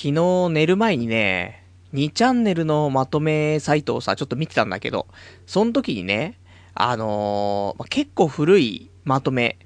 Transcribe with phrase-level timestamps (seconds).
[0.00, 5.08] 昨日寝る前にね、2チャンネルのまとめサイトをさ、ちょっと見てたんだけど、
[5.44, 6.38] その時にね、
[6.72, 9.58] あのー、結構古いまとめ、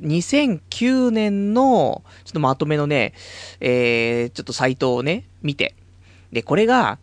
[0.00, 3.14] 2009年の、ちょっとまとめのね、
[3.60, 5.76] えー、ちょっとサイトをね、見て。
[6.32, 6.98] で、これが、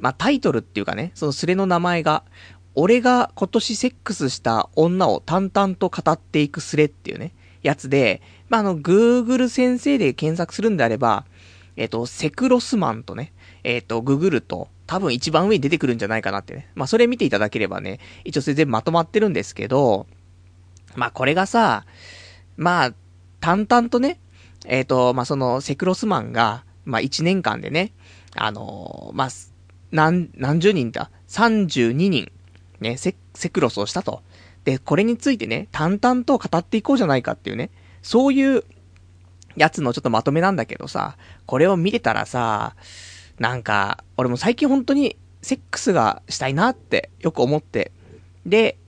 [0.00, 2.24] まあ、タイトルっていうかね、そのスレの名前が、
[2.74, 7.32] 俺が今年セックスした女を淡々と語っていくスレっていうね、
[7.62, 11.26] やつで、まあ、あの、Google 先生で検索するんであれば、
[11.76, 13.32] えっ、と、セクロスマンとね、
[13.64, 16.68] えっ、と、ググると、多分一番上に出てくるんじゃないかなってね。
[16.74, 20.06] まあ、それ見ていただければね、一応それ全部まとまってるんですけど、
[20.94, 21.86] まあ、これがさ、
[22.56, 22.94] まあ、
[23.40, 24.20] 淡々とね、
[24.66, 27.92] えっ、と、まあ、その、セクロスマンが、まあ、1年間でね、
[28.36, 29.28] あの、まあ、
[29.90, 32.30] 何、何十人だ ?32 人、
[32.80, 34.22] ね、セ、セクロスをしたと。
[34.64, 37.70] で、これについてね、淡々と語っていこうじゃないかっていうね、
[38.02, 38.64] そういう
[39.56, 41.16] やつのちょっとまとめなんだけどさ、
[41.46, 42.74] これを見てたらさ、
[43.38, 47.92] なんか、俺も最近本当にセックスがしたいなってよく思って、
[48.46, 48.78] で、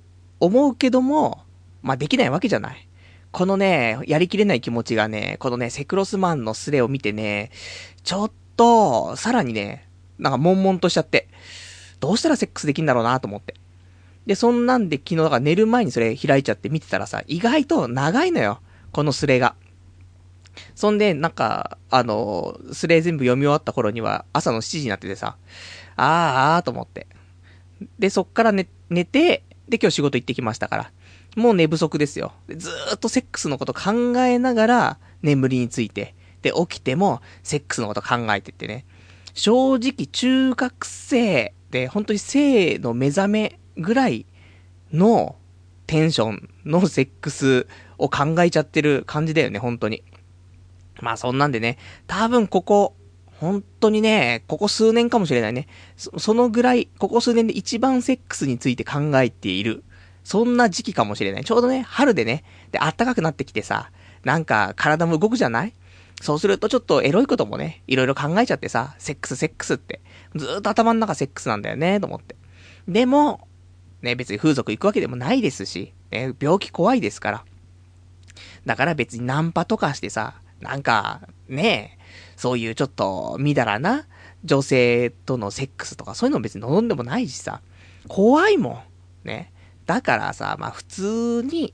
[0.40, 1.42] 思うけども、
[1.82, 2.88] まあ、できないわけじゃない。
[3.32, 7.50] このね、やりきれない気持ちがね、このね、セクロスマンのスレを見てね、
[8.04, 11.28] ちょっと、さらにね、なんか悶々としちゃって、
[11.98, 13.54] どうしたらセックスできんだろうなと思って。
[14.26, 18.60] で、そんなんで昨日、寝る前にそれ開いちゃって見てたらさ、意外と長いのよ。
[18.92, 19.56] このスレが。
[20.74, 25.36] そんで、なんか、あの、スレ全部読み終わった頃には朝の7時になっててさ、
[25.96, 27.06] あーあーと思って。
[27.98, 30.92] で、そっから寝、寝て、で、今日仕事行ってきましたから。
[31.36, 32.32] もう寝不足ですよ。
[32.48, 36.14] ずーっとセックスのこと考えながら、眠りについて。
[36.42, 38.84] で、起きても、セックスのこと考えてってね。
[39.32, 44.26] 正直、中学生で、本当に性の目覚めぐらい
[44.92, 45.36] の
[45.86, 47.66] テンションのセックス
[47.98, 50.04] を考えちゃってる感じだよね、本当に。
[51.00, 52.94] まあそんなんでね、多分ここ、
[53.40, 55.66] 本当にね、ここ数年かもしれないね。
[55.96, 59.84] そそのぐらい、ここ数年で一番セックスについて考えている。
[60.22, 61.44] そんな時期かもしれない。
[61.44, 63.90] ちょうどね、春でね、で、暖かくなってきてさ、
[64.22, 65.74] なんか体も動くじゃない？
[66.22, 70.00] そうするとちょっとエロいこともね、いろいろ考えちゃってさ、セックスセックスって。
[70.34, 72.36] ずーっと頭の中セックスなんだよね、と思って。
[72.88, 73.46] でも、
[74.00, 77.44] ね、別に風俗行くわけでもないですし、ね、病気怖いですから。
[78.64, 81.98] だから別にナンパとかしてさ、なんか、ね
[82.36, 84.06] そういうちょっと、みだらな、
[84.44, 87.60] 女性とのセックスとか、そういうの別に望んでもないしさ、
[88.08, 88.82] 怖いも
[89.24, 89.28] ん。
[89.28, 89.52] ね。
[89.86, 91.72] だからさ、まあ普通に、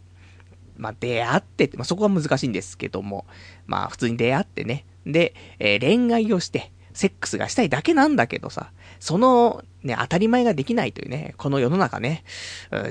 [0.76, 3.26] まあ出会ってまあそこは難しいんですけども、
[3.66, 4.84] まあ普通に出会ってね。
[5.06, 12.24] で、えー、恋愛をして、セックスがしたいだけなんだけどさ、その、ね、当たり前ができないというね、この世の中ね、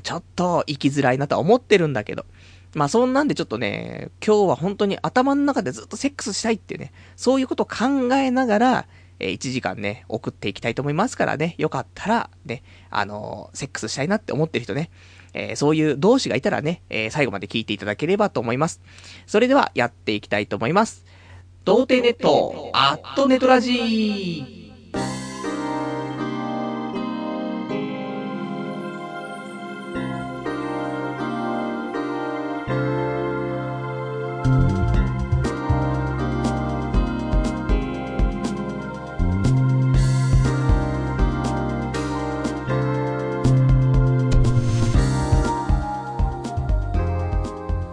[0.04, 2.26] ちょっと生きづらいなとは思ってるんだけど、
[2.75, 8.88] まあそんなんでちょっとね、今日は本当に頭の中でずっとセックスしたいっていうね、そういうことを考えながら、
[9.19, 14.90] えー、1時間ね、送っていきたいと思いますからね、よかったら、ね、あのー、セックスしたいなって思ってる人ね、
[15.34, 18.81] えー、そういう同志がいたらね、えー、最後まで聞いていただければと思います。
[19.28, 21.06] それでは、やっていきたいと思います。
[21.66, 24.59] 童貞ネット、アットネトラジー。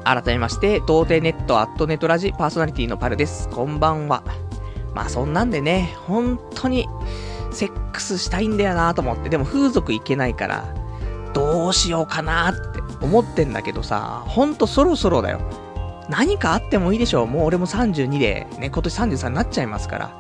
[0.07, 3.49] 改めまして、童貞ネットアットネトラジパーソナリティのパルです。
[3.49, 4.23] こんばんは。
[4.95, 6.89] まあそんなんでね、本当に、
[7.51, 10.65] セックスしたいんだよなと思って、でも風俗行けないから、
[11.35, 15.41] どうしようかなって思ってんだけどさ、ほんとそろそろだよ。
[16.09, 17.27] 何かあってもいいでしょう。
[17.27, 20.11] もう俺も32で、ね、今年33になっちゃいますから。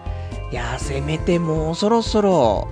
[0.50, 2.66] いやせめてもうそろそろ、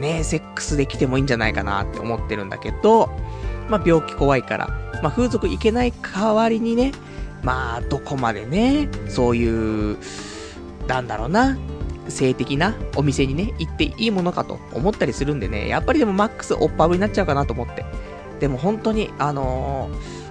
[0.00, 3.10] ね、セックスできてもいいんじゃないかなって思ってるんだけど、
[3.68, 4.68] まあ病気怖いから、
[5.02, 6.92] まあ、風俗行けない代わりにね、
[7.42, 9.98] まあ、どこまでね、そういう、
[10.86, 11.56] なんだろうな、
[12.08, 17.84] 性的なお店にね、行っていいものかと思ったりするんでね、やっぱりでもマックスオッパブになっちゃうかなと思って。
[18.40, 19.90] でも本当に、あの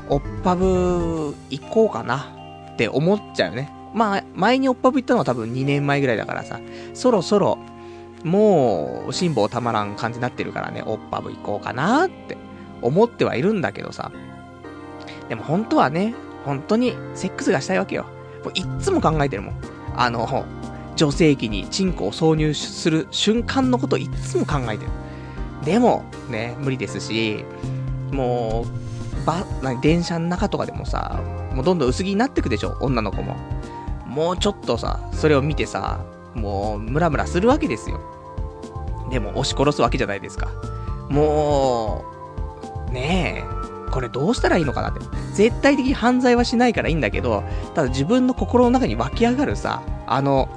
[0.10, 2.33] ー、オッパブ行こうかな
[2.74, 3.72] って思っちゃうね。
[3.94, 6.60] まあ、前にオッパブ行ったのは多分2年前ぐらいだからさ、
[6.94, 7.57] そろそろ、
[8.24, 12.38] もう、辛抱たまらん感じになってるからね、オッパブ行こうかなって
[12.82, 14.12] 思ってはいるんだけどさ、
[15.30, 16.16] でも本当はね、
[16.46, 18.06] 本当にセックスがしたいわけよ。
[18.44, 19.56] もういっつも考えてるもん。
[19.96, 20.46] あの、
[20.96, 24.92] 女性器にチンコを挿入する瞬間のことをいっつも考えてる。
[25.66, 27.44] でも、ね、無理ですし、
[28.12, 28.66] も
[29.24, 31.20] う、ば、な電車の中とかでもさ、
[31.54, 33.36] もうどんどん薄着になってくでしょ、女の子も。
[34.06, 36.00] もうちょっとさ、それを見てさ、
[36.34, 38.00] もう、ムラムラするわけですよ。
[39.12, 40.48] でも、押し殺すわけじゃないですか。
[41.10, 42.17] もう、
[42.92, 45.00] ねえ、これどうしたらいいのかなって。
[45.34, 47.44] 絶対的に犯罪はしないからいいんだけど、
[47.75, 50.50] ただ自分の心の中に湧き上がるさ、あの、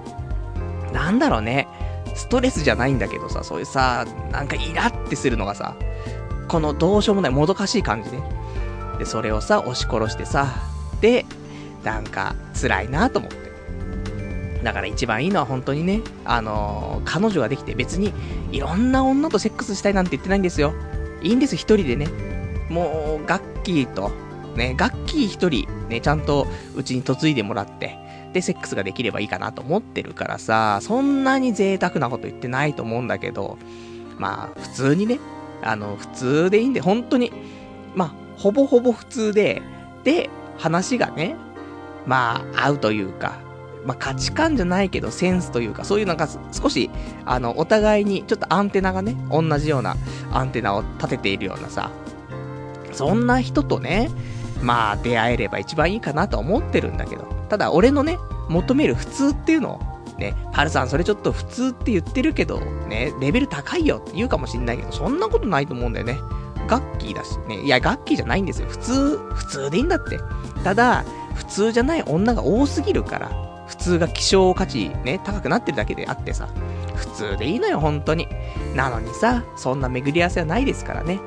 [0.93, 1.69] なんだろうね、
[2.15, 5.75] ストレスじゃないんだけどさ、そういうさ、なんかイラってするのがさ、
[6.49, 8.23] このどうしようもないもどかしい感じね。
[8.99, 10.47] で、それをさ、押し殺してさ、
[11.00, 11.25] で、
[11.85, 13.50] なんか辛いなと思って。
[14.62, 18.12] だから一番いいのは本当にね、あのー、彼女ができて別に
[18.53, 20.75] いろんな女とセックスしたいなんて言ってないんですよ。
[21.23, 22.09] いいんです、一人でね。
[22.69, 24.11] もう、ガッキーと、
[24.57, 27.99] ね、ガッキー一人、ね、ちゃんとうちに嫁いでもらって、
[28.33, 33.59] で、セックスができればいいかなと思ってるからさ、そんなに贅沢なこと言ってないと思うんだけど、
[34.19, 35.19] まあ、普通にね、
[35.63, 37.33] あの、普通でいいんで、本当に、
[37.95, 39.63] まあ、ほぼほぼ普通で、
[40.05, 41.37] で、話がね、
[42.07, 43.39] まあ、合うというか、
[43.85, 46.91] まあ、価値観じゃないけど、センスというか、そういうなんか少し、
[47.25, 49.97] あの、お互いに、ちょっとアンテナがね、同じような
[50.32, 51.91] アンテナを立てているようなさ、
[52.93, 54.11] そんな人とね、
[54.62, 58.19] まあ、出会えれば一番いいかなと思ってるんだけど、ただ、俺のね、
[58.49, 66.19] 求める普通っていうのを、ね、はるさんそれちょっと普通って言ってるけど、ね、レベル高いよって言うかもしんないけど、そんなことないと思うんだよね。
[66.69, 68.69] ガッキーだし、ね、いや、ガッキーじゃないんですよ。
[68.69, 70.21] 普通、普通でいいんだって。
[70.62, 71.05] ただ、
[71.35, 73.31] 普通じゃない女が多すぎるから、
[73.71, 76.49] 普通が希少価値ね、高くなってるだけであってさ、
[76.97, 78.27] 普通でいいのよ、本当に。
[78.75, 81.21] なのにさ、そんな巡り合わせはないですからね。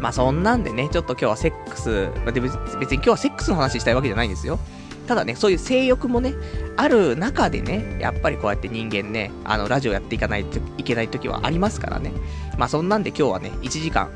[0.00, 4.58] まあそんなんでね、ちょっと今日はセックス、まあ、で別に今日はセックスの話したいわけじゃないんですよ。
[5.06, 6.34] ただね、そういう性欲もね、
[6.76, 12.12] ある中でね、やっぱりこうやって人間ね、あの、ラジオやっていかないといけない時はありますからね。
[12.58, 14.10] まあそんなんで今日はね、1時間、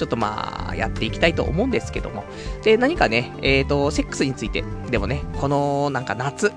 [0.00, 2.24] ちょっとまあ、やっていきたいと思うんですけども。
[2.64, 6.52] で、何かね、えっ、ー、と、セックスについて、でもね、この、なんか夏、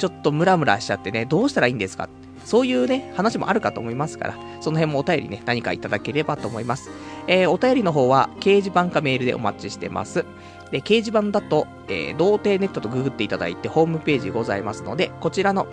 [0.00, 2.08] ちょっとムラムラしちゃってね、どうしたらいいんですか？
[2.44, 6.90] そういうね、話もあるかと思いますから、その辺もお便りね、何かいただければと思います。
[7.28, 10.24] えー、お便りの方は、掲示板かメールでお待ちしてます。
[10.72, 15.68] で、掲示板だと、えー、童貞ネットとググっていただいて、ホームページございますので、こちらの、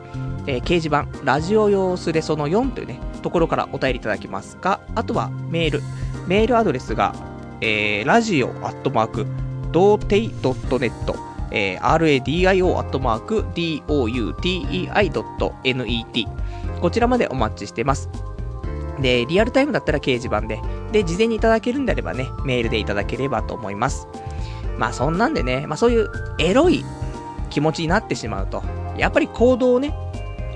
[0.46, 5.81] えー、掲示板、ラジオ用スレその4というね、ところからお便りいただきますか、あとはメール、
[6.28, 7.16] メールアドレスが、
[7.62, 9.28] えー、ラジオアットマーク、
[9.72, 10.92] 童貞 .net、
[11.52, 16.26] えー、radio アットマーク、DOUTEI ドット NET、
[16.82, 18.10] こちらまでお待ちしてます。
[19.00, 20.60] で、リアルタイムだったら掲示板で、
[20.92, 24.08] で、事前にいただけるんであればね、メールでいただければと思います。
[24.78, 26.10] まあそんなんでね、まあそういう
[26.40, 26.84] エロい
[27.50, 28.64] 気持ちになってしまうと、
[28.98, 29.94] やっぱり行動をね、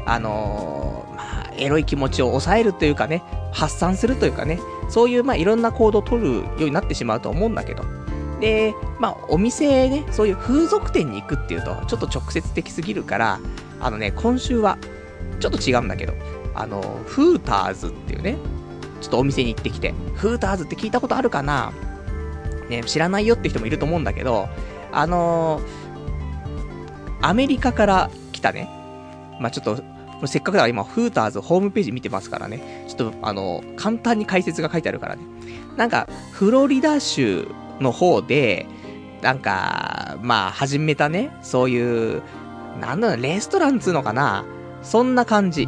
[0.06, 4.60] あのー、まあ、エロい気持ちを抑えるというかね、発散するというかね、
[4.90, 7.84] そういうまあいろんな行動を取るようになってしまうと思うんだけど、
[8.40, 13.40] で、まあお店ね、そういう風俗店に行くっていうと、ちょっと直接的すぎるから、
[13.80, 14.78] あのね、今週は、
[15.40, 16.14] ちょっと違うんだけど、
[16.54, 18.38] あの、フーターズっていうね、
[19.02, 21.72] ちょっとお店に行ってきて、フーターズって聞いたことあるかな？
[22.70, 24.48] ね、知らないよって人もいると思うんだけど、
[24.92, 25.62] あの、
[27.22, 28.70] アメリカから来たね、
[29.40, 29.84] まあ、ちょっと、
[30.28, 35.22] せっかくだから今、フーターズホームページ見てますからね、ちょっと、あの、簡単に解説が書いてあるからね。
[35.78, 37.48] なんか、フロリダ州
[37.80, 38.66] の方で、
[39.22, 42.22] なんか、まあ、始めたね、そういう、
[42.80, 44.46] なんだろう、レストランっつうのかな
[44.82, 45.68] そんな感じ。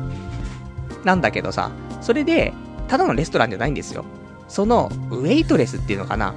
[1.03, 2.53] なんだけどさ、それで、
[2.87, 4.05] ただのレストランじゃないんですよ。
[4.47, 6.33] その、ウェイトレスっていうのかな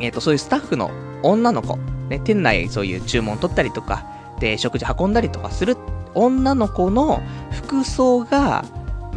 [0.00, 0.90] えっ、ー、と、そういうスタッフの
[1.22, 1.76] 女の子、
[2.08, 4.06] ね、店内そういう注文取ったりとか、
[4.40, 5.76] で、食事運んだりとかする
[6.16, 8.64] 女の子の服装が、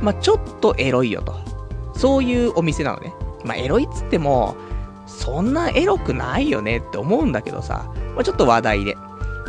[0.02, 1.36] まあ、ちょっとエロいよと。
[1.96, 3.14] そういうお店なのね。
[3.44, 4.56] まあ、エロいっつっても、
[5.08, 8.98] そんなエロくないよねって思うんだけどさ、まあ、ちょっと話題で。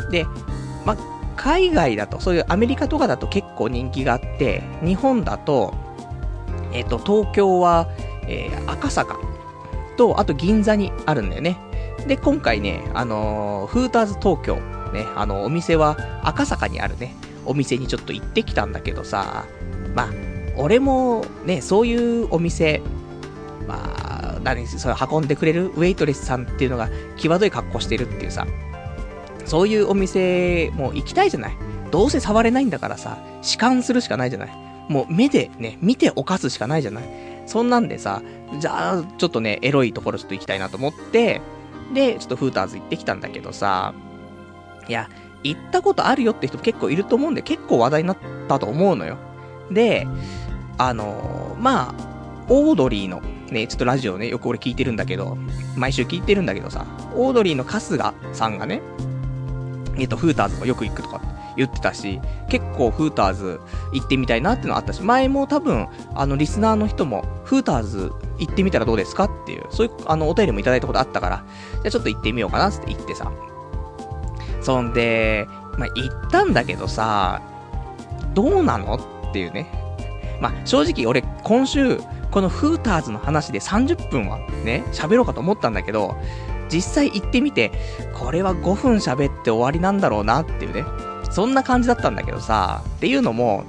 [0.09, 0.25] で、
[0.85, 0.97] まあ、
[1.35, 5.73] 海外だと、そういうアメリカとかだと結構人気があって、日本だと、
[6.73, 7.87] えっ、ー、と、東京は、
[8.27, 9.17] えー、赤坂
[9.97, 11.57] と、あと銀座にあるんだよね。
[12.07, 14.55] で、今回ね、あのー、フーターズ東京、
[14.93, 17.15] ね、あの、お店は赤坂にあるね、
[17.51, 19.45] お店にちょっと行ってきたんだけどさ、
[19.93, 20.09] まあ、
[20.57, 22.81] 俺もね、そういうお店、
[23.67, 28.47] まあ、何、それ運んでくれるウェイトレスさんっていうのが、際どい格好してるっていうさ、
[29.45, 31.57] そういうお店、も行きたいじゃない。
[31.91, 34.49] どうせ触れないんだからさ、弛緩するしかないじゃない。
[34.87, 37.03] もう目でね、見て犯すしかないじゃない。
[37.47, 38.21] そんなんでさ、
[38.59, 41.41] じゃあ、ちょっとね、エロいところちょっと行きたいなと思って、
[41.93, 43.93] で、ちょっとフーターズ行ってきたんだけどさ、
[44.87, 45.09] いや、
[45.43, 48.17] 行ったことあるよって人結構いると思うんで、結構話題になっ
[48.47, 49.17] たと思うのよ。
[49.71, 50.07] で、
[50.77, 52.11] あのー、まあ、
[52.49, 55.37] オードリーの、ね、ちょっとラジオね、よく俺聞いてるんだけど、
[55.75, 58.81] 毎週聞いてるんだけどさ、オードリーの春日さんがね、
[59.97, 61.21] えっ、と、フーターズもよく行くとか
[61.57, 62.19] 言ってたし、
[62.49, 63.59] 結構フーターズ
[63.93, 71.43] 行ってみたいなってのあったし、前も多分、あの、リスナーの人も、フーターズ行ってみたらどうですかっていう、そういう、あの、お便りもいただいたことあったから、
[71.73, 73.31] じゃあちょっと行ってみようかなって言ってさ。
[74.61, 77.41] そんで、まあ、行ったんだけどさ、
[78.33, 78.95] どうなの
[79.29, 79.67] っていうね。
[80.39, 81.99] まあ、正直俺、今週、
[82.31, 86.15] このフーターズの話で30分はね、喋ろうかと思ったんだけど、
[86.71, 87.71] 実際行ってみて、
[88.13, 90.85] これは5分喋って終わりなんだろうなっていうね。
[91.29, 93.65] そんな感じだったんだけどさ、っていうのも、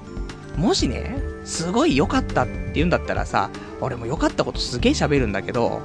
[0.57, 5.81] もしね、すごい良かったって言うんだったらさ、俺も良かったことすげえ喋るんだけど、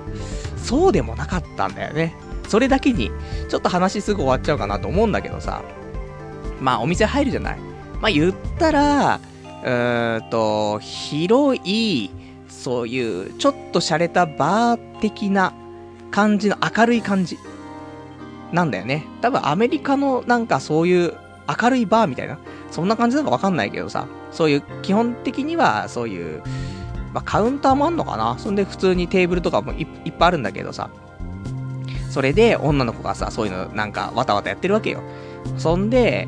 [0.58, 2.16] そうでもなかったんだよね。
[2.48, 3.12] それだけに、
[3.50, 5.64] ちょっと話すぐ終わっちゃうかなと思うんだけどさ、
[6.62, 7.60] まあお店入るじゃない
[8.02, 12.10] まあ言ったら、うーんと、広い、
[12.48, 15.54] そういう、ちょっと洒落たバー的な
[16.12, 17.38] 感じの明るい感じ。
[18.52, 19.06] なんだよね。
[19.22, 21.14] 多分アメリカのなんかそういう
[21.62, 22.40] 明るいバーみたいな、
[22.72, 26.42] そんな感じなのかわかんないけどさ、そういう基本的にはそういう、
[27.14, 30.90] まあ、カウンターもあんのかなそんで普通にテーブルとかもいっぱいあるんだけどさ、
[32.18, 35.04] それで女の子がさ、そういうのなんかわたわたやってるわけよ。
[35.60, 36.28] そんで、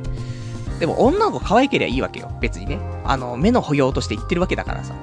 [0.80, 2.32] でも女の子可愛ければいいわけよ。
[2.40, 2.80] 別にね。
[3.06, 4.94] あの、目の保養として言ってるわけだからさ。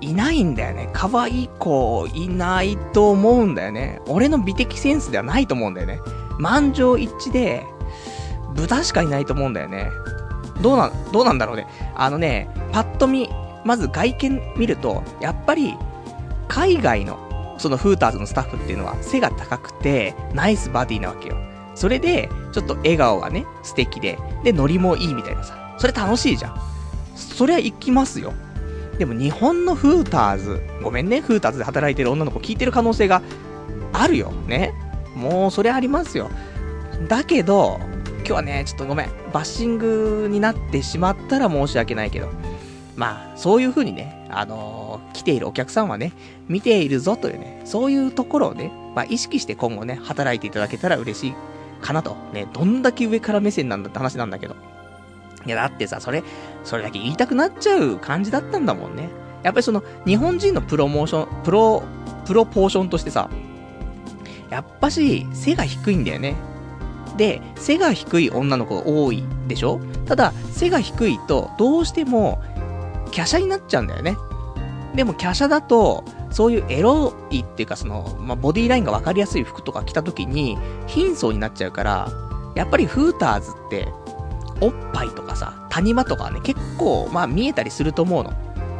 [0.00, 0.90] いないんだよね。
[0.92, 4.00] 可愛い子いないと思うんだよね。
[4.08, 6.00] 俺の美的センスではないと思うんだよね。
[6.40, 7.64] 満場一致で、
[8.56, 9.92] 豚しかいないと思うんだよね。
[10.60, 11.68] どうなん、どうなんだろうね。
[11.94, 13.30] あのね、パッと見、
[13.64, 15.76] まず外見見ると、やっぱり、
[16.48, 17.27] 海外の、
[17.58, 21.36] そのフーターズのスタッフっていうのは背が高くて、ナイスバディなわけよ。
[21.74, 25.76] それで、ちょっと笑顔がね、素敵で、で、ノリもいいみたいなさ。
[25.78, 26.60] それ楽しいじゃん。
[27.14, 28.32] そりゃ行きますよ。
[28.98, 33.22] でも日本のフーターズ、ごめんね、フーターズで働いてる女の子聞いてる可能性が
[33.92, 34.32] あるよ。
[34.48, 34.74] ね。
[35.14, 36.30] もう、それありますよ。
[37.08, 37.78] だけど、
[38.18, 39.10] 今日はね、ちょっとごめん。
[39.32, 42.28] バッシングになってしまったら申し訳ないけど。
[42.96, 46.12] まあ、そういう風にね、あのー、来ているお客さんはね、
[46.48, 51.34] 見ているぞというね、そういうところをね、まあ、意識して今後ね、働いていただけたら嬉しい
[51.80, 52.16] かなと。
[52.32, 54.56] ね、どんだけ上から目線なんだって話なんだけど。
[55.46, 56.22] いや、だってさ、それ、
[56.64, 59.08] それだけ言いたくなっちゃう感じだったんだもんね。
[59.42, 61.82] やっぱりその、日本人のプロモーション、プロ、
[62.26, 63.30] プロポーションとしてさ、
[64.50, 66.34] やっぱし、背が低いんだよね。
[67.16, 69.80] で、背が低い女の子が多いでしょ？
[70.06, 72.40] ただ、背が低いと、どうしても、
[73.06, 74.16] 華奢になっちゃうんだよね。
[74.94, 82.08] でも、華奢だと、そういうエロいっていうか、その、まあ、ボディラインが分かりやすい服とか着た時に、貧相になっちゃうから、
[82.54, 83.88] やっぱりフーターズって、
[84.60, 88.32] おっぱいとかさ、谷間とかね、結構、まあ見えたりすると思うの。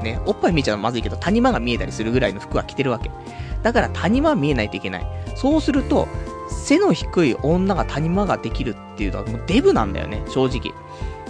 [0.03, 3.11] ね、おっぱい見えちゃうのまずいけど、谷間が見えたりするぐらいの服は着てるわけ。
[3.63, 5.07] だから谷間は見えないといけない。
[5.37, 6.09] そうすると、
[6.49, 10.73] 背の低い女が谷間ができるっていうのはもうデブなんだよね、正直。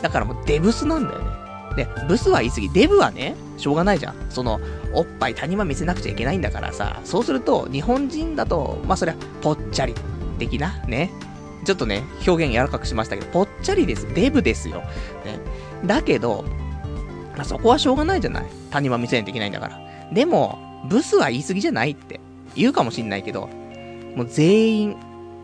[0.02, 1.47] だからもうデブスなんだよね。
[1.78, 2.68] で、ブスは言い過ぎ。
[2.70, 4.14] デブはね、しょうがないじゃん。
[4.28, 4.60] その、
[4.92, 9.94] おっぱい谷間見せなくちゃいけないんだからさ、そうすると、日本人だと、まあそりゃ、ぽっちゃり
[10.38, 11.10] 的な、ね、
[11.64, 14.12] ちょっとね、表現柔らかくしましたけど、ぽっちゃりです。
[14.14, 14.78] デブですよ。
[15.24, 15.38] ね。
[15.86, 16.44] だけど、
[17.36, 18.46] まあ、そこはしょうがないじゃない。
[18.70, 19.80] 谷間見せないといけないんだから。
[20.12, 20.58] でも、
[20.88, 22.20] ブスは言い過ぎじゃないって
[22.56, 23.48] 言うかもしんないけど、
[24.16, 24.96] もう全員、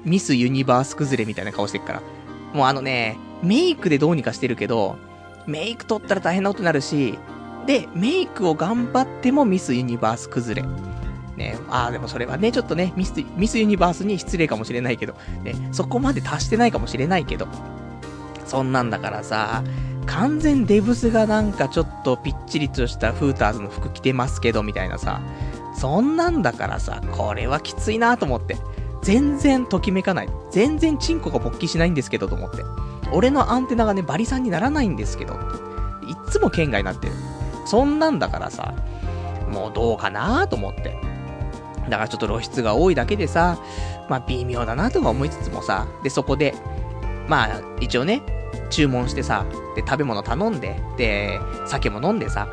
[0.04, 2.02] ミスユニバース崩れみたいな顔してっから。
[2.52, 4.96] もうあのね、メイクでどうにかしてるけど、
[5.46, 7.18] メイク取ったら大変なことになるし、
[7.66, 10.68] で、メイクを頑張ってもミスユニバース崩れ。
[11.36, 17.48] ね、ああ、でもそれはね、ちょっとね、ミス、ミスユニバースに失礼かもしれないけど、ね、そこまで達してないかもしれないけど、
[18.46, 19.64] そんなんだからさ、
[20.06, 25.20] 完全デブスがなんかちょっとぴっちりとしたフーターズの服着てますけど、みたいなさ、
[25.76, 28.56] そんなんだからさ、これはきついなと思って。
[29.02, 30.28] 全然ときめかない。
[30.50, 32.64] 全然チンコが勃起しないんですけど、と思って。
[33.14, 35.35] 俺のアンテナがね、バリさんにならないんですけど、
[36.06, 37.12] いっつも県外になってる。
[37.64, 38.75] そんなんだからさ、
[39.50, 40.99] もうどうかなと思って。
[41.88, 43.59] だからちょっと露出が多いだけでさ、
[44.09, 46.54] まあ微妙だなとか思いつつもさ、で、そこで、
[47.28, 48.23] まあ一応ね、
[48.71, 52.49] 注文してさ、で、食べ物頼んで、で、酒も飲んでさ、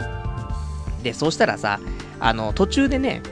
[1.02, 1.80] で、そうしたらさ、
[2.20, 3.24] あの、途中でね、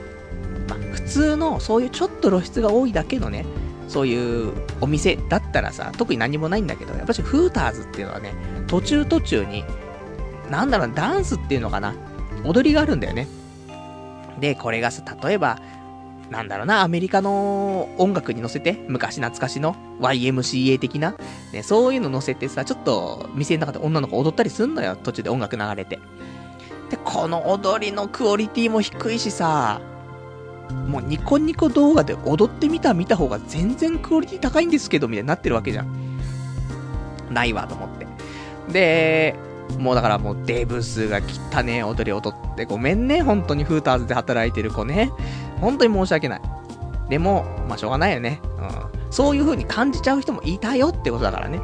[0.68, 3.46] まあ普通の、そういうちょっと露出が多いだけのね、
[3.90, 8.32] そういうお店だったらさ、特に何もないんだけど、やっぱしフーターズっていうのはね、
[8.68, 9.64] 途中途中に、
[10.48, 11.94] なんだろう、ダンスっていうのかな、
[12.44, 13.26] 踊りがあるんだよね。
[14.38, 15.58] で、これがさ、例えば、
[16.30, 21.16] なんだろうな、アメリカの音楽に乗せて、昔懐かしの YMCA 的な、
[21.52, 25.98] ね、そういうの乗せてさ、ちょっと店の中で女の子踊ったりすんのよ、途中で音楽流れて。
[26.90, 29.80] で、この踊りのクオリティも低いしさ、
[30.72, 36.18] もうニコニコ動画で踊ってみた見た方が全然クオリティ高いんですけど、みたいになってるわけじゃん。
[37.30, 38.06] ないわと思って。
[38.72, 39.34] で、
[39.78, 41.20] もうだからもうデブスが
[41.52, 45.10] 汚ね踊り踊ってごめんね、本当にフーターズで働いてる子ね。
[45.60, 46.40] 本当に申し訳ない。
[47.08, 48.40] でも、まあしょうがないよね。
[48.58, 49.12] うん。
[49.12, 51.60] そういう風に感じちゃう人もいたよってことだからね。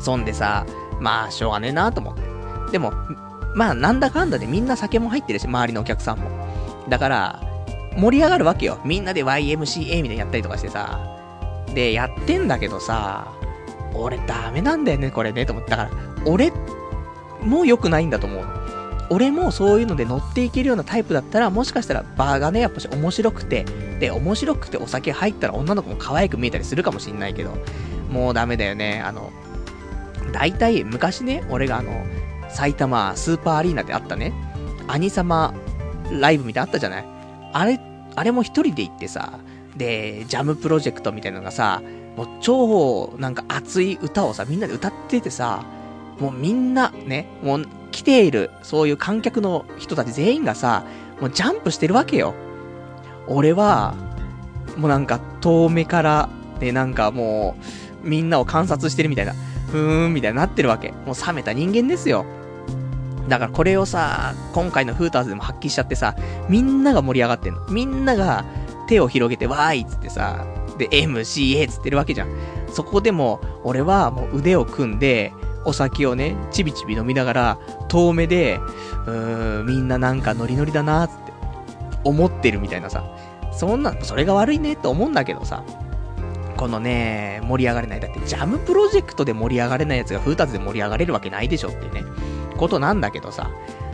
[0.00, 0.66] そんでさ、
[1.00, 2.22] まあしょうがねえなと思って。
[2.72, 2.92] でも、
[3.54, 6.30] まあなんだかんだでみんな酒も入ってるし、周りのお客さんも。
[6.88, 7.42] だから、
[7.98, 8.78] 盛り上がるわけよ。
[8.84, 11.00] みんなで YMCA みたいにやったりとかしてさ。
[11.74, 13.32] で、やってんだけどさ、
[13.94, 15.72] 俺ダメなんだよね、これね、と思って。
[15.72, 15.90] だから、
[16.24, 16.52] 俺
[17.42, 18.46] も良くないんだと思う
[19.10, 23.64] 俺もそういうので乗っていけるようなタイプだったら、もしかしたらバーがね、やっぱし面白くて、
[23.98, 27.56] で、面白くてお酒入ったら女の子も可愛く見えたりするかもしんないけど、
[28.10, 29.02] もうダメだよね。
[29.04, 29.32] あの、
[30.32, 32.04] 大体昔ね、俺があの、
[32.50, 34.32] 埼玉スーパーアリーナであったね、
[34.86, 35.54] 兄様
[36.10, 37.04] ライブみたいなあったじゃない
[37.52, 37.80] あれ、
[38.18, 39.38] あれも一人で行ってさ、
[39.76, 41.82] で、ジャムプロジェクトみたいなのがさ、
[42.16, 45.64] もう超なんか熱い歌をさ、みんなで歌っててさ、
[46.18, 50.84] もうみんなね、もう来ている、そういう観客の人たち全員がさ、
[51.20, 52.34] もうジャンプしてるわけよ。
[53.28, 53.94] 俺は、
[54.76, 56.28] もうなんか遠目から、
[56.60, 57.56] ね、なんかも
[58.04, 59.34] う、みんなを観察してるみたいな、
[59.70, 60.92] ふーん、みたいになってるわけ。
[61.06, 62.24] もう冷めた人間ですよ。
[63.28, 66.16] だからこれをさ、今回のフーターズでも発揮しちゃってさ、
[66.48, 67.66] みんなが盛り上がってんの。
[67.68, 68.44] みんなが
[68.88, 70.46] 手を広げてわーいっつってさ、
[70.78, 72.28] で、MCA っつってるわけじゃん。
[72.72, 75.32] そこでも、俺はもう腕を組んで、
[75.64, 77.58] お酒をね、ちびちび飲みながら、
[77.88, 78.58] 遠目で、
[79.06, 81.32] うーん、みんななんかノリノリだなーって、
[82.04, 83.04] 思ってるみたいなさ。
[83.52, 85.64] そんな、それが悪いねって思うんだけどさ。
[86.56, 88.00] このね、盛り上がれない。
[88.00, 92.04] だって、ジャムプロジェクトで盛り上がれないやつがフーターズで盛り上がれるわけないでしょってね、
[92.58, 93.50] ことなんだけどさ。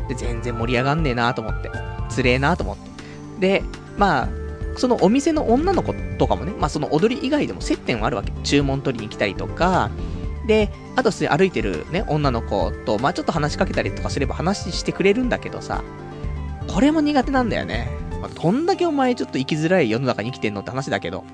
[0.09, 1.71] で、全然盛り上がんねえなーと思って。
[2.09, 3.61] つれえなーと思って。
[3.61, 3.63] で、
[3.97, 4.29] まあ、
[4.77, 8.33] そのお店の女の子とかもね、まあその踊り以外でも接点はあるわけ。
[8.43, 9.91] 注文取りに来たりとか、
[10.47, 15.83] で、あと歩いてるね、女の子と、まあちょっと話しかけたりとかすれば話してくれるんだけどさ、
[16.69, 17.89] これも苦手なんだよね。
[18.21, 21.25] まあ、どんだけお前ちょっと生きづらい世の中に生きてんのって話だけど。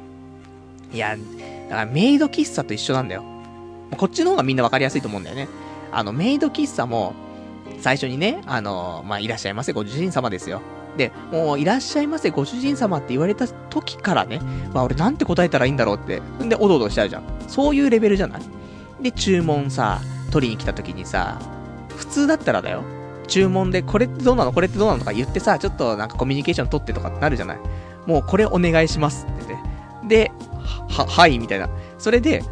[0.92, 3.22] いや、だからメイド喫茶と一緒なんだよ。
[3.96, 5.48] こっちの方がみんなわかりやすいと思うんだよね。
[5.92, 7.14] あの、メイド喫茶も、
[7.80, 10.60] 最初にね、あの、まあ、いらっしゃいませ、ご主人様ですよ。
[10.96, 14.40] で、もう、いらっしゃいませ、ご主人様って言われた時からね、
[14.74, 16.20] まあ、俺なんて答えたらいいんだろうって。
[16.44, 17.22] んで、おどおどしちゃうじゃん。
[17.48, 18.42] そういうレベルじゃない？
[19.02, 20.00] で、注文さ、
[20.30, 21.38] 取りに来た時にさ、
[21.96, 22.82] 普通だったらだよ。
[23.28, 24.52] 注文で、これってどうなの？
[24.52, 24.98] これってどうなの？
[24.98, 27.58] とか言ってさ、ちょっとなんかコミュニケーション取ってとかってなるじゃない？
[28.06, 29.60] もうこれお願いしますって言っ
[30.08, 30.08] て。
[30.08, 30.32] で、
[30.88, 31.68] は、はい、みたいな。
[31.98, 32.42] それで、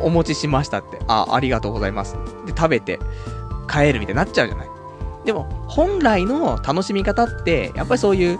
[0.00, 0.98] お持ちしましたって。
[1.08, 2.16] あ、ありがとうございます。
[2.46, 2.98] で、食べて、
[3.68, 4.68] 帰るみたいになっちゃうじゃない
[5.24, 8.38] でも、本来の楽しみ方って、やっぱりそういう、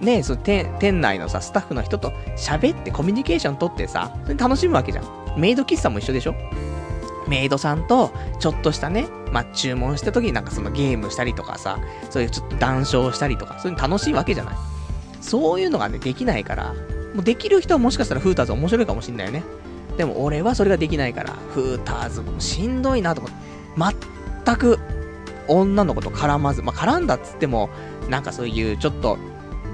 [0.00, 5.04] ね、その店内のさ、スタッフの人と喋ってコミュニケーション取ってさ、それ楽しむわけじゃん。
[5.36, 6.34] メイド喫茶も一緒でしょ？
[7.28, 8.10] メイドさんと、
[8.40, 11.78] ちょっとしたね、まあ、注文した時になんかそのゲームしたりとかさ、
[12.10, 14.54] そういうちょっと談笑したりとか、そういうの楽しいわけじゃない。
[15.20, 16.74] そういうのがね、できないから、
[17.14, 19.44] もうできる人はもしかしたらフーターズ面白いかもしんないよね。
[19.96, 23.36] でも俺はそれができないから、フーターズもしんどいなと思って、
[24.44, 24.78] 全く
[25.48, 27.70] 女の子と絡まず、まあ、絡んだっつっても、
[28.08, 29.18] なんかそういうちょっと、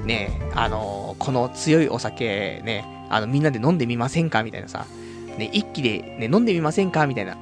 [0.05, 4.87] ね、あのー、この強いお酒ね、あの、みんなで飲んでみませんかみたいなさ、
[5.37, 7.37] ね、一気でね、飲んでみませんかみたいな。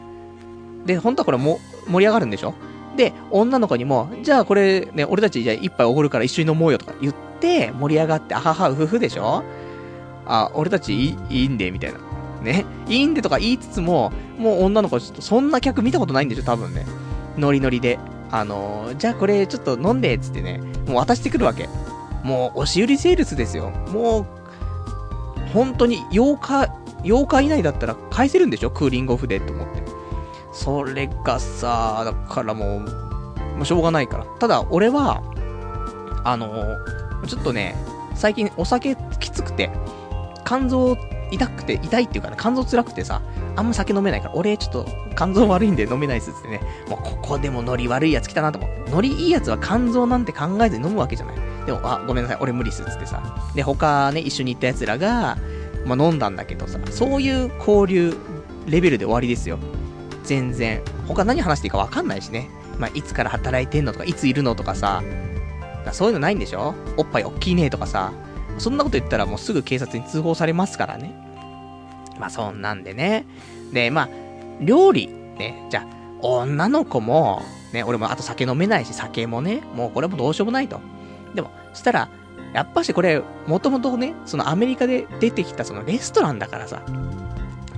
[0.85, 2.55] で、本当はこれも、盛り上がるんでしょ？
[2.97, 9.45] で、女の子にも、じゃあこれね、俺たちじゃあ一杯おごるから一緒に飲もうよとか言って、盛り上がって、あはは、うふふでしょ？
[10.27, 12.01] あ、俺たちいいいいんで、みたいな。
[12.47, 12.65] ね。
[12.89, 16.87] いいんでとか言いつつも、もう女の子ちょっとそんな客見たことないんでしょ、多分ね。
[17.37, 17.99] ノリノリで。
[18.31, 21.69] あのー、じゃあこれちょっと飲んで、っつってね、もう渡してくるわけ。
[22.25, 23.71] もう、押し売りセールスですよ。
[23.93, 24.27] もう、
[25.53, 26.73] 本当に8日、
[27.05, 28.71] 8日以内だったら返せるんでしょ？
[28.73, 29.83] クーリングオフで、と思って。
[30.53, 34.25] それがさ、だからもう、まあ、しょうがないから。
[34.41, 35.23] ただ、俺は、
[36.25, 37.77] あのー、ちょっとね、
[38.17, 39.71] 最近お酒きつくて、
[40.45, 40.97] 肝臓
[41.31, 43.23] 痛くて、痛いっていうかね、肝臓辛くてさ、
[43.57, 44.87] あんま酒飲めないから、俺ちょっと
[45.17, 48.91] 肝臓悪いんで飲めないっすってね、もうここでもノリ悪いやつ来たなと思って。
[48.91, 51.37] ノリいいやつは肝臓なんて考えずに飲むわけじゃない。
[51.67, 53.23] でも、あ、ごめんなさい、俺無理っすっつってさ。
[53.55, 55.37] で、他ね、一緒に行った奴らが、
[55.85, 58.17] まあ、飲んだんだけどさ、そういう交流
[58.67, 59.59] レベルで終わりですよ。
[60.25, 60.83] 全然。
[61.07, 62.49] 他何話していいかわかんないしね。
[62.79, 65.03] まあ、いつから働いてんのとか、いついるのとかさ、
[65.93, 66.75] そういうのないんでしょ？
[66.97, 68.13] おっぱいおっきいねとかさ、
[68.59, 71.15] そんなこと言ったらもうすぐ警察に通報されますからね。
[72.19, 73.27] まあそんなんでね。
[73.73, 74.09] で、まあ、
[74.61, 75.87] 料理、ね、じゃあ、
[76.23, 77.43] 女の子も、
[77.73, 80.81] ね、俺もあと酒飲めないし、酒もね、もうこれもどうしようもないと。
[81.35, 82.09] でも、したら、
[82.55, 86.83] やっぱしこれ、もともとね、そのアメリカで出てきたそのレストランだからさ、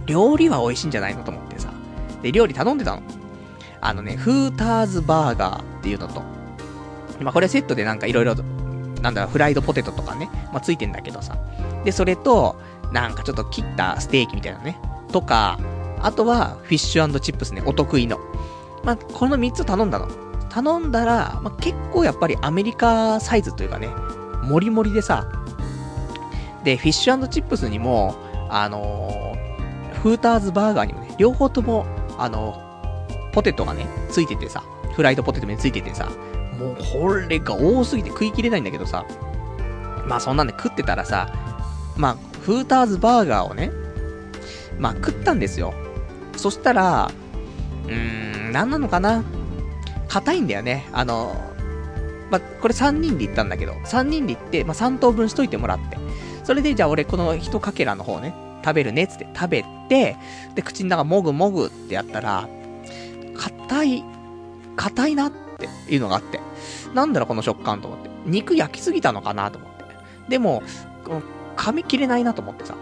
[0.06, 1.72] 料理は美味しいんじゃないのと思ってさ。
[2.22, 3.02] で、料理頼んでたの。
[3.80, 6.22] あのね、フーターズバーガーっていうのと、
[7.20, 8.34] まあ、これセットでなんかいろいろ、
[9.00, 11.36] なんだろ、フライドポテトとかね、まあ、ついてんだけどさ。
[11.84, 12.56] で、それと、
[12.92, 14.78] なんかちょっと切ったステーキみたいなね。
[15.12, 15.58] とか、
[16.00, 18.18] あとは、フィッシュチップスね、お得意の。
[18.84, 20.08] まあ、この3つ頼んだの。
[20.48, 23.88] 頼んだら、まあ、結構やっぱりアメリカサイズというかね、
[24.42, 25.26] もりもりでさ、
[26.64, 28.16] で、フィッシュチップスにも、
[28.48, 34.62] あのー、フーターズバーガーにもね、両方とも、あのー、ポテトがね、ついててさ、
[34.94, 36.08] フライドポテトについててさ、
[36.58, 39.06] もうこれが多すぎて食い切れないんだけどさ、
[40.06, 41.32] まあそんなんで食ってたらさ、
[41.96, 43.70] まあ、フーターズバーガーをね、
[44.78, 45.74] まあ食ったんですよ。
[46.36, 47.10] そしたら、
[47.86, 49.24] うーん、何なのかな
[50.08, 50.88] 硬いんだよね。
[50.92, 51.34] あの、
[52.30, 55.98] まあ、これ3人で行ったんだけど、3人で行って、まあ、3等分しといてもらって。
[56.44, 60.16] それで、じゃあ俺この一かけらの方ね、食べるねっ、つって食べて、
[60.54, 62.48] で、口の中もぐもぐってやったら、
[63.36, 64.04] 硬い、
[64.76, 66.40] 硬いなっていうのがあって。
[66.94, 68.10] なんだろこの食感と思って。
[68.26, 69.84] 肉焼きすぎたのかなと思って。
[70.28, 70.62] でも、
[71.56, 72.74] 噛み切れないなと思ってさ。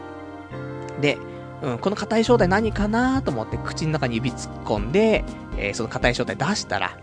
[1.00, 1.18] で、
[1.62, 5.24] うん、この硬い正体何かなと思って口の中に指突っ込んで、
[5.56, 6.98] えー、その硬い正体出したら、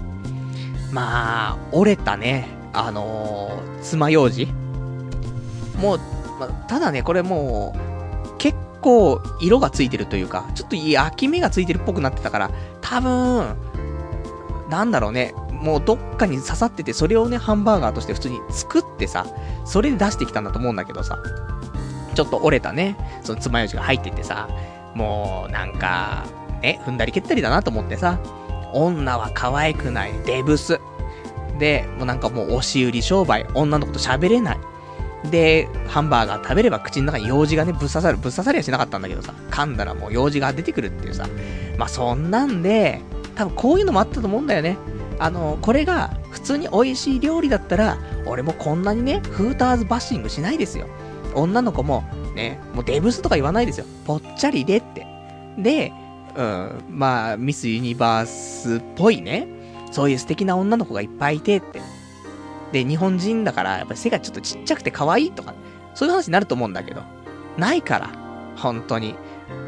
[0.91, 4.51] まあ、折れたね、あのー、爪楊枝
[5.79, 5.99] もう、
[6.39, 13.55] まただね、これもう、結構色がついてるというか、ちょっと焼き目がついてるっぽくなってたから、多分、
[14.69, 15.33] なんだろうね、
[15.63, 19.26] もうどっかに刺さってて、それをね、ハンバーガーとして普通に作ってさ、
[19.65, 21.17] それで出してきたんだと思うんだけどさ、
[22.13, 24.49] ちょっと折れたね、その爪楊枝が入っててさ、
[24.93, 26.26] もうなんか、
[26.62, 28.19] ね、踏んだり蹴ったりだなと思ってさ、
[28.73, 30.80] 女は可愛くない、デブス。
[31.60, 34.60] で、もうなんかもう押し売り商売、女の子と喋れない。
[35.32, 38.17] で、ハンバーガー食べれば口の中に用事がね、ぶっ刺さる。
[38.17, 41.28] ぶっ刺さりはしなかったんだけどさ、噛んだらもう用事が出てくるっていうさ。
[41.78, 42.99] まあそんなんで、
[43.36, 44.78] 多分こういうのもあったと思うんだよね。
[45.19, 50.88] あの、これが普通に美味しい料理だったら、俺もこんなにね、フーターズバッシングしないですよ。
[51.36, 52.04] 女の子も、
[52.36, 53.86] ね、もうデブスとか言わないですよ。
[54.06, 55.08] ぽっちゃりでって。
[55.58, 55.91] で、
[56.36, 59.47] うん、まあ、ミスユニバースっぽいね、
[59.91, 61.82] そういう素敵な女の子がいっぱいいてって。
[62.71, 65.54] で、日本人だから、やっぱり背がちょっとちっちゃくて可愛いとか、
[65.93, 67.04] そういう話になると思うんだけど、
[67.58, 68.10] ないから、
[68.58, 69.15] 本当に。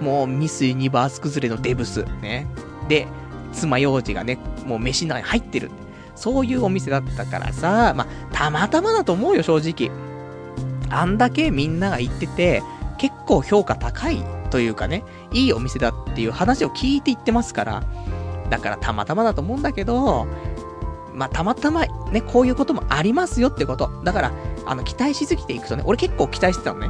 [0.01, 2.47] もう、ミスユニバース崩れのデブス、ね。
[2.89, 3.07] で、
[3.55, 5.71] 爪楊枝がね、もう飯の中に入ってる。
[6.15, 9.91] そういうお店だったからさ、まあ、たまたまだと思うよ、正直。
[10.89, 12.63] あんだけみんなが行ってて、
[12.97, 17.83] 結構評価高いというかね、いいお店だっていう話を聞いて行ってますから、
[18.49, 20.27] だからたまたまだと思うんだけど、
[21.13, 23.89] まあ、たまたまね、こういうこともありますよってこと。
[24.03, 24.31] だから、
[24.65, 26.89] あの、期待しすぎていくとね、俺結構期待してたのね。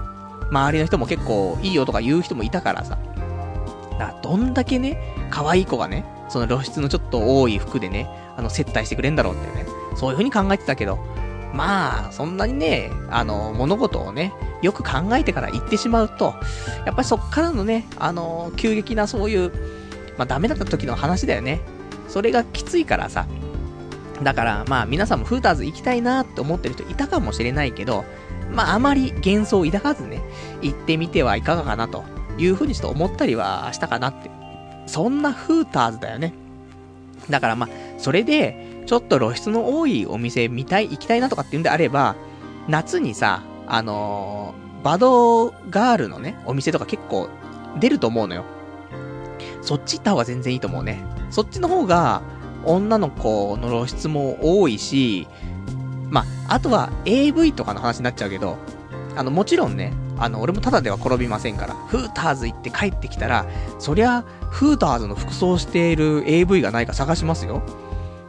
[0.52, 2.98] 周りの人も結構いいよとか言う人もいたからさ。
[4.00, 5.00] だからどんだけね、
[5.30, 11.00] 可愛い子がね、その露出のちょっと多い服でね、あの、接待してくれんだろうってね、そういう風に考えてたけど、
[11.54, 16.36] まあ、そんなにね、あの、物事をね、よく考えてから言ってしまうと、
[16.86, 19.52] やっぱりそっからのね、あの、急激なそういう、
[20.18, 21.62] まあダメだった時の話だよね。
[22.08, 23.26] それがきついからさ。
[24.22, 28.06] だから、まあ皆さんもフーターズ行きたいなって思ってる人いたかもしれないけど、
[28.52, 30.22] まああまり幻想を抱かずね、
[30.62, 32.04] 行ってみてはいかがかなと
[32.38, 34.35] いうふうにちょっと思ったりはしたかなって。
[34.86, 36.34] そんなフーターズだよね。
[37.30, 42.16] だからまあ、それで、ちょっと露出の多いお店見たい、行きたいなとかっていうんであれば、
[42.68, 47.30] 夏にさ、あのー、バドガールのね、お店とか結構
[47.80, 48.46] 出ると思うのよ。
[49.62, 51.04] そっち行った方が全然いいと思うね。
[51.32, 52.22] そっちの方が、
[52.66, 55.28] 女の子の露出も多いし、
[56.10, 58.58] まあ、あとは AV とかの話になっちゃうけど、
[59.16, 63.46] あの、もちろんね、あの、俺もただでは転びませんから、フーターズ行って帰ってきたら、
[63.80, 67.62] そりゃ、フーターズの服装している AV がないか探しますよ。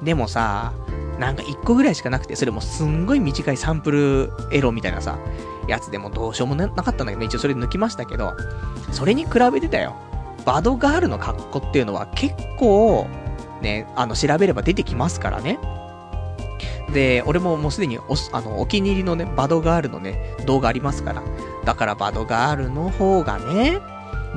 [0.02, 0.72] でもさ、
[1.18, 5.18] なんか1個ぐらいしかなくて、それもすんごい短いサンプルエロみたいなさ、
[5.68, 8.34] やつでもどうしようもなかったんだけど、一応それ抜きましたけど、
[8.92, 9.96] それに比べてだよ。
[10.44, 13.06] バドガールの格好っていうのは結構、
[13.62, 15.58] ね、あの、調べれば出てきますからね。
[16.96, 21.22] で、俺ももうすでにお、あの、お気に入りのね、バドガールのね、動画ありますから。
[21.62, 23.80] だからバドガールの方がね、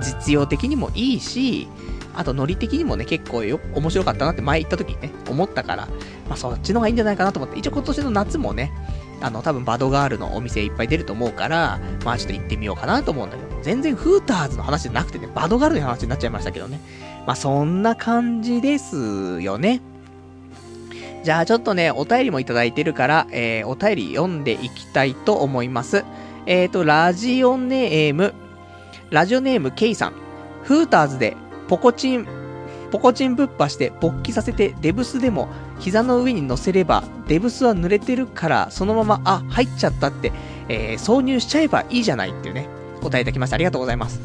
[0.01, 1.69] 実用的にもいいし、
[2.13, 5.87] あとノリ的にもね、結構よ、面白かったなって前行った時にね、思ったから、
[6.27, 8.73] まあそっちの方がいいんじゃないかなと思って、一応今年の夏もね、
[9.21, 16.81] あの、多分バドガールのお店いっぱい出ると思うから、まあちょっと行ってみようかなと思うんだけど、全然フーターズの話じゃなくてね、バドガールの話になっちゃいましたけどね。
[17.25, 19.81] まあそんな感じですよね。
[21.23, 26.05] じゃあちょっとね、お便りもいただいてるから、えー、お便り読んでいきたいと思います。
[26.45, 28.33] えっ、ー、と、ラジオネーム、
[29.09, 30.13] ラジオネーム K さん。
[30.63, 31.35] フーターズで
[31.67, 32.27] ポコチン、
[32.91, 40.31] ポコチンぶっぱして勃起させてデブスでも膝の上に乗せればデブスは濡れてるからそのまま、あ、入っちゃったって、
[40.67, 42.67] えー、挿入しちゃえばいいじゃないっていうね、
[43.01, 43.55] 答えいただきました。
[43.55, 44.19] ありがとうございます。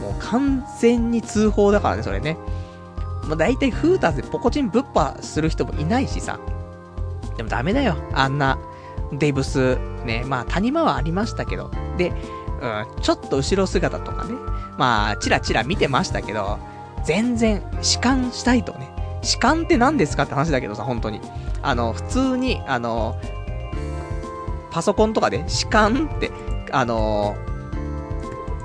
[0.00, 2.36] もう完全に通報だからね、それね。
[3.24, 6.38] まあ、大体フーターズでポコチンぶっぱする人もいないしさ。
[7.36, 7.96] でもダメだよ。
[8.12, 8.58] あんな、
[9.12, 11.70] デブス、ね、まあ谷間はありましたけど。
[11.96, 12.12] で、
[12.60, 14.34] うん、ちょっと後ろ姿とかね。
[14.78, 16.58] まあ、チラチラ見てましたけど、
[17.04, 18.90] 全然、弛緩したいとね。
[19.22, 21.20] 弛緩って何ですかって話だけどさ、本当に。
[21.62, 23.18] あの、普通に、あの、
[24.70, 26.30] パソコンとかで、弛緩って、
[26.72, 27.36] あの、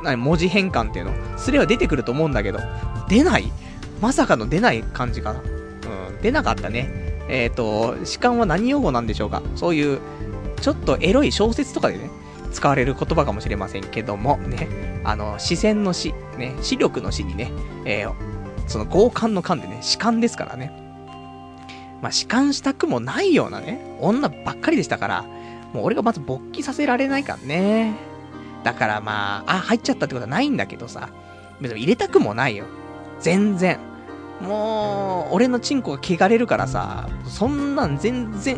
[0.04, 2.60] 何、文字変換っていうの、すれば出てくると思うんだけど、
[3.10, 3.52] 出ない？
[4.06, 5.40] まさかの出ない感じかな。
[5.40, 6.92] うん、出なかったね。
[7.28, 10.00] えっ、ー、と、弛緩は何用語なんでしょうかそういう、
[10.62, 12.12] ちょっとエロい小説とかでね、
[12.52, 17.52] 使われる言葉かもしれませんけども、ね、あの、視線の視、ね、視力の視にね、
[17.84, 18.14] えー、
[18.68, 20.72] その強姦の勘でね、視感ですからね。
[22.04, 25.24] まあ、視感したくもないようなね、女ばっかりでしたから、
[25.74, 27.96] もう俺がまず勃起させられないからね。
[28.64, 31.10] だからまあ、あ、入っちゃったってことはないんだけどさ、
[31.60, 32.66] 別に入れたくもないよ。
[33.20, 33.95] 全然。
[34.42, 38.58] もう、俺のチンコが汚れるからさ、そんなん全然、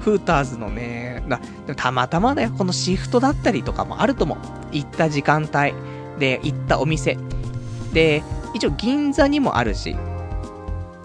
[0.00, 1.40] フーターズのね、だ
[1.76, 4.38] たまたまだよ、このシフトだったりとかもあると思う。
[4.72, 5.74] 行った時間帯
[6.18, 7.18] で、行ったお店。
[7.92, 8.22] で、
[8.54, 9.96] 一応銀座にもあるし、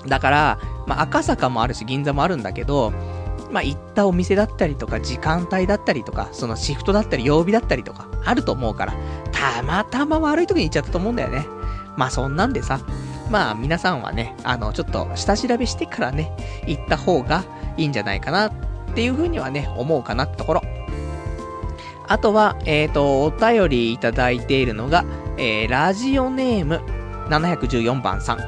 [0.08, 2.94] だから、まあ、赤坂もあるし、銀座もあるんだけど、
[3.52, 8.94] まあ、行ったお店だったりとか、時間帯だったりとか、そのシフトだったり、曜日だったりとか、あると思うから、
[9.32, 11.46] たまたま悪い時に行っちゃったと思うんだよね。
[11.98, 12.80] まあ、そんなんでさ、
[13.30, 16.32] まあ、皆さんはね、あの、ちょっと下調べしてからね、
[16.68, 17.44] 行った方が
[17.78, 18.52] いいんじゃないかなっ
[18.94, 20.62] ていうふうにはね、思うかなってところ。
[22.08, 25.06] あとは、えっ、ー、と、お便りいただいているのが、
[25.38, 26.82] えー、ラジオネーム
[27.30, 28.40] 714番さん。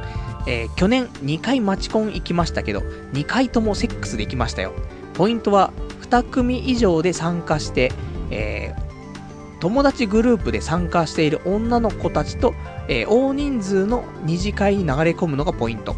[0.46, 2.80] えー、去年2回マチコン行きましたけど、
[3.14, 4.74] 2回ともセックスできましたよ。
[5.14, 5.74] ポイントは、
[6.10, 7.92] 2組以上で参加して、
[8.32, 12.54] えー、友達グループで参加している女の子たちと、
[12.88, 15.96] えー、大人数の二次会に流れ込むのがポイント。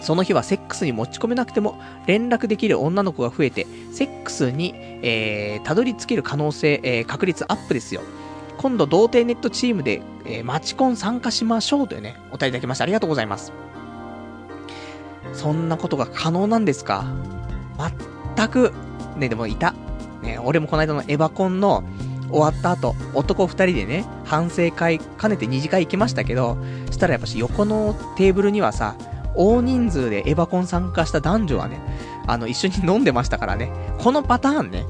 [0.00, 8.02] その日はセックスに持ち込めなくても連絡できる女の子が増えて、セックスに、えー、たどり着ける可能性、えー、確率アップですよ。
[8.58, 12.84] 今度、童貞ネットチームで、えー、マチコン参加しましょうというね、お便りいただきました。
[12.84, 13.52] ありがとうございます。
[15.32, 17.04] そんなことが可能なんですか？
[18.36, 18.72] 全く、
[19.16, 19.74] ね、でもいた。
[20.22, 21.82] ね、俺もこの間のエヴァコンの
[22.30, 26.56] 終わった後、男二人でね、反省会兼ねて二次会行きましたけど、
[26.90, 28.96] したらやっぱし横のテーブルにはさ、
[29.34, 31.80] 大人数でエヴァコン参加した男女はね、
[32.26, 33.70] あの、一緒に飲んでましたからね。
[33.98, 34.84] このパターンね、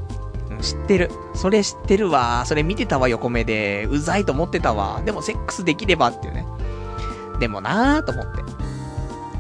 [0.63, 1.11] 知ってる。
[1.35, 2.45] それ知ってるわ。
[2.47, 3.87] それ見てたわ、横目で。
[3.91, 5.03] うざいと思ってたわ。
[5.05, 6.47] でもセックスできればっていうね。
[7.41, 8.43] でもなーと思って。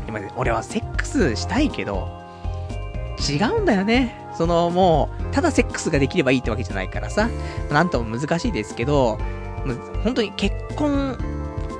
[0.08, 2.08] 今、俺はセックスしたいけど、
[3.18, 4.25] 違うんだよね。
[4.36, 7.28] そのもう、ただセックスができればいいってわけじゃないからさ。
[7.70, 9.18] なんとも難しいですけど、
[10.04, 11.16] 本当に結婚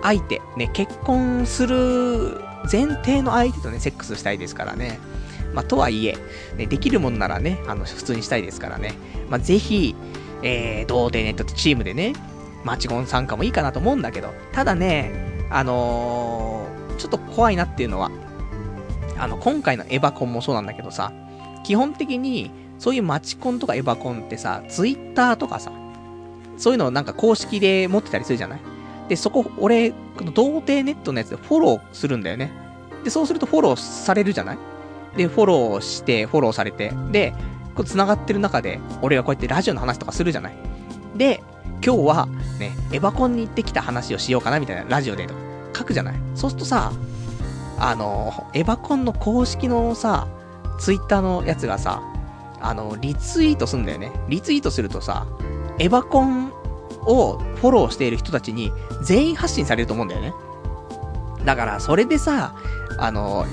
[0.03, 2.41] 相手、ね、結婚する
[2.71, 4.99] 前提の相手とね、セックスしたいですからね。
[5.55, 6.17] まあ、とはいえ、
[6.57, 8.95] ね、できるもんならね、あの、普通にしたいですからね。
[9.31, 9.95] まあ、ぜひ、
[10.43, 12.13] えー、童貞ネットチームでね、
[12.65, 15.13] マチゴン参加もいいかなと思うんだけど、ただね、
[15.51, 18.11] あのー、ちょっと怖いなっていうのは、
[19.19, 21.13] あの、今回のエヴァコンもそうなんだけどさ、
[21.67, 25.73] 基本的に、そういうマチコンとかエヴァコンってさ、ツイッターとかさ、
[26.57, 28.61] そういうのをなんか公式で持ってたりするじゃない？
[29.09, 32.53] で、そこ、俺、この童貞ネットのやつでフォローするんだよね。
[33.03, 34.59] で、そうするとフォローされるじゃない？
[35.17, 37.35] で、フォローして、フォローされて、で、
[37.75, 40.55] こう繋がってる中で、俺がこうやってラジオの話とかするじゃない？
[41.17, 41.43] で、
[41.85, 42.29] 今日は、
[42.61, 45.41] ね、エヴァコンに行ってきた話をしようかなみたいな、ラジオでとか、
[45.79, 46.15] 書くじゃない？
[46.37, 46.93] そうするとさ、
[47.81, 50.29] あの、エヴァコンの公式のさ、
[50.79, 52.03] ツイッターのやつがさ、
[52.61, 54.13] あの、リツイートすんだよね。
[54.29, 55.27] リツイートするとさ、
[55.79, 56.53] エヴァコン
[57.03, 60.33] をフォローしている人たちに全員発信されると思うんだよね。
[61.45, 62.55] だから、それでさ、
[62.99, 63.47] あの、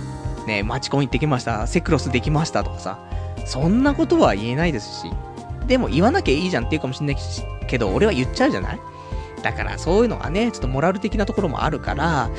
[0.48, 3.00] ね、マチコン行ってきました、セクロスできましたとかさ、
[3.46, 5.12] そんなことは言えないですし、
[5.68, 7.18] でも言わなきゃいいじゃんって言うかもしんない
[7.68, 8.80] けど、俺は言っちゃうじゃない？
[9.42, 12.30] だからそういうのがね、ちょっとモラル的なところもあるから、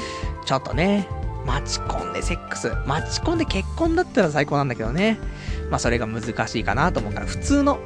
[0.44, 1.06] ちょっとね、
[1.46, 5.18] マチコンでセックス、マチコンで結婚だったら最高なんだけどね。
[5.70, 7.78] まあそれが難しいかなと思うから、普通の、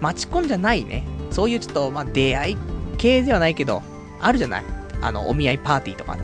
[0.00, 2.56] マチコンじゃないね、そういうちょっと、まあ出会い
[2.98, 3.82] 系ではないけど、
[4.20, 4.64] あるじゃない？
[5.00, 6.22] あの、お見合いパーティーとかね。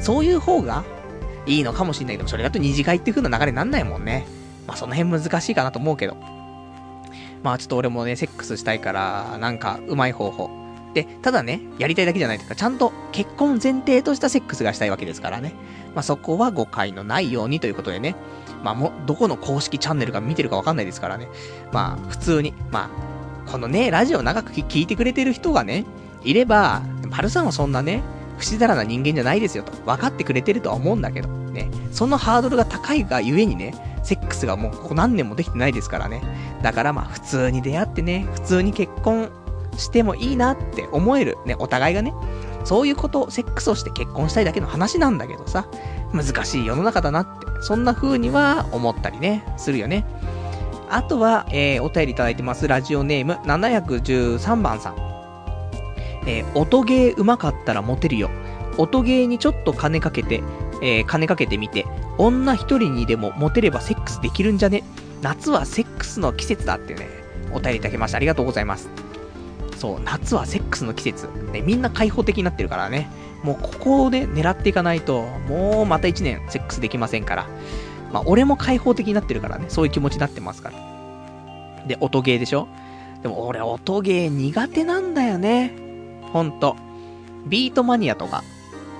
[0.00, 0.84] そういう方が
[1.46, 4.26] いいのかもしんないけど、それだと二次会っていう風な流れになんないもんね。
[4.66, 6.16] まあその辺難しいかなと思うけど。
[7.42, 10.50] まあちょっと俺もね、セックスしたいから、なんかうまい方法
[10.94, 12.54] で、ただね、やりたいだけじゃないですか。
[12.54, 15.54] ちゃんと結婚前提としたセックスがしたいわけですからね。
[15.94, 18.14] まあ、そこは誤解のないようにということでね。
[18.62, 21.28] まあ、も、どこの公式チャンネルが見てるかわかんないですからね。
[21.72, 22.90] まあ、普通に、ま
[23.46, 25.84] あ、このね、ラジオ長く聞いてくれてる人がね、
[26.24, 28.02] いれば、パルさんはそんなね、
[28.38, 33.74] 不死だらな人間じゃないですよと、分かってくれてるとは思うんだけど、ね、そのハードルが高いがゆえにね、
[34.04, 36.22] セックスがもうここ何年もできてないですからね。
[36.62, 39.30] だからまあ普通に出会ってね、普通に結婚
[39.78, 42.12] してもいいなって思える、ね、お互いがね、
[42.64, 45.66] そういうこと、セックスをして結婚したいだけの話なんだけどさ、
[46.12, 50.04] 難しい世の中だなって、そんな風には思ったりね、するよね。
[50.90, 52.66] あとは、えー、お便りいただいてます。
[52.66, 54.96] ラジオネーム713番さん。
[56.26, 58.30] えー、音ゲー上手かったらモテるよ。
[58.76, 60.42] 音ゲーにちょっと金かけて、
[60.82, 61.86] えー、金かけてみて、
[62.16, 64.82] 女一人にでもモテればセックスできるんじゃね？
[65.20, 67.08] 夏はセックスの季節だってね、
[67.52, 68.16] お便りいただきました。
[68.16, 68.88] ありがとうございます。
[69.78, 71.28] そう、夏はセックスの季節。
[71.52, 73.08] ね、みんな開放的になってるからね。
[73.44, 77.46] もうここで狙っていかないと、もうまた1年セックスできませんから。
[78.12, 81.86] まあ、俺も開放的になってるからね、そういう気持ちになってますから。
[81.86, 82.66] で、音ゲーでしょ？
[83.22, 85.72] でも俺、音ゲー苦手なんだよね。
[86.32, 86.76] ほんと。
[87.46, 88.42] ビートマニアとか、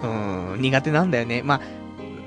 [0.03, 1.43] うーん、苦手なんだよね。
[1.43, 1.61] まあ、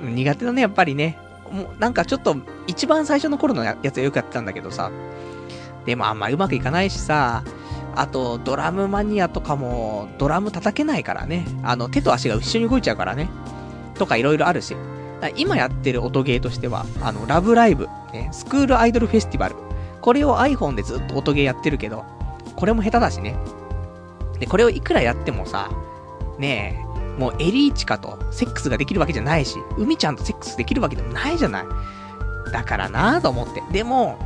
[0.04, 1.18] 苦手だね、やっぱりね。
[1.52, 2.36] もう、なんかちょっと、
[2.68, 4.92] 一番最初の頃のやつはよくやってたんだけどさ。
[5.86, 7.44] でもあんまうまくいかないしさ、
[7.96, 11.46] あと、ドラムマニアとかも、ドラム叩けないからね。
[11.64, 13.30] あの、手と足が一緒に動いちゃうからね。
[13.96, 14.76] とかいろいろあるし。
[15.36, 19.56] 今やってる音ゲーとしては、あの、ラブライブ、ね、スクールアイドルフェスティバル。
[20.02, 22.06] これを iPhone でずっと音ゲーやってるけど、
[22.56, 23.36] これも下手だしね。
[24.40, 25.70] で、これをいくらやってもさ、
[26.40, 31.66] ねえ、もうエリーチカとセックスができるわけじゃないし、海ちゃんとセックスできるわけでもないじゃない。
[32.52, 33.62] だからなぁと思って。
[33.72, 34.18] でも、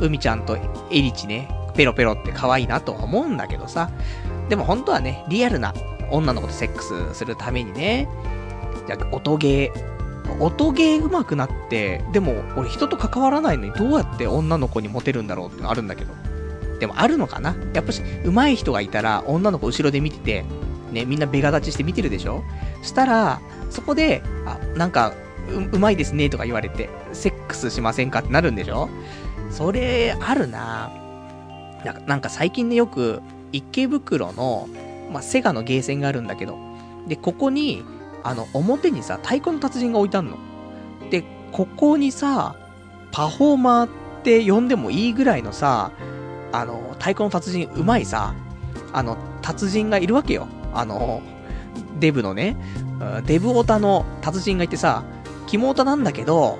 [0.00, 3.90] 海ちゃんとエリチね、ペロペロって可愛いなとは思うんだけどさ。
[4.48, 5.74] でも本当はね、リアルな
[6.10, 8.08] 女の子とセックスするためにね、
[8.86, 16.12] じゃあ音ゲー、音ゲー上手くなって、でも俺人と関わらないのにどうやって女の子にモテるんだろうってのあるんだけど。
[16.80, 17.54] でもあるのかな？
[17.74, 20.44] やっぱし、上手い人がいたら女の子後ろで見てて、
[20.90, 22.42] ね、みんなベガ立ちして見てるでしょ？
[22.82, 25.12] したら、そこで、あ、なんか、
[25.50, 28.88] う、うまいですねとか言われて、セックスしませんかってなるんでしょ？
[29.50, 30.90] それ、あるな
[32.06, 34.68] なんか最近ね、よく、池袋の、
[35.12, 36.58] まあ、セガのゲーセンがあるんだけど、
[37.08, 37.82] で、ここに、
[38.22, 40.36] あの、表にさ、太鼓の達人が置いてあんの。
[41.10, 42.54] で、ここにさ、
[43.12, 43.88] パフォーマーっ
[44.22, 45.90] て呼んでもいいぐらいのさ、
[46.52, 48.34] あの、太鼓の達人、うまいさ、
[48.92, 50.46] あの、達人がいるわけよ。
[50.72, 51.22] あの、
[51.98, 52.56] デブのね、
[53.26, 55.02] デブオタの達人がいてさ、
[55.46, 56.58] キモオタなんだけど、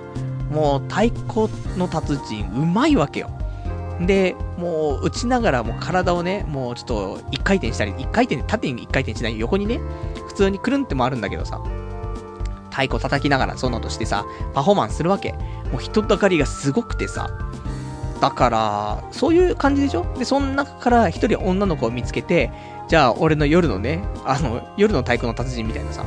[0.50, 3.30] もう太鼓の達人、うまいわけよ。
[4.00, 9.80] で、もう打ちながらも体をね、もうちょっと一回転したり、一回転、縦に一回転しない横にね、
[10.26, 11.60] 普通にくるんって回るんだけどさ、
[12.70, 15.32] 太鼓叩きながらそんなとしてさ、パフォーマンスするわけ。
[15.72, 17.28] もう人だかりがすごくてさ、
[18.20, 20.06] だから、そういう感じでしょ？
[20.18, 22.50] で、その中から一人女の子を見つけて、
[22.88, 26.04] じゃあ俺の夜のね、あの、夜の太鼓の達人みたいなさ、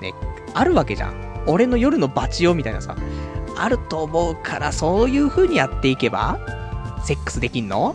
[0.00, 0.14] ね、
[0.54, 1.44] あるわけじゃん。
[1.46, 2.96] 俺の夜のバチよみたいなさ、
[3.56, 6.38] あると思うから、そういう風にやっていけば、
[7.04, 7.94] セックスできんの？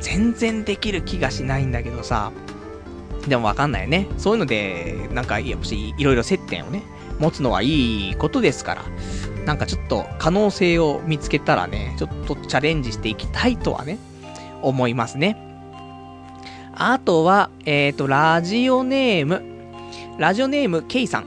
[0.00, 2.32] 全然できる気がしないんだけどさ。
[3.26, 4.08] でもわかんないよね。
[4.16, 6.82] そういうので、なんか、やっぱし、いろいろ接点をね、
[7.18, 8.84] 持つのはいいことですから。
[9.44, 13.98] なんかちょっと可能性を見つけたらね、ちょっとチャレンジしていきたいとはね、
[14.62, 15.36] 思いますね。
[16.74, 19.42] あとは、えっ、ー、と、ラジオネーム、
[20.18, 21.26] ラジオネーム、ケイさん。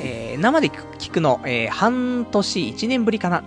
[0.00, 3.44] えー、生で聞くの、えー、半年、1年ぶりかな。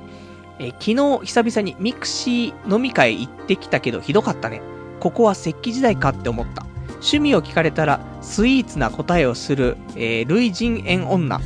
[0.59, 4.61] え、昨日久々にミクシー飲み会行ってきたけどひどかったね。
[4.99, 6.65] ここは石器時代かって思った。
[6.93, 11.39] 趣味を聞かれたらスイーツな答えをする、えー、類人猿女。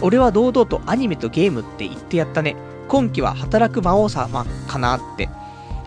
[0.00, 2.56] 俺は堂々とアニメとゲームって言ってやったね。
[2.88, 5.28] 今季は働く魔王様かなって。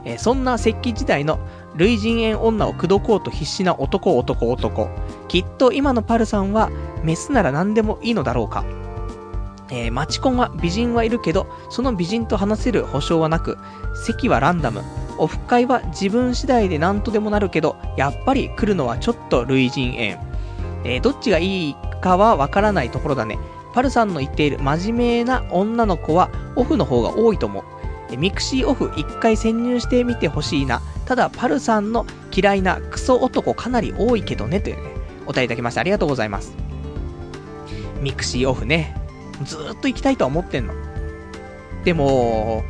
[0.06, 1.40] えー、そんな石器時代の
[1.76, 4.90] 類人猿女を口説こうと必死な男男男。
[5.28, 6.70] きっと今のパルさんは
[7.04, 8.66] メスなら何でもいいのだろうか。
[9.74, 13.58] えー、マチコンは美人はいるけど、その美人と話せる保証はなく、
[14.06, 14.84] 席はランダム。
[15.18, 20.20] オフ会は自分次第で何とでもなるけど、やっぱり来るのはちょっと類人縁。
[20.84, 23.40] えー、どっちがいいかはわからないところだね。
[23.74, 28.18] パルさんの言っている真面目な女の子はオフの方が多いと思う。
[28.18, 30.84] ミクシーオフ一回潜入してみてほしいな。
[31.06, 34.84] ただ、パルさんの嫌いなクソ男かなり多いけどね、というね、
[35.24, 36.54] お答えいただきましてありがとうございます。
[38.02, 39.03] ミクシーオフね。
[39.44, 40.74] ずっと行きたいとは思ってんの。
[41.84, 42.64] でも、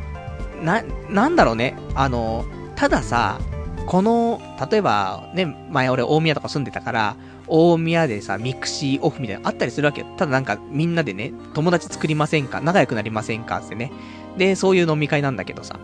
[0.62, 1.76] な、なんだろうね。
[1.94, 2.44] あの、
[2.74, 3.38] たださ、
[3.86, 7.16] この、例えば、ね、前俺大宮とか住んでたから、
[7.46, 10.06] 大宮でさ、ミクシーオフみたいなのあったりするわけよ。
[10.16, 13.92] ただなんかみんなでね、友達作りませんか仲良くなりませんかってね。
[14.38, 15.78] で、そういう飲み会なんだけどさ。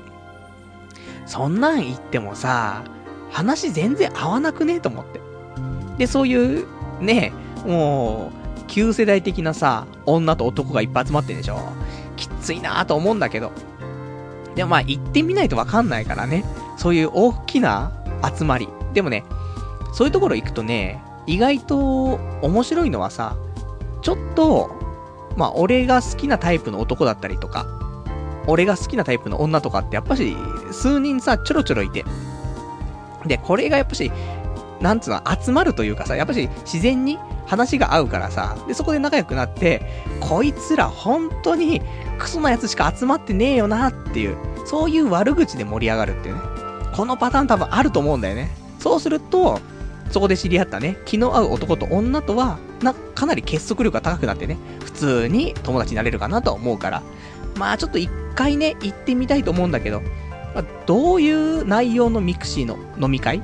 [1.27, 2.83] そんなん言ってもさ、
[3.31, 4.77] 話全然合わなくね？
[4.77, 5.21] えと思って。
[5.99, 6.67] で、そういう、
[7.01, 7.33] ね、
[7.67, 8.40] もう、
[8.71, 11.59] 旧世代的なさ、女と男がいっぱい集まってんでしょ？
[12.17, 13.53] きついなぁと思うんだけど。
[14.55, 16.45] でもまあ行ってみないとわかんないからね。
[16.77, 17.93] そういう大きな
[18.37, 18.69] 集まり。
[18.95, 19.25] でもね、
[19.93, 23.37] そういうところ行くとね、意外と面白いのはさ、
[24.03, 24.71] ちょっと、
[25.37, 27.67] まあ俺が好きなタイプの男だったりとか、
[28.47, 30.37] 俺が好きなタイプの女とかってやっぱし
[30.71, 32.05] 数人さ、ちょろちょろいて。
[33.27, 34.11] で、これがやっぱし、
[34.81, 37.19] なんつうの、集まるというかさ、やっぱし自然に
[37.51, 39.83] 話が合うからさ、で、そこで仲良くなって、
[40.21, 41.83] こいつら本当に
[42.21, 44.37] クソなやつしか集まってねえよなっていう、
[44.67, 46.41] そういう悪口で盛り上がるっていうね。
[46.95, 48.53] このパターン多分あると思うんだよね。
[48.79, 49.61] そうすると、
[50.13, 57.03] そこで知り合ったね、気の合う男と女とは、な、かなり結束力が高くなってね、普通に友達になれるかなと思うから、
[57.57, 60.03] まあちょっと一回ね、行ってみたいと思うんだけど、
[60.55, 63.43] まあ、どういう内容のミクシーの飲み会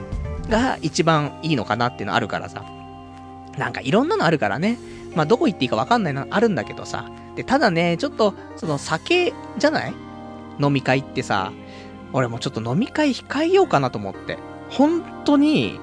[0.49, 2.76] が一番いいのかなっていうのあるからさ。
[3.57, 4.79] なんかいろんなのあるからね。
[5.15, 7.11] まあどこ行っていいかわかんないのあるんだけどさ。
[7.37, 9.95] で、ただね、ちょっと、その酒じゃない？
[10.61, 11.53] 飲み会ってさ、
[12.13, 14.39] 俺もちょっと飲み会控えようかなと思って。
[14.71, 15.79] 本当に、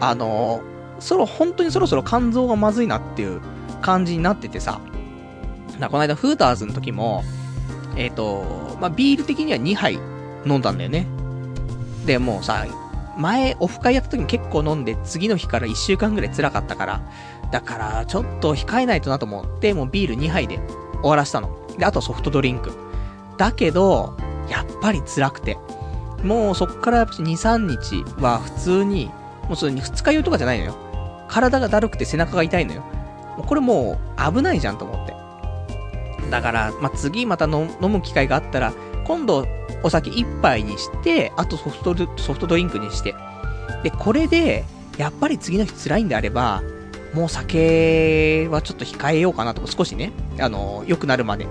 [0.00, 0.62] あの、
[1.00, 3.40] そろ、本当にそろそろ肝臓がまずいなっていう
[3.80, 4.80] 感じになっててさ。
[5.78, 7.24] なこの間、フーターズの時も、
[7.96, 9.94] えっ、と、まあ、ビール的には2杯
[10.46, 11.06] 飲んだんだよね。
[12.06, 12.64] で、もうさ、
[13.16, 17.00] 前、オフ会やった時に結構飲んで、次の日から1週間ぐらい辛かったから、
[17.50, 20.58] だから、ちょっと控えないとなと思って、もうビール2杯で
[21.00, 21.50] 終わらしたの。
[21.78, 22.72] で、あとソフトドリンク。
[23.36, 24.16] だけど、
[24.48, 25.58] やっぱり辛くて。
[26.22, 29.10] もうそっから2、3日は普通に、
[29.48, 30.76] もうそれに二日酔いとかじゃないのよ。
[31.28, 32.84] 体がだるくて背中が痛いのよ。
[33.46, 35.14] これもう危ないじゃんと思って。
[36.30, 38.72] だから、まあ、次また飲む機会があったら、
[39.04, 39.46] 今度
[39.82, 43.14] お酒一杯にして、あとソフトドソフトドリンクにして。
[43.82, 44.64] で、これで、
[44.98, 46.62] やっぱり次の日辛いんであれば、
[47.14, 51.46] もう酒はちょっと控えようかなとか、少しね、あの、良くなるまで。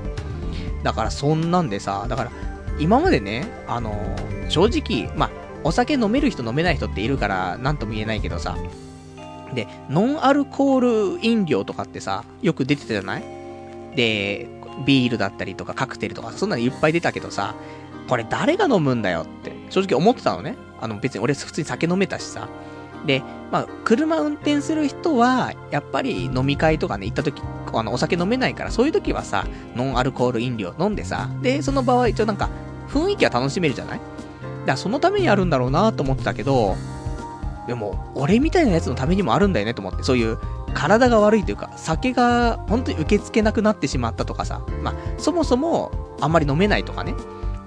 [0.84, 2.32] だからそんなんでさ、だから、
[2.79, 3.93] 今までね、あの、
[4.49, 5.29] 正直、まあ、
[5.63, 8.57] お酒飲める人飲めない人っているから、なんとも言えないけどさ。
[9.53, 13.23] で、ノンアルコール飲料とかってさ、よく出てたじゃない？
[13.95, 14.47] で、
[14.86, 17.53] ビールだったりとかカクテルとか、そんなのいっぱい出たけどさ、
[18.12, 20.57] これ誰が飲むんだよって、正直思ってたのね。
[20.82, 22.49] あの、別に俺普通に酒飲めたしさ。
[23.05, 27.41] で、まあ、車運転する人は、やっぱり飲み会とかね、行った時、
[27.72, 29.45] あの、お酒飲めないから、そういう時はさ、
[29.78, 32.49] ノンアルコール飲料飲んでさ、で、その場合一応なんか、
[32.89, 33.97] 雰囲気は楽しめるじゃない？
[33.97, 34.12] だか
[34.66, 36.76] らそのためにあるんだろうなと思ってたけど、
[37.66, 40.38] でも、俺みたいなやつのためにもあるんだよねと思って、そういう、
[40.74, 47.14] 体が悪いというか、酒が本当に受け付けなくなってしまったとかさ、まあ、そもそもあんまり飲めないとかね、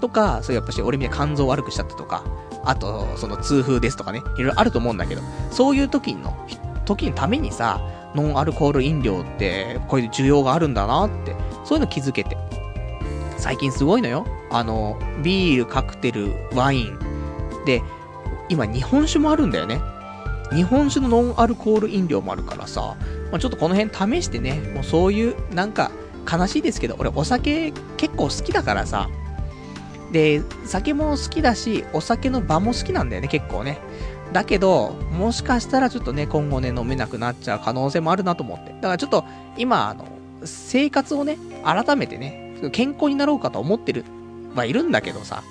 [0.05, 2.23] とか、そうやっぱし俺みたいに肝臓悪くしちゃったとか、
[2.63, 6.37] あと、その痛風ですとかね、いろいろあると思うんだけど、そういう時の、
[6.85, 7.81] 時のためにさ、
[8.15, 11.35] ノンアルコール飲料って、こういう需要があるんだなって、
[11.65, 12.37] そういうの気づけて。
[13.39, 14.27] 最近すごいのよ。
[14.51, 16.99] あの、ビール、カクテル、ワイン。
[17.65, 17.83] で、
[18.51, 19.81] 今日本酒もあるんだよね。
[20.53, 22.95] 日本酒のノンアルコール飲料もあるからさ、
[23.31, 25.91] まあ、ちょっとこの辺試してね、もうそういう、なんか、
[26.31, 29.09] 悲しいですけど、俺お酒結構好きだからさ、
[30.15, 33.79] で、酒も好きだし、お酒の場も好きなんだよね、結構ね。
[34.33, 38.73] だけど、もしかしたらちょっとね、今後ね、飲めなくなっちゃう可能性もあるなと思って。
[38.75, 39.25] だからちょっと、
[39.59, 40.07] 今、あの、
[40.45, 44.05] 生活をね、改めてね、健康になろうかと思ってる、
[44.55, 45.43] はいるんだけどさ、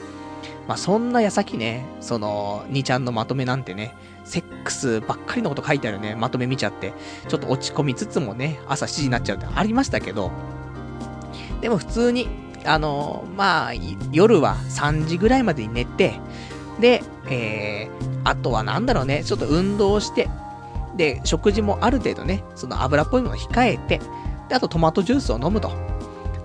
[0.70, 3.94] まあそんな矢先ね、その、2ちゃんのまとめなんてね、
[4.24, 6.94] セックスばっかりのこと書いてあるね、まとめ見ちゃって、
[7.28, 10.32] ちょっと落ち込みつつもね、朝7時になっちゃうってありましたけど、
[11.60, 13.72] でも普通に、あのまあ、
[14.12, 16.20] 夜は3時ぐらいまでに寝て、
[16.80, 20.30] で、えー、あとはなんだろうね、ちょっと運動して、
[20.96, 24.00] で、食事もある程度ね、その油っぽいもの控えて、
[24.50, 25.72] で、あとトマトジュースを飲むと。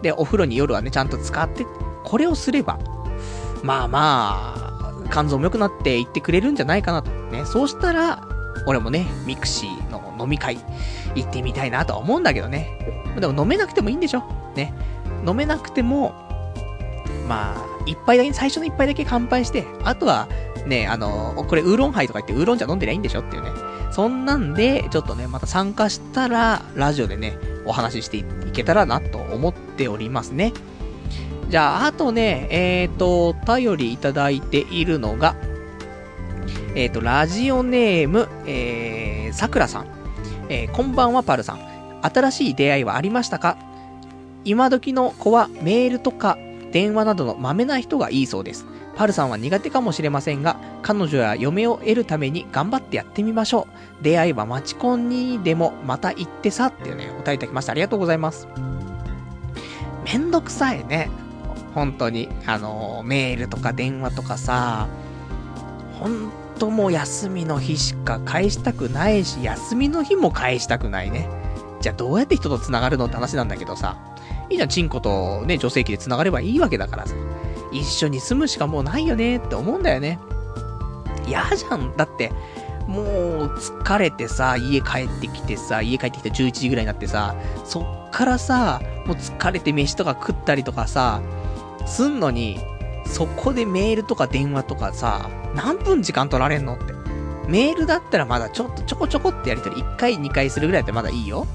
[0.03, 1.67] で、お風呂に夜はね、ちゃんと浸かって、
[2.05, 2.79] これをすれば、
[3.63, 7.11] まあまあ、肝臓も良くなっていってくれるんじゃないかなと。
[7.11, 8.27] ね、そうしたら、
[8.67, 10.59] 俺もね、ミクシーの飲み会
[11.15, 13.05] 行ってみたいなとは思うんだけどね。
[13.19, 14.73] でも飲めなくてもいいんでしょね。
[15.27, 16.15] 飲めなくても、
[17.29, 20.29] まあ、一杯だけ、最初の一杯だけ乾杯して、あとは、
[20.67, 23.51] ね、あの、これウーロンハイとか言ってウーロン茶飲んでりゃいいんでしょっていうね。
[23.91, 30.53] そんなんで、ちょっとね、また参加したら、ラジオでね、お話ししていけたらなと思っておりますね。
[31.49, 35.35] じゃあ、あとね、えっ、ー、と、お便りいただいているのが、
[36.75, 39.87] えっ、と、ラジオネーム、えー、さくらさん。
[40.51, 41.61] えー、こんばんは、パルさん。
[42.03, 43.57] 新しい出会いはありましたか？
[44.45, 46.39] 今時の子はメールとか
[46.73, 48.67] 電話などのまめな人がいいそうです。
[48.97, 53.69] パルさんは苦手かもしれませんが、彼女や嫁を得るために頑張ってやってみましょ
[54.01, 54.03] う。
[54.03, 57.73] 出会いはマチコンにでもまた行ってさっていうね、お便りいただきました。
[57.73, 58.49] ありがとうございます。
[60.05, 61.11] めんどくさいね。
[61.75, 62.29] 本当に。
[62.47, 64.89] あの、メールとか電話とかさ、
[66.01, 71.29] 本当もう休みの日しか返したくないし、休みの日も返したくないね。
[71.81, 73.97] じゃあどうやって人と繋がるのって話なんだけどさ、
[74.51, 77.15] いいじゃん、チンコとね、女性器で繋がればいいわけだからさ。
[77.73, 80.19] 一緒に住むしかもうないよねって思うんだよね。
[81.27, 81.95] 嫌じゃん。
[81.97, 82.33] だって、
[82.87, 83.07] もう
[83.59, 87.35] 疲れてさ、家帰ってきてさ、家帰ってきて11時ぐらいになってさ、
[87.65, 91.21] そっからさ、もう疲れて飯とか食ったりとかさ、
[91.87, 92.59] すんのに、
[93.05, 96.95] そこでメールとか電話とかさ、何分時間取られんのって。
[97.47, 101.47] メールだったらまだちょっとちょこちょこってやりとり1回2回するぐらいだってまだいいよ。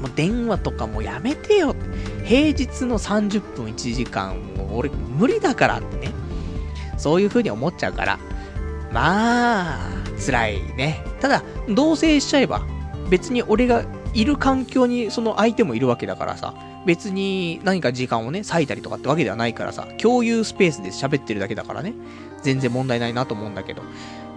[0.00, 1.74] もう電話とかもやめてよ。
[2.24, 6.12] 平日の30分1時間、もう俺無理だからってね。
[6.96, 8.18] そういう風に思っちゃうから。
[8.92, 9.78] まあ、
[10.24, 11.04] 辛いね。
[11.20, 12.62] ただ、同棲しちゃえば、
[13.10, 13.84] 別に俺が
[14.14, 16.54] いる環境にその相手もいるわけだからさ、
[16.86, 21.94] 別に何か時間をね、割いたりとかってわけではないからさ、共有スペースで喋ってるだけだからね、
[22.42, 23.82] 全然問題ないなと思うんだけど。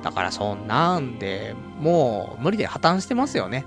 [0.03, 3.65] だからそんなんで、もう無理で破綻してますよね。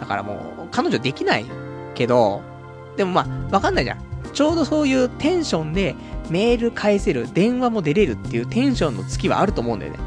[0.00, 1.46] だからもう、彼女できない
[1.94, 2.42] けど、
[2.96, 3.98] でもまあ、わかんないじゃん。
[4.32, 5.94] ちょうどそういうテンションで
[6.28, 9.98] メール返せる、電話も出れるっていうテンションの月はあると思うんだよね。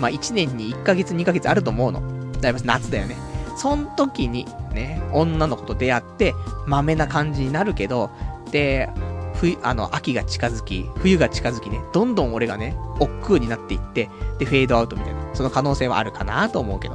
[0.00, 2.02] まあ1年に1ヶ月2ヶ月あると思うの。
[2.40, 3.16] だいぶ夏だよね。
[3.56, 6.34] そん時にね、女の子と出会って、
[6.66, 8.10] 豆な感じになるけど、
[8.52, 8.88] で、
[9.34, 14.08] 冬、あの、秋が近づき、冬が近づきね、どんどん俺がね、億劫になっていって、
[14.38, 16.94] で、フェードアウトみたいな、その可能性はあるかなと思うけど。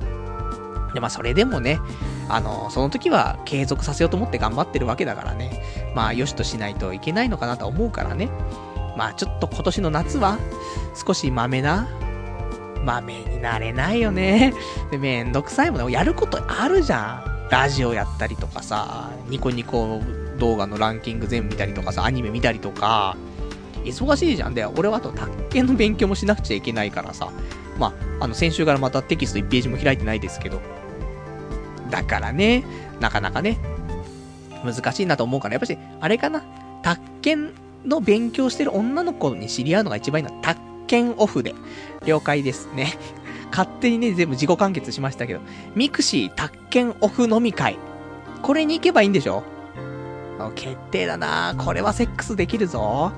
[0.93, 1.79] で、まあ、それでもね、
[2.29, 5.61] あの、その時は継続させようと思って頑張ってるわけだからね。
[5.95, 8.29] まあ、よしとしないといけないのかなと思うからね。
[8.97, 10.37] まあ、ちょっと今年の夏は、
[11.05, 11.87] 少し豆な、
[12.83, 14.53] 豆になれないよね。
[14.91, 15.91] で、めんどくさいもんね。
[15.91, 17.49] やることあるじゃん。
[17.49, 20.01] ラジオやったりとかさ、ニコニコ
[20.39, 23.15] 動画のランキング全部見たりとかさ、アニメ見たりとか、
[23.83, 24.53] 忙しいじゃん。
[24.53, 27.29] で、俺はあと、卓球の勉強もしなくちゃいけないからさ、
[27.77, 30.61] まあ、あの、先週からまたテキスト1ページも開いてないですけど、
[31.93, 32.63] だからね、
[32.99, 33.59] なかなかね、
[34.65, 36.41] 難しいなと思うから、やっぱし、あれかな、
[36.81, 37.51] 宅建
[37.85, 41.53] の勉強してる女の子に知り合うのが一番いいのは、宅建オフで。
[42.03, 42.97] 了解ですね。
[43.51, 45.41] 勝手にね、全部自己完結しましたけど、
[45.75, 47.77] ミクシー宅建オフ飲み会。
[48.41, 49.43] これに行けばいいんでしょ？
[50.55, 53.11] 決定だなこれはセックスできるぞ。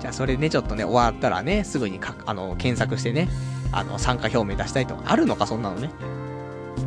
[0.00, 3.28] じゃあそれね、ちょっとね、終わったらね、すぐにか、あの、検索してね、
[3.70, 4.98] あの、参加表明出したいと。
[5.04, 5.90] あるのか、そんなのね。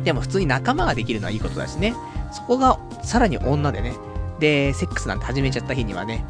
[0.04, 1.94] でも普通に仲間ができるのはいいことだしね。
[2.32, 3.94] そこが、さらに女でね。
[4.38, 6.24] で、セックスなんて始めちゃった日にはね、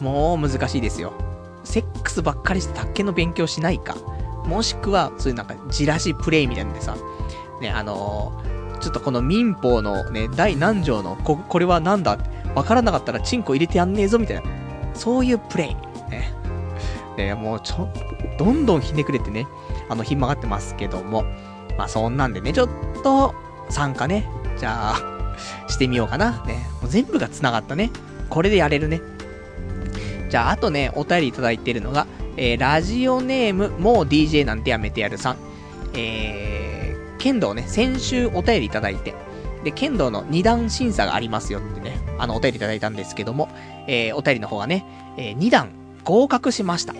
[0.00, 1.12] もう難しいですよ。
[1.64, 3.96] セックスばっかりして卓球の勉強しないか。
[4.46, 6.96] もしくは、そういうなんか、じらしプレイみたいなんでさ、
[7.60, 12.18] ね、あのー、ちょっとこの民法のね、第何条の、こ、これはなんだ？
[12.54, 14.42] わからなかったらチンコ入れてやんねえぞ、みたいな。
[14.94, 15.74] そういうプレイ。
[16.10, 16.32] ね。
[17.16, 17.88] で、もうちょ、
[18.38, 19.46] どんどんひねくれてね、
[19.88, 21.24] あの、ひん曲がってますけども。
[21.76, 22.68] まあ、そんなんでね、ちょっ
[23.02, 23.34] と、
[23.68, 24.28] 参加ね。
[24.58, 25.36] じゃあ、
[25.68, 26.44] してみようかな。
[26.46, 26.66] ね。
[26.80, 27.90] もう全部が繋がったね。
[28.30, 29.00] これでやれるね。
[30.30, 32.06] じゃあ、あとね、お便りいただいてるのが、
[32.36, 35.36] えー、ラジオネーム、もう DJ なんてやめてやるさん。
[35.94, 39.14] えー、剣道ね、先週お便りいただいて、
[39.64, 43.48] で、剣道の二段審査がありますよってね、あの、お便りいただいたんですけども、
[43.86, 44.84] えー、お便りの方がね、
[45.16, 45.70] えー、二段
[46.04, 46.94] 合格しました。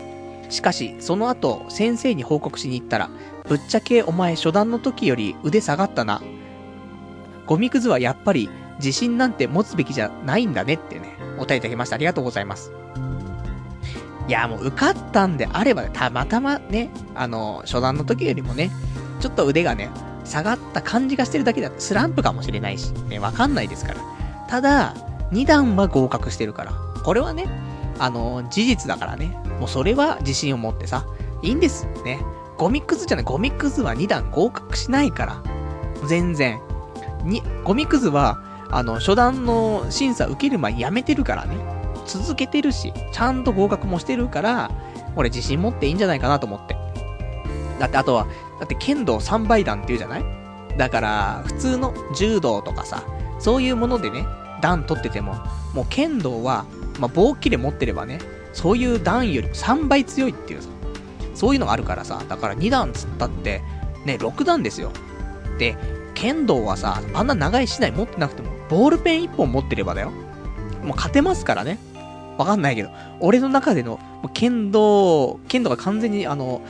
[0.49, 3.11] しかし、その後、先生に報告しに行ったら、
[3.49, 6.23] ぶっちゃけお前初段の時より腕下がったな。
[7.47, 11.95] ゴミくずはやっぱり自信なんて持つべきじゃないんだねってね、お便りいただきました。
[11.95, 12.73] ありがとうございます。
[14.29, 18.71] いや、もう受かったんであれば、たまたまね、あの、初段の時よりもね、
[19.21, 19.91] ちょっと腕がね、
[20.25, 24.01] 下がった感じがしてるだけだスランプかもしれないし、ね、わかんないですから。
[24.49, 24.95] ただ、
[25.31, 26.73] 2段は合格してるから。
[27.05, 27.47] これはね、
[28.01, 29.39] あの、事実だからね。
[29.61, 31.07] もうそれは自信を持ってさ、
[31.43, 31.87] いいんです。
[32.05, 32.21] ね。
[32.57, 35.43] ゴミくずじゃない、ゴミくずは2段合格しないから。
[36.07, 36.61] 全然。
[37.25, 38.41] に、ゴミくずは、
[38.71, 41.57] あの、初段の審査受ける前やめてるからね。
[42.07, 44.71] 続けてるし、ちゃんと合格もしてるから、
[45.17, 46.77] 俺自信持っていいんじゃないかなと思って。
[47.79, 48.27] だってあとは、
[48.59, 50.25] だって剣道3倍段って言うじゃない？
[50.79, 53.03] だから、普通の柔道とかさ、
[53.39, 54.27] そういうものでね、
[54.63, 55.35] 段取ってても、
[55.75, 56.65] もう剣道は、
[56.99, 58.19] まあ、棒切れ持ってればね、
[58.53, 60.69] そういう段よりも3倍強いっていうさ、
[61.37, 63.63] そういうのがあるからさ、だから2段つったって、
[64.05, 64.91] ね、6段ですよ。
[65.59, 65.77] で、
[66.15, 70.11] 剣道はさ、あんな長い竹刀持ってなくても、ボールペン1本持ってればだよ。
[70.83, 71.79] もう勝てますからね。
[72.39, 72.91] わかんないけど。
[73.21, 74.01] 俺の中での、
[74.33, 76.63] 剣道、剣道が完全にあの、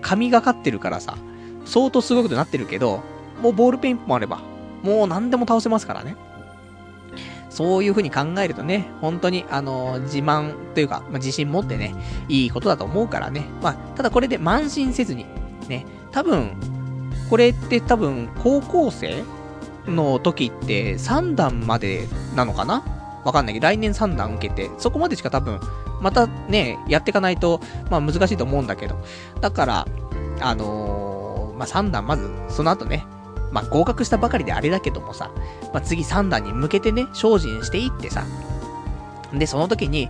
[0.00, 1.16] 神がかってるからさ、
[1.64, 3.02] 相当すごいことになってるけど、
[3.40, 4.40] もうボールペン1本あれば、
[4.82, 6.16] もう何でも倒せますからね。
[7.52, 11.94] そういう風に考えるとね、本当に、あの自慢というか、まあ、自信持ってね、
[12.28, 13.44] いいことだと思うからね。
[13.60, 15.26] まあ、ただこれで慢心せずに、
[15.68, 16.56] ね、多分、
[17.28, 19.22] これって多分、高校生
[19.86, 22.82] の時って3段までなのかな？
[23.24, 25.60] わかんないけど、来年3段受けて、そこまでしか多分、
[26.00, 28.96] またね、やっていかないと、まあ難しいと思うんだけど。
[29.42, 29.86] だから、
[30.40, 33.04] あのー、まあ3段まず、その後ね、
[33.52, 35.30] まあ、合格したばかりであれだけどもさ、
[35.72, 38.24] まあ、次3段に向けてね、精進していってさ、
[39.32, 40.08] で、その時に、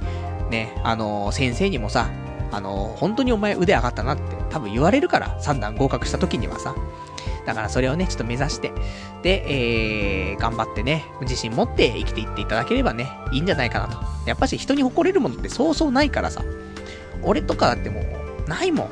[0.51, 2.11] ね、あのー、先生にもさ、
[2.51, 6.75] あのー、本当にお前腕上がったなって多分言われるから、3段合格した時にはさ。
[7.47, 8.73] だからそれをね、ちょっと目指して、
[9.23, 13.99] で、えー、頑張ってね、自信持って生きていっていただければね、いいんじゃないかなと。
[14.27, 16.45] やっぱし人に誇れるものってそうそうないからさ、
[17.23, 18.89] 俺とかだってもう、ないもん。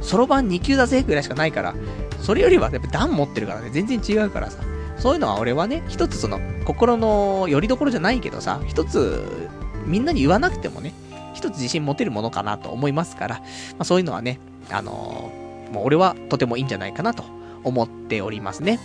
[0.00, 1.74] そろばん2級だぜぐらいしかないから、
[2.22, 4.62] それよりはやっぱ段持ってるからね、全然違うからさ。
[4.96, 9.48] そういうのは俺はね、一つその、心の拠り所じゃないけどさ、一つ、
[9.84, 10.94] みんなに言わなくてもね、
[11.34, 13.44] 一つ自信持てるものかなと思いますから、ま
[13.80, 14.38] あそういうのはね、
[14.70, 17.24] あのー、もう俺はとてもいいんじゃないかなと
[17.64, 18.78] 思っておりますね。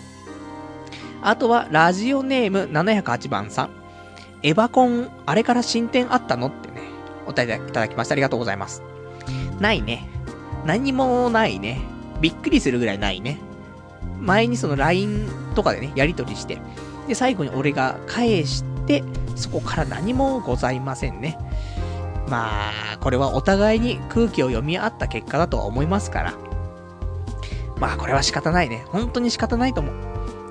[1.22, 3.70] あとは、ラジオネーム708番さん。
[4.44, 6.82] エヴァコン、あれから進展あったのってね、
[7.28, 8.82] お便りいただきましてありがとうございます。
[9.60, 10.08] ないね。
[10.66, 11.97] 何もないね。
[12.22, 13.38] びっくりするぐらいないね。
[14.20, 16.60] 前にその LINE とかでね、やり取りして、
[17.08, 19.04] で、最後に俺が返して、
[19.36, 21.38] そこから何もございませんね。
[22.30, 26.34] まあ、これはお互いに空気を読み合った結果だとは思いますから。
[27.80, 28.84] まあ、これは仕方ないね。
[28.88, 29.96] 本当に仕方ないと思う。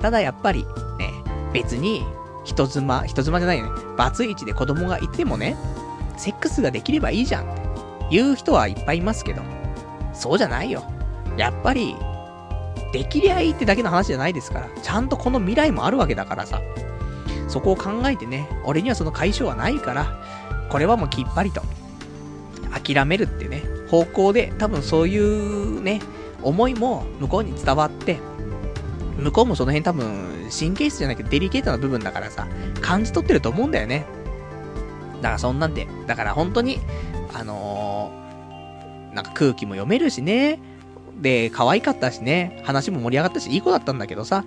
[0.01, 0.65] ただやっぱり、
[0.99, 1.13] ね、
[1.53, 2.05] 別に、
[2.45, 3.83] 人妻、人妻じゃないよね。
[3.97, 5.57] バツイチで子供がいてもね、
[6.17, 7.61] セックスができればいいじゃんって
[8.11, 9.43] 言う人はいっぱいいますけど、
[10.15, 10.85] そうじゃないよ。
[11.37, 11.97] やっぱり、
[12.93, 16.61] できりゃいいってだけの話じゃないですから、ちゃんとこの未来もあるわけだからさ、
[17.49, 20.23] そこを考えてね、俺にはその解消はないから、
[20.71, 21.63] これはもうきっぱりと、
[22.73, 26.01] 諦めるってね、方向で、多分そういうね、
[26.43, 28.19] 思いも向こうに伝わって、
[29.19, 32.47] 向こうもその辺多分、神経質じゃなくてデリケートな部分だからさ、
[32.81, 34.07] 感じ取ってると思うんだよね。
[35.17, 36.79] だからそんなんで、だから本当に、
[37.33, 40.61] あのー、なんか空気も読めるしね、
[41.21, 44.45] で、可愛かったしね、話も盛り上がったし、いい子だったんだけどさ、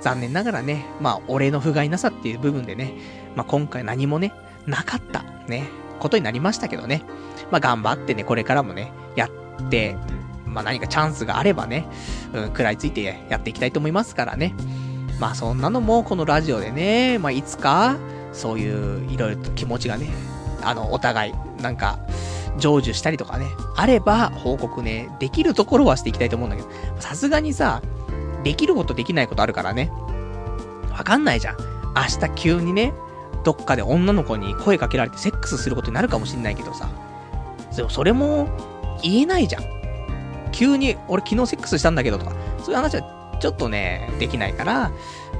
[0.00, 2.94] 残念ながらね、まあ、俺の不甲斐なさっていう部分でね、
[3.34, 4.32] まあ、今回何もね、
[4.66, 5.68] なかった、ね、
[5.98, 7.02] ことになりましたけどね。
[7.50, 9.96] まあ、頑張ってね、これからもね、やって、
[10.46, 11.86] まあ、何かチャンスがあればね、
[12.32, 14.54] うん、食らいついてやっていきたいと思いますからね。
[15.20, 17.96] まあ、そんなのも、このラジオでね、まあ、いつか、
[18.32, 20.10] そういう、いろいろと気持ちがね、
[20.62, 21.98] あの、お互い、なんか、
[22.58, 26.68] 成就したりとかね、あれば報告ね、できるところはしていきたいと思うんだけど、
[27.00, 27.82] さすがにさ、
[28.44, 29.90] できることできないことあるからね。
[30.90, 31.56] わかんないじゃん。
[31.94, 32.92] 明日急にね、
[33.44, 36.88] どっかで女の子に声かけられてセックスすることになるかもしんないけどさ。
[37.76, 38.48] でもそれも
[39.02, 39.62] 言えないじゃん。
[40.50, 44.90] 急に俺昨日セックスしたんだけどとか、そういう話はちょっとね、できないから、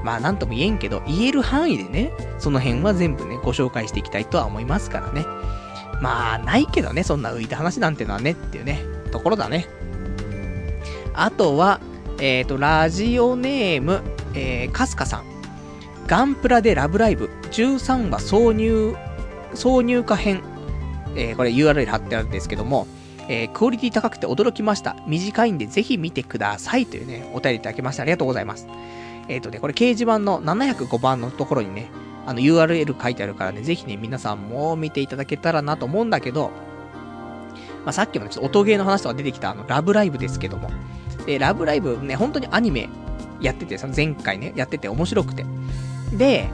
[0.05, 5.25] まあなんとも言えんけど、言える範囲でね、その辺は全部ね、ご紹介していきたいとは思いますからね。
[6.01, 9.67] まあ、ないけどね、そんな浮いた話なんてのはね、っていうね、ところだね。
[11.15, 11.81] あとは、
[12.21, 14.03] えっ、ー、と、ラジオネーム、
[14.35, 15.25] えー、かすかさん。
[16.07, 18.95] ガンプラでラブライブ13話挿入、
[19.55, 20.43] 挿入歌編。
[21.17, 22.87] えー、これ URL 貼ってあるんですけども、
[23.29, 24.97] えー、クオリティ高くて驚きました。
[25.07, 26.87] 短いんでぜひ見てください。
[26.87, 28.67] というね、お便りいただきましてありがとうございます。
[29.29, 31.91] えっ、ー、とね、これ掲示板の705番のところにね、
[32.29, 36.51] あの URL 書いてあるからね、ぜひね、皆さんも見ていただけたらなと思うんだけど、
[37.87, 40.71] まあ、さっきもね、ちょっと音ゲーの話とか出てきたあの、ラブライブですけども。
[41.25, 42.91] で、ラブライブね、本当にアニメ
[43.41, 45.47] やってて、その前回ね、やってて面白くて。
[46.13, 46.51] で、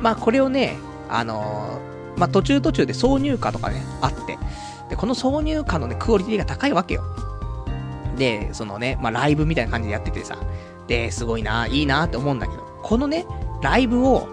[0.00, 0.76] まあこれをね、
[1.08, 4.38] あのー、まあ途中途中で挿入歌とかね、あって。
[4.90, 7.02] で、この挿入歌のね、クオリティが高いわけよ。
[8.16, 10.38] で、そのね、まあライブみたいな感じでやっててさ。
[10.86, 13.26] で、すごいな、いいなって思うんだけど、このね、
[13.60, 14.28] ライブを、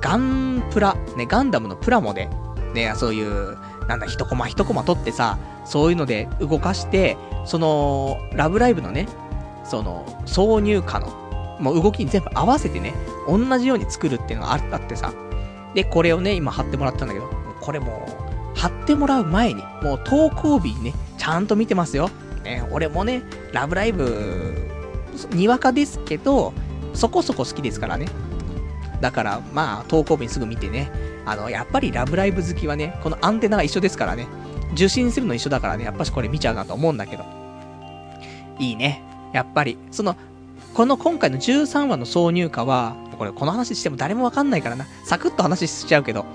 [0.00, 2.28] ガンプラ、ね、ガンダムのプラモで、
[2.74, 3.56] ね、そういう、
[3.88, 9.08] なんだ、一コマ一コマ取ってさ、そういうので動かして、その、ラブライブのね、
[9.64, 12.94] その、挿入歌の、もう動きに全部合わせてね、
[13.28, 15.12] 同じように作るっていうのがあってさ、
[15.74, 17.30] で、これをね、今貼ってもらったんだけど、
[17.60, 18.06] これも
[18.54, 22.10] う、貼ってもらう前に、もう投稿日にね、ちゃんと見てますよ。
[22.44, 23.22] ね、俺もね、
[23.52, 24.66] ラブライブ、
[25.30, 26.52] にわかですけど、
[26.94, 28.06] そこそこ好きですからね。
[29.00, 30.90] だから、まあ、投稿日にすぐ見てね、
[31.24, 34.26] あの、やっぱりラブライブ好きはね、このアンテナが一緒ですからね、
[34.72, 37.24] 受信するの一緒だからね、やっぱしこれ見ちゃうなと思うんだけど。
[38.58, 39.02] いいね。
[39.32, 40.16] やっぱり、その、
[40.74, 44.86] この今回の13話の挿入歌は、これこの話しても誰もわかんないからな。
[45.04, 46.26] サクッと話しちゃうけど、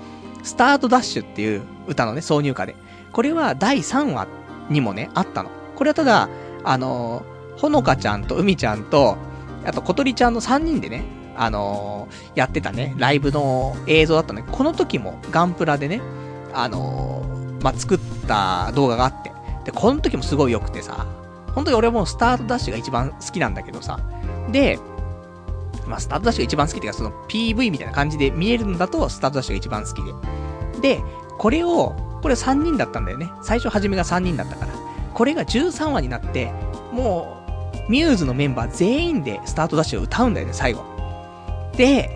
[0.42, 2.74] スタートダッシュっていう歌のね、挿入歌で。
[3.12, 4.26] これは第3話
[4.68, 5.50] にもね、あったの。
[5.76, 6.28] これはただ、
[6.64, 7.24] あの、
[7.56, 9.16] ほのかちゃんとうみちゃんと、
[9.64, 11.04] あとことりちゃんの3人でね、
[11.36, 16.00] あのー、やってたね、ライブの映像だったんだけど、この時もガンプラでね、
[16.52, 19.32] あのー、まあ、作った動画があって、
[19.64, 21.06] で、この時もすごい良くてさ、
[21.54, 24.00] 本当に俺はもうスタートダッシュが一番好きなんだけどさ、
[24.50, 24.78] で、
[25.86, 30.02] まあ、スタートダッシュが一番好きっていうか、その PV みたいな感じで見えるんだと、スタートダッシュが一番好き
[30.80, 30.96] で。
[30.96, 31.02] で、
[31.38, 33.32] これを、これ3人だったんだよね。
[33.42, 34.72] 最初初めが3人だったから。
[35.12, 36.52] これが13話になって、
[36.92, 37.36] も
[37.88, 40.91] う、ミューズのメンバー全員でスタートダッシュを歌うんだよね、最後。
[41.76, 42.10] で、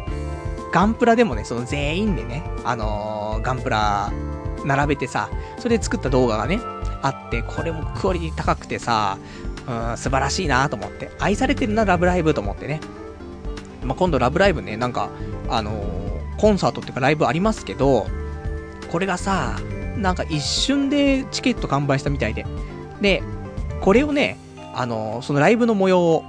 [0.72, 4.12] ガンプラでもね、その全員でね、あのー、ガンプラ
[4.64, 6.60] 並べてさ、それで作った動画がね、
[7.02, 9.18] あって、これもクオリティ高くてさ、
[9.66, 11.10] うん、素晴らしいなと思って。
[11.18, 12.80] 愛されてるな、ラブライブと思ってね。
[13.84, 15.10] まあ、今度ラブライブね、なんか、
[15.48, 18.06] あのー、コンサートっていうかライブありますけど、
[18.90, 19.58] これがさ、
[19.96, 22.44] なんか一瞬でチケット完売したみたいで。
[23.00, 23.22] で、
[23.80, 24.38] これをね、
[24.74, 26.24] あのー、そのライブの模様を、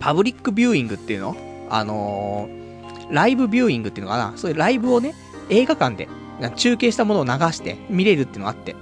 [0.00, 1.36] パブリックビューイングっていうの
[1.74, 4.34] あのー、ライブビューイングっていうのかな？
[4.36, 5.14] そういうライブをね、
[5.48, 6.06] 映画館で
[6.56, 8.76] 中継したものを流して見れるっていうのがあって。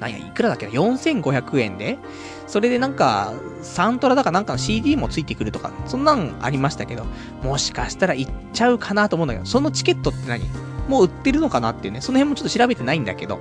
[0.00, 1.98] なんや、いくらだっけな ?4500 円で？
[2.46, 7.04] それでなんか、サントラだかなんかの CD もついてくるとか、そんなんありましたけど、
[7.42, 10.44] もしかしたら行っちゃうかなと思うんだけど、そのチケットって何？
[10.88, 13.38] もう売ってるのかなっていうね、その辺もちょっと調べてないんだけど。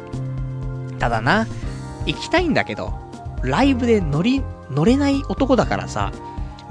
[1.00, 1.48] ただな、
[2.06, 2.94] 行きたいんだけど、
[3.42, 6.12] ライブで乗り、乗れない男だからさ、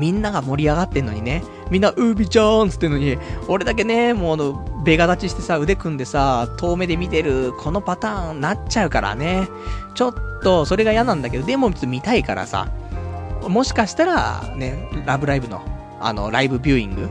[0.01, 9.47] みんなが盛り上がってんのにね、みんな、ウービーちゃんつってんのに、俺だけね、もうあの、ベガ立ちしてさ、腕組んでさ、遠目で見てる、このパターンなっちゃうからね。
[9.95, 12.69] ちょっと、それが嫌なんだけど、でも見たいからさ、
[13.47, 15.61] もしかしたら、ね、ラブライブの、
[16.01, 17.11] あの、ライブビューイング、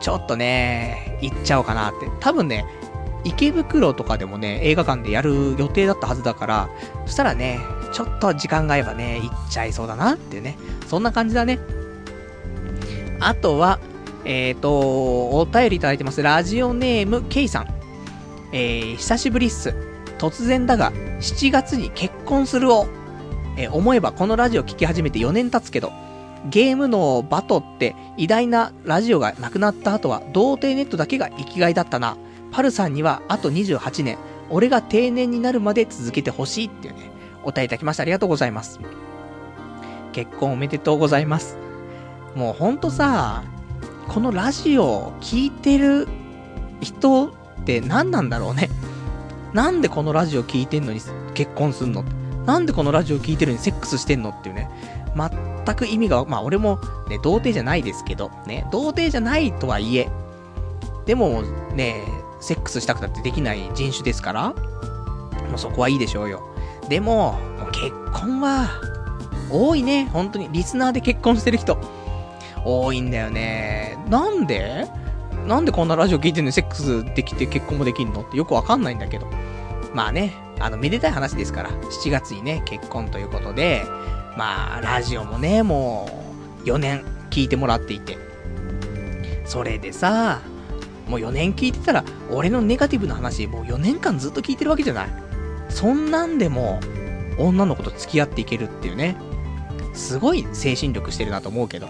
[0.00, 2.08] ちょっとね、行っちゃおうかなって。
[2.20, 2.64] 多分ね、
[3.24, 6.68] 池袋とかでもね、映画館でやる予定だったはずだから、
[7.04, 7.60] そしたらね、
[7.92, 10.56] ちょっと時間が合えばね、行っちゃいそうだなっていうね。
[10.86, 11.58] そんな感じだね。
[13.20, 13.78] あとは、
[14.24, 16.22] えっ、ー、と、お便りいただいてます。
[16.22, 17.66] ラジオネーム、ケイさん。
[18.52, 19.74] えー、久しぶりっす。
[20.18, 22.86] 突然だが、7月に結婚するを。
[23.56, 25.92] えー、思えばこのラジオ聞き始めて4年経つけど、
[26.48, 32.16] ゲームのバトって偉大なラジオがなくなった後は、童貞ネットだけが生きがいだったな。
[32.52, 34.18] パルさんにはあと28年、
[34.48, 37.10] 俺が定年になるまで続けてほしいっていうね、
[37.44, 38.02] お便りいただきました。
[38.02, 38.80] ありがとうございます。
[40.12, 41.69] 結婚おめでとうございます。
[42.34, 43.42] もうほんとさ、
[44.08, 46.08] このラジオを聞いてる
[46.80, 47.28] 人
[47.60, 48.68] って何なんだろうね。
[49.52, 51.00] なんでこのラジオ聞いてんのに
[51.34, 52.04] 結婚すんの
[52.46, 54.70] なんでこのラジオ聞いてるのにセックスしてんのっていうね。
[55.16, 56.78] 全く意味が、まあ俺も
[57.08, 60.08] ね、童貞じゃないですけど、ね、童貞じゃないとはいえ、
[61.06, 61.42] でも
[61.74, 62.04] ね、
[62.40, 64.54] セックスしたくたってできない人種ですから、も
[65.56, 66.42] うそこはいいでしょうよ。
[66.88, 68.68] でも、もう結婚は、
[69.50, 70.48] 多いね、本当に。
[70.52, 71.76] リスナーで結婚してる人。
[72.64, 73.96] 多いんだよね。
[74.08, 74.86] なんで？
[75.46, 76.48] なんでこんなラジオ聞いてんの？
[76.48, 78.22] にセックスできて結婚もできんの？
[78.22, 79.26] ってよくわかんないんだけど。
[79.92, 83.82] まあね、あの、めでたい話ですから、7月にね、結婚ということで、
[84.36, 86.08] まあ、ラジオもね、も
[86.64, 88.16] う、4年聞いてもらっていて。
[89.44, 90.42] それでさ、
[91.08, 95.08] もう4年聞いてたら、俺のネガティブな話、もう4年間ずっと聞いてるわけじゃない。
[95.70, 96.78] そんなんでも、
[97.36, 99.16] 女の子と付き合っていけるっていうね、
[99.92, 101.88] すごい精神力してるなと思うけど。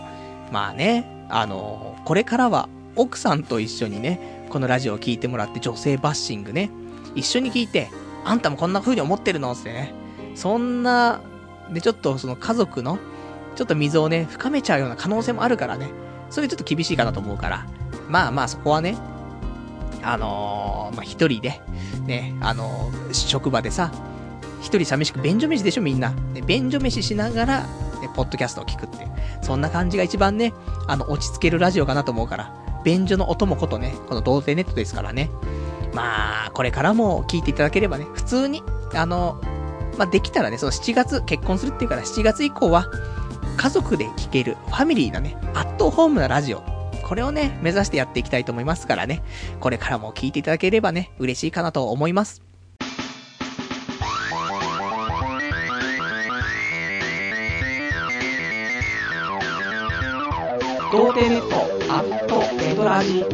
[0.50, 6.70] まあね、あのこれからは奥さんと一緒にね、このラジオを聴いてもらって女性バッシングね、
[7.14, 7.88] 一緒に聞いて、
[8.24, 9.52] あんたもこんな風に思ってるの？
[9.52, 9.94] ってね、
[10.34, 11.20] そんな、
[11.72, 12.98] で、ちょっとその家族の、
[13.54, 15.90] ちょっと溝をね、深めちゃうような可能性もあるからね、
[16.30, 17.66] それちょっと厳しいかなと思うから、
[18.08, 18.96] まあまあそこはね、
[20.02, 21.60] あのー、まあ一人で、
[22.06, 23.92] ね、あのー、職場でさ、
[24.60, 26.10] 一人寂しく便所飯でしょみんな。
[26.10, 27.66] ね、便所飯しながら、ね、
[28.14, 29.06] ポッドキャストを聞くって。
[29.42, 30.52] そんな感じが一番ね、
[30.86, 32.54] あの、落ち着けるラジオかなと思うから。
[32.84, 35.30] 便所のお供ことね、この童貞ネットですからね。
[35.94, 38.62] まあ、これからも聞いていただければね、普通に、
[38.94, 39.40] あの、
[39.98, 42.86] まあ、できたらね、その7月、結婚するっていうから7月以降は、
[43.56, 46.62] 家族で聴ける、ファミリーなね、アットホームなラジオ。
[47.02, 49.22] これをね、目指してやっていきたいと思いますからね。
[49.58, 52.49] これからも聞いていただければね、嬉しいかなと思います。
[60.90, 61.54] 童貞ネット
[61.94, 63.24] アットネトラジ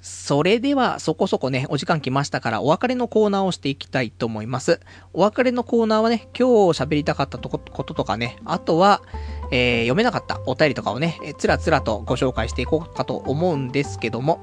[0.00, 4.80] それでは、そこそこね、お時間来ましたから、お別れのコーナーをしていきたいと思います。
[5.12, 9.02] お別れのコーナーはね、今日喋りたかったこととかね、あとは、
[9.50, 14.40] えー、読めなかったお便りとかをね、えつらつらとご紹介していこうかと思うんですけども、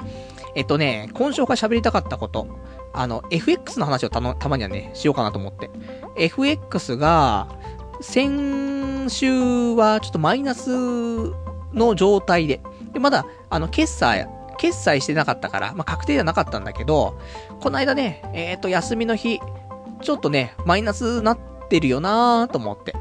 [0.54, 2.60] えっとね、今週から喋りたかったこと、
[2.94, 5.72] あの、FX の話をたの、たまにはね、しようかなと思って。
[6.18, 7.48] FX が、
[8.02, 10.70] 先今週はちょっとマイナス
[11.74, 12.62] の状態で、
[12.94, 14.30] で、まだ、あの、決済、
[14.60, 17.20] 決済してなかったから、まあ、確定じゃなかったんだけど、
[17.62, 19.40] この間ね、えっ、ー、と、休みの日、
[20.04, 22.94] ちょっとね、マイナスなってるよなーと思って。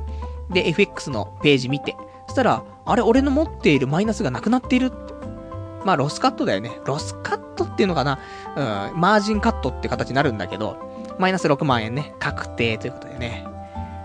[0.48, 1.94] で、FX のページ見て。
[2.28, 5.12] そしたら、あれ、俺の持っているマイナスがなくなっているって。
[5.84, 6.80] まあ、ロスカットだよね。
[6.86, 8.18] ロスカットっていうのかな
[8.56, 10.78] うん、マージンカットって形になるんだけど、
[11.18, 13.46] マイナス6万円ね、確定ということでね。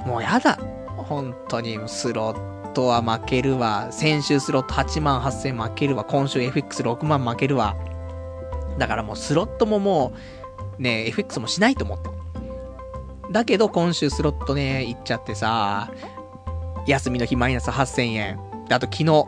[0.05, 0.59] もうやだ。
[1.08, 3.88] 本当に、スロットは負けるわ。
[3.91, 6.03] 先週スロット8万8000負けるわ。
[6.03, 7.76] 今週 FX6 万負けるわ。
[8.78, 10.14] だからもうスロットもも
[10.80, 12.10] う、ね、FX もしないと思って。
[13.32, 15.91] だけど今週スロットね、行っちゃってさ、
[16.86, 18.39] 休みの日マイナス8000円。
[18.68, 19.26] で、あと昨日、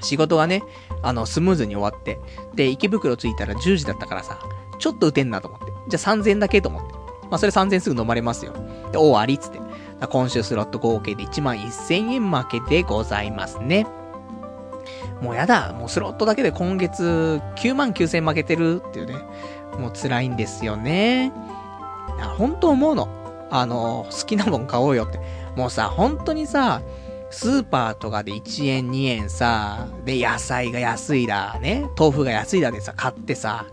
[0.00, 0.62] 仕事がね、
[1.02, 2.18] あの、スムーズに終わって、
[2.54, 4.38] で、池袋着いたら10時だったからさ、
[4.78, 5.66] ちょっと打てんなと思って。
[5.88, 6.94] じゃあ3000だけと思って。
[7.30, 8.52] まあ、それ3000すぐ飲まれますよ。
[8.90, 9.67] で、お終わりっつって。
[10.06, 13.86] 今週スロット合計で1万1000円負けでございますね。
[15.20, 15.72] もうやだ。
[15.72, 19.14] もうスロットだけで今月9万9000円負けてるっていうね。
[19.78, 21.32] もう辛いんですよね。
[22.36, 23.08] 本当思うの。
[23.50, 25.20] あの、好きなもん買おうよって。
[25.56, 26.82] もうさ、本当にさ、
[27.30, 33.66] スーパーとかで1円2円さ、で、野菜が安いだ、ね、豆腐が安いだでさ、買ってさ、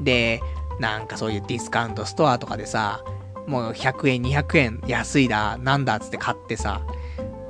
[0.00, 0.40] で、
[0.78, 3.04] なんかそういうディスカウントストアとかでさ、
[3.46, 6.82] もう100円200円安いだ、なんだっつって買ってさ、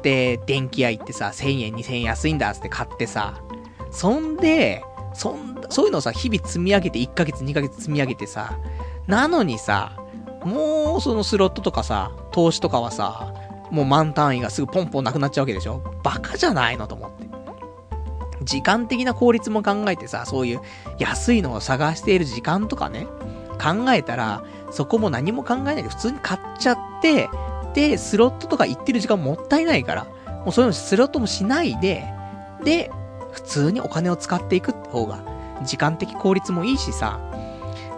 [0.02, 3.42] で、電気屋行ってさ、1000円2000円安いんだっつって買ってさ、
[3.90, 4.82] そんで、
[5.14, 8.58] そん、そういうのをさ、日々積み上げて1ヶ月2ヶ月積み上げてさ、
[9.06, 9.96] なのにさ、
[10.44, 13.32] もうそのスロットとかさ、投資とかはさ、
[13.70, 15.82] もう満単位がすぐポンポンなくなっちゃうわけでしょ。
[16.02, 17.22] バカじゃないのと思って。
[18.44, 20.60] 時間的な効率も考えてさ、そういう
[20.98, 23.06] 安いのを探している時間とかね、
[23.60, 27.28] 考えたら、そこも何も考えないで普通に買っちゃって、
[27.74, 30.06] で、スロットとか行ってる時間もったいないから、
[30.44, 32.04] もうそういうのスロットもしないで、
[32.64, 32.90] で、
[33.32, 35.22] 普通にお金を使っていくって方が、
[35.64, 37.20] 時間的効率もいいしさ、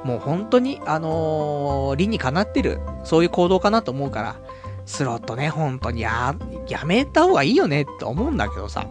[0.04, 4.36] もう本当に、あのー、理にかなってる、そういう行動かなと思うから、
[4.84, 6.34] スロットね、本当にや、
[6.68, 8.86] やめた方がいいよねって思うんだけどさ。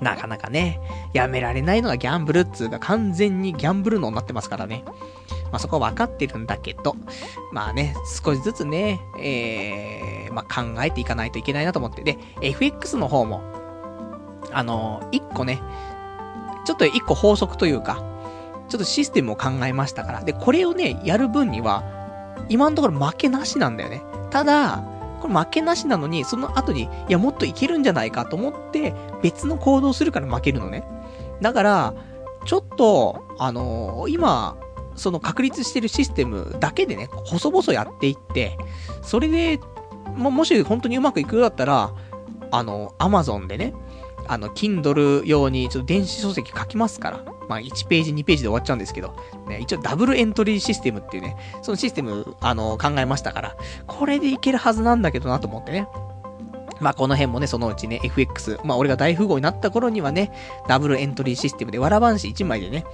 [0.00, 0.80] なかなかね、
[1.12, 4.84] やめられないのがギャンブルっつうか完全にギャンブルのになってますからね。
[5.52, 6.96] まあそこは分かってるんだけど、
[7.52, 7.94] まあね、
[8.24, 12.02] 少しずつね、えー、まあ考えていかないといけないなと思って。
[12.02, 13.42] で、FX の方も、
[14.50, 15.62] あの一個ね、
[16.64, 18.02] ちょっと一個法則というか、
[18.68, 20.24] ちょっとシステムを考えましたから。
[20.24, 21.84] で、これをね、やる分には、
[22.48, 24.02] 今のところ負けなしなんだよね。
[24.30, 24.82] ただ、
[25.20, 30.84] これ負けなしなのに、その後に、いや、もっといけるんじゃないかと思って、別の行動するから負けるのね。
[31.40, 31.94] だから、
[32.44, 34.56] ちょっと、あのー、今、
[34.94, 38.56] その確立してるシステムだけでね、細々やっていって、
[39.02, 39.60] それで、
[40.16, 41.92] も、もし本当にうまくいくようだったら、
[42.50, 43.74] あの、アマゾンでね、
[44.28, 47.24] あの、Kindle 用にちょっと電子書籍書きますから。
[47.48, 49.14] まあ、1ページ、2ページで終わっちゃうんですけど、
[49.48, 55.86] ね、一応ダブルエントリーシステムっていうね、そのシステム、あの、考えましたから、これでいけるはずなんだけどなと思ってね。
[56.82, 60.32] まあこの辺もね、そのうちね、FX、まあ俺が大富豪になった頃にはね、
[60.68, 62.84] ダブルエントリーシステムで、わらばんし1枚でね、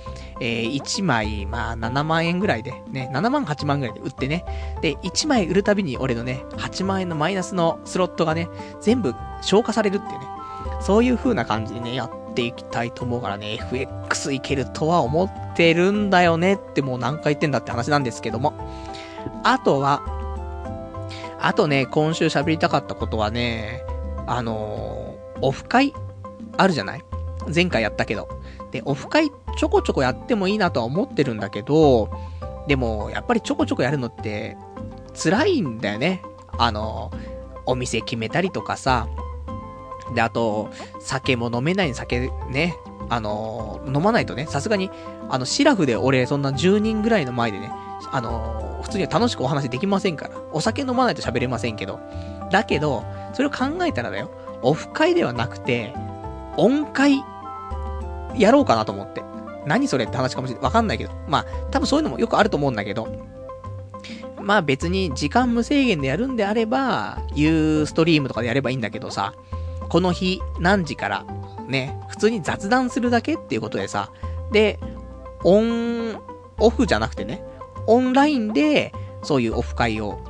[0.40, 4.44] えー、1枚、まあ7万円ぐらいで、ね、7万8万ぐらいで売ってね、
[4.82, 8.48] で、1枚売るたびに俺のね、8万円のマイナスのスロットがね、
[8.80, 10.26] 全部消化されるっていうね、
[10.80, 18.52] そういう風な感じでね、やっていきたいと思うからね、FX いけるとは思ってるんだよねってもう何回言ってんだって話なんですけども。
[19.44, 20.02] あとは、
[21.40, 23.82] あとね、今週喋りたかったことはね、
[24.26, 25.94] あのー、オフ会？
[26.56, 27.02] あるじゃない？
[27.54, 28.28] 前回やったけど。
[28.70, 32.10] で、オフ会ちょこちょこやってもいいなとは思ってるんだけど、
[32.66, 34.56] でも、やっぱりちょこちょこやるのって、
[35.14, 36.22] 辛いんだよね。
[36.58, 39.08] あのー、お店決めたりとかさ、
[40.14, 40.70] で、あと、
[41.00, 42.74] 酒も飲めない酒ね、
[43.08, 44.90] あのー、飲まないとね、さすがに、
[45.30, 47.70] あの、シラフで俺、そんな10人ぐらいの前でね、
[48.10, 50.36] あの、普通には楽しくお話できませんから。
[50.52, 52.00] お酒飲まないと喋れませんけど。
[52.50, 54.30] だけど、それを考えたらだよ、
[54.62, 55.92] オフ会ではなくて、
[56.56, 57.22] 音会、
[58.36, 59.22] やろうかなと思って。
[59.66, 60.64] 何それって話かもしれない。
[60.64, 61.10] わかんないけど。
[61.26, 63.08] まあ、多分そういうのもよくあると思うんだけど。
[64.40, 69.34] まあ別に時間無制限でやるんであれば、ユーストリームとかでやればいいんだけどさ、
[69.90, 71.24] この日何時から、
[71.66, 74.10] ね、普通に雑談するだけっていうことでさ、
[74.52, 74.78] で、
[75.44, 76.16] オン、
[76.58, 77.42] オフじゃなくてね、
[77.88, 80.20] オンラインで、そういうオフ会を、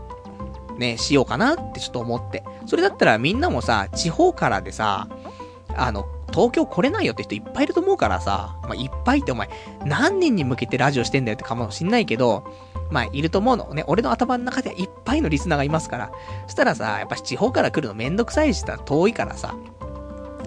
[0.79, 2.43] ね、しようかなってちょっと思って。
[2.67, 5.09] それだったらみんなもさ、地方からでさ、
[5.77, 9.49] あの、東京来れないよって人いっぱいいると思うからさ、まあ、いっぱいってお前、
[9.85, 12.45] 何人に向けてラジオしてんだよってかもしんないけど、
[12.91, 13.75] まあ、いると思うの。
[13.75, 16.13] ね、俺の頭の中ではいっぱいのリスナーがいますから。
[16.47, 19.55] そしたらさ、やっぱ地方から来るのめんどくさいしさ、遠いからさ。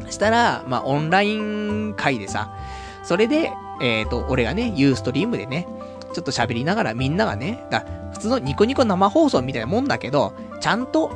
[0.09, 2.55] したら、まあ、オンライン会でさ、
[3.03, 3.51] それで、
[3.81, 5.67] えっ、ー、と、俺がね、ユーストリームでね、
[6.13, 11.11] ちょっと喋りながらみんながね、だ普通のニコニコ生放送みたいなもんだけど、ちゃんと、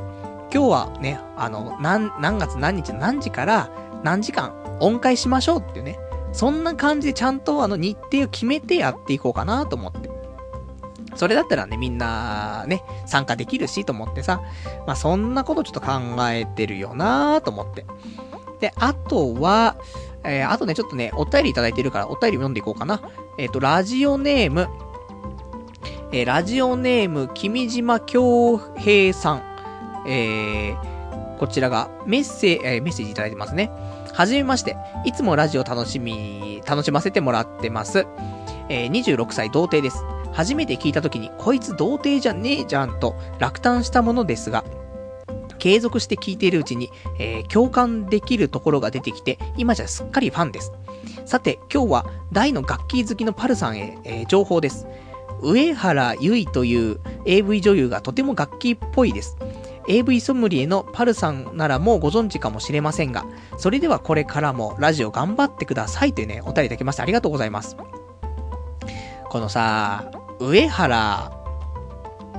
[0.53, 3.69] 今日はね、あの、何、何月何日何時から
[4.03, 5.99] 何時間音階しましょうっていうね、
[6.31, 10.09] そんな感じでちゃんとあの日程を決めてやっていこうかなと思って。
[11.15, 14.41] それだったらね、みんな、ね、参加できるしと思ってさ、
[14.85, 17.85] まあ、そんなことちょっと考えてるよなと思って。
[18.59, 19.77] で、あとは、
[20.25, 23.01] えー、あとね、ちょっとね、お便りいただいてるから、お便り読んでいこうかな。
[23.37, 24.67] えっ、ー、と、ラジオネーム、
[26.11, 29.43] えー、ラジオネーム、君島京平さん。
[30.07, 33.71] えー、こちらがメッセージ、えー、メッセージいただいてますね。
[34.13, 34.77] はじめまして。
[35.03, 38.05] いつもラジオ楽しみ、楽しませてもらってます。
[38.69, 40.03] えー、26歳童貞です。
[40.31, 44.63] 初めて聞いた時に、こいつ童貞じゃねえじゃんと落胆したものですが、
[45.57, 50.71] 継続して聞いているうちに、えー、共感できるところが出てきて、今じゃすっかりファンです。
[51.25, 54.85] さて、今日は大の楽器好きのパルさんへ、えー、情報です。
[55.45, 59.37] 上原由衣という AV 女優がとても楽器っぽいです。
[59.87, 63.25] AV ソムリエのパルさんならもうご存知かもしれませんが、
[63.59, 67.77] それではこれからもラジオ頑張ってくださいというね、お便りいただきましてありがとうございます。
[69.29, 71.31] このさ、上原、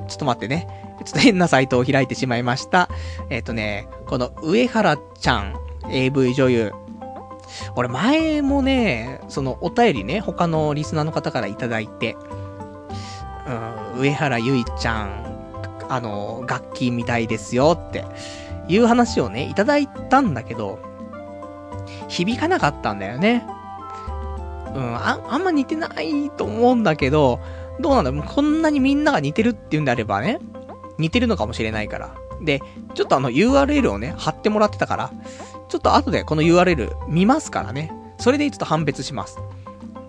[0.08, 0.66] ちょっと待ってね。
[1.04, 2.88] ちょっと変なサイトを開いてしまいました。
[3.30, 5.54] えっ、ー、とね、この上原ちゃん、
[5.88, 6.72] AV 女優。
[7.76, 12.16] 俺前もね、そのお便りね、他のリスナーの方からいただいて、
[13.46, 15.56] うん、上原ゆいちゃん、
[15.88, 18.04] あの、楽器みたいですよって
[18.68, 20.78] いう話をね、いただいたんだけど、
[22.08, 23.46] 響かなかったんだよね。
[24.74, 27.40] うん、あ、あんま似てないと思うんだけど、
[27.80, 30.38] どうなんだろうこんなにみんなが似てるっていうんであればね、
[30.98, 32.14] 似てるのかもしれないから。
[32.42, 32.60] で、
[32.94, 35.12] ちょっとあの URL をね、貼ってもらってたから、
[35.68, 37.92] ちょっと後でこの URL 見ますからね。
[38.18, 39.38] それでちょっと判別します。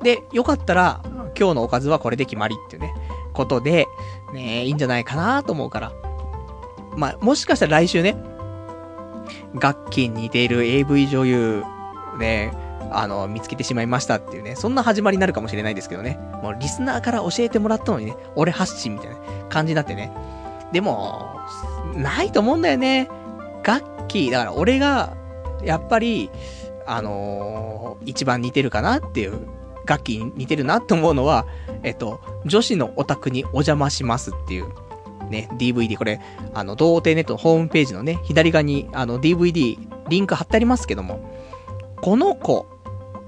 [0.01, 1.01] で、よかったら、
[1.37, 2.93] 今日のおかずはこれで決まりっていうね、
[3.37, 3.87] ことで、
[4.33, 5.91] ねいいんじゃないかなと思うから。
[6.95, 8.17] まあ、もしかしたら来週ね、
[9.53, 11.63] 楽器に似ている AV 女優、
[12.17, 12.51] ね、
[12.91, 16.17] あの、見つけてしまいましたっていうね、そんな始まりになるかもしれないですけどね。
[16.41, 19.17] もうリスナーから教えてもらったのにね、俺発信みたいな
[19.49, 20.11] 感じになってね。
[20.71, 21.39] でも、
[21.93, 23.09] ないと思うんだよね。
[23.63, 25.15] 楽器、だから俺が、
[25.63, 26.31] やっぱり、
[26.87, 29.47] あのー、一番似てるかなっていう、
[29.85, 31.45] 楽器に似てるなって思うのは、
[31.87, 34.67] えっと、女子のオタクにお邪魔しますっていう、
[35.29, 36.19] ね、DVD、これ、
[36.53, 39.77] あの、童貞ネットのホームページのね、左側に、あの、DVD、
[40.09, 41.21] リンク貼ってありますけども、
[42.01, 42.67] この子、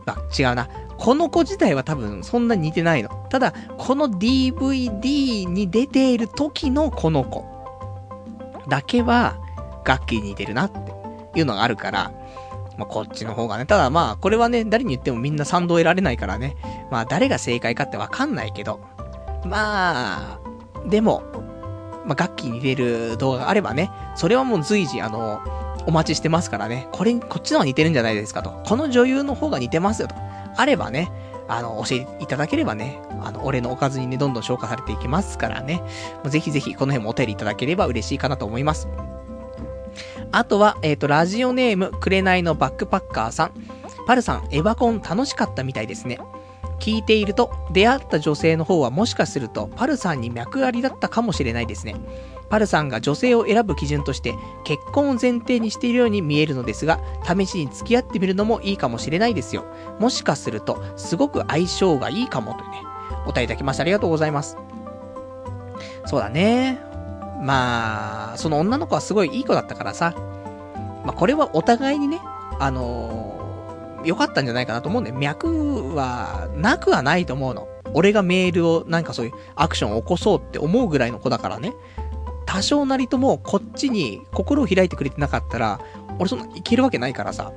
[0.06, 0.68] あ、違うな。
[0.98, 3.28] この子自体は多分そんなに似てないの。
[3.30, 7.46] ただ、この DVD に出ている時のこの子
[8.68, 9.38] だけは、
[9.86, 12.12] 楽器に似てるなっていうのがあるから、
[12.80, 16.56] まあ、こっちの方がね、ただまあ、これはね、誰に言ってもみんな賛同得られないからね、
[16.90, 18.80] まあ、誰が正解かってわかんないけど、
[19.46, 20.40] まあ、
[20.88, 21.22] でも、
[22.06, 25.42] まあ、楽器に似てる動画があればね、それはもう随時、あの、
[25.88, 28.52] お待ちしてますからね、これ、こっちの方が似てるんじゃないですかと。
[28.66, 30.16] この女優の方が似てますよと。
[30.56, 31.12] あればね、
[31.50, 35.84] あの、教えていただければね、あの、俺のおかずにね、どんどん消化されていきますからね。
[36.26, 38.88] ぜひぜひ、この辺もお便りいただければ嬉しいかなと思います。
[40.32, 43.52] あとは、えっ、ー、と、ラジオネーム、くれないのバックパッカーさん。
[44.06, 46.20] パルさん、エヴァコン楽しかったみたいですね。
[46.80, 51.96] 聞いていると、出会った女性の方はもしかすると、パルさんに脈ありだったかもしれないですね。
[52.50, 59.66] パルさんが女性を選ぶ基準として結婚を前提にしているように見えるのですが、試しに付き合ってみるのもいいかもしれないですよ。
[60.00, 62.82] もしかすると、すごく相性がいいかもというね、
[63.26, 64.58] お答えいただきましてありがとうございます。
[66.06, 66.89] そうだね。
[67.42, 70.14] まあ、その女の子はすごいいい子だったからさ、
[71.06, 72.20] まあこれはお互いにね、
[72.60, 77.68] あのー、良かったんじゃないかなと思うんで、脈はなくはないと思うの。
[77.94, 81.74] 俺がメールをなんかそういうアクションを起こそうって思うぐらいの子だからね。
[82.46, 85.80] 多少なりともこっちに心を開いてくれてなかったら、
[86.20, 87.52] 俺そんないけるわけないからさ。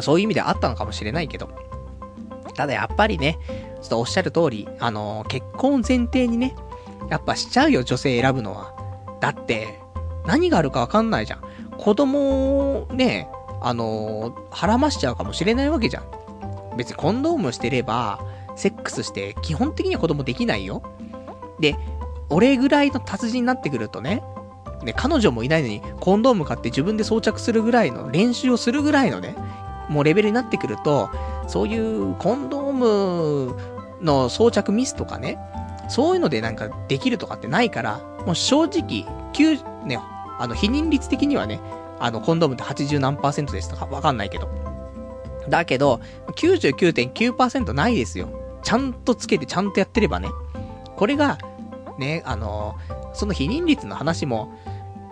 [0.00, 1.48] そういう意味であったのかもしれないけど。
[2.54, 3.38] ただやっぱりね、
[3.80, 6.54] ちょっとおっしゃる通り、あのー、結婚前提にね、
[7.08, 8.79] やっぱしちゃうよ、女性選ぶのは。
[9.20, 9.78] だって、
[10.26, 11.40] 何があるかわかんないじゃん。
[11.78, 13.28] 子供を、ね、
[13.62, 16.04] あのー、腹ましちゃうかもしれないわけじゃん。
[16.76, 18.20] 別にコンドームしてれば、
[18.56, 20.82] セックスして基本的には子供できないよ。
[21.58, 21.76] で、
[22.28, 24.22] 俺ぐらいの達人になってくるとね、
[24.82, 29.34] ね、彼女もいないのにコンドーム買って自分で装着するぐらいの練習をするぐらいのね、
[29.88, 31.10] もうレベルになってくると、
[31.48, 33.56] そういうコンドーム
[34.00, 35.38] の装着ミスとかね、
[35.90, 39.98] そういうのでなんかできるとかってないから、もう正直、9、ね、
[40.38, 41.60] あの、否認率的にはね、
[41.98, 44.48] あの、コンドームって80何パーセントですとかわかんないけど。
[45.48, 46.00] だけど、
[46.36, 48.28] 99.9%ないですよ。
[48.62, 50.28] ちゃんとつけてちゃんとやってればね。
[50.96, 51.38] これが、
[51.98, 52.76] ね、あの
[53.12, 54.54] その否認率の話も、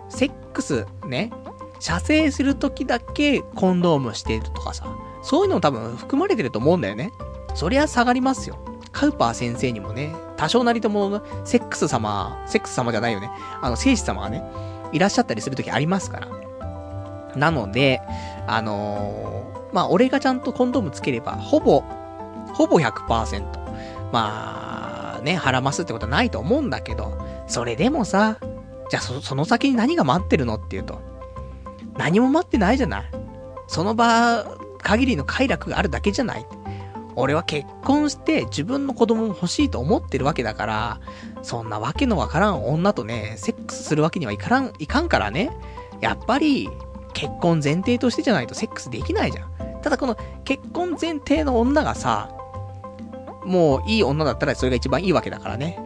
[0.07, 1.31] セックス、ね、
[1.79, 4.87] 射精するときだけコンドームしてるとかさ、
[5.21, 7.11] そういうのも多分含まれてると思うんだよね。
[7.53, 8.57] そりゃ下がりますよ。
[8.91, 13.29] カウパー先生にもね、多少なりとも、セックス様、セックス様じゃないよね。
[13.61, 14.41] あの、聖子様がね、
[14.93, 16.29] いらっしゃったりするときありますから。
[17.35, 18.01] なので、
[18.47, 21.83] あのー、まあ、俺がちゃんとコンドームつければ、ほぼ、
[22.53, 23.43] ほぼ100%。
[24.13, 28.37] まあ、ね、腹ますってことはないと思うんだけど、それでもさ、
[28.89, 31.01] じゃあそ、その先に何が待ってるのっていうと、
[31.97, 33.11] 何も待ってないじゃない。
[33.67, 34.45] その場、
[34.81, 36.45] 限りの快楽があるだけじゃない。
[37.15, 40.99] 俺は結婚して自分の子供も欲しいと思ってるわけだから、
[41.41, 45.51] そんなわけのわからん女とね、セックスするわけにはいからん、いかんからね。
[46.01, 46.69] やっぱり、
[47.13, 49.81] 結婚前提としてじゃないとセックスできないじゃん。
[49.81, 52.29] ただこの結婚前提の女がさ、
[53.45, 55.79] もういい女だったらそれが一番いいわけだからね。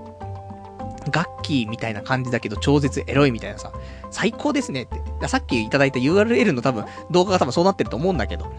[1.10, 3.72] ガッキーみたいな感じだけど超絶エロいみたいなさ、
[4.12, 5.28] 最高ですねって。
[5.28, 8.52] さっきいただいた URL の多分動画が多分そうなってると思うんだけど。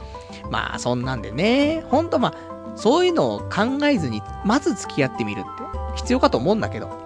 [0.51, 5.49] まあそんなんでね、ほんとまあ、そういうのを考えずに、まず付き合ってみるって
[5.97, 7.05] 必要かと思うんだけど。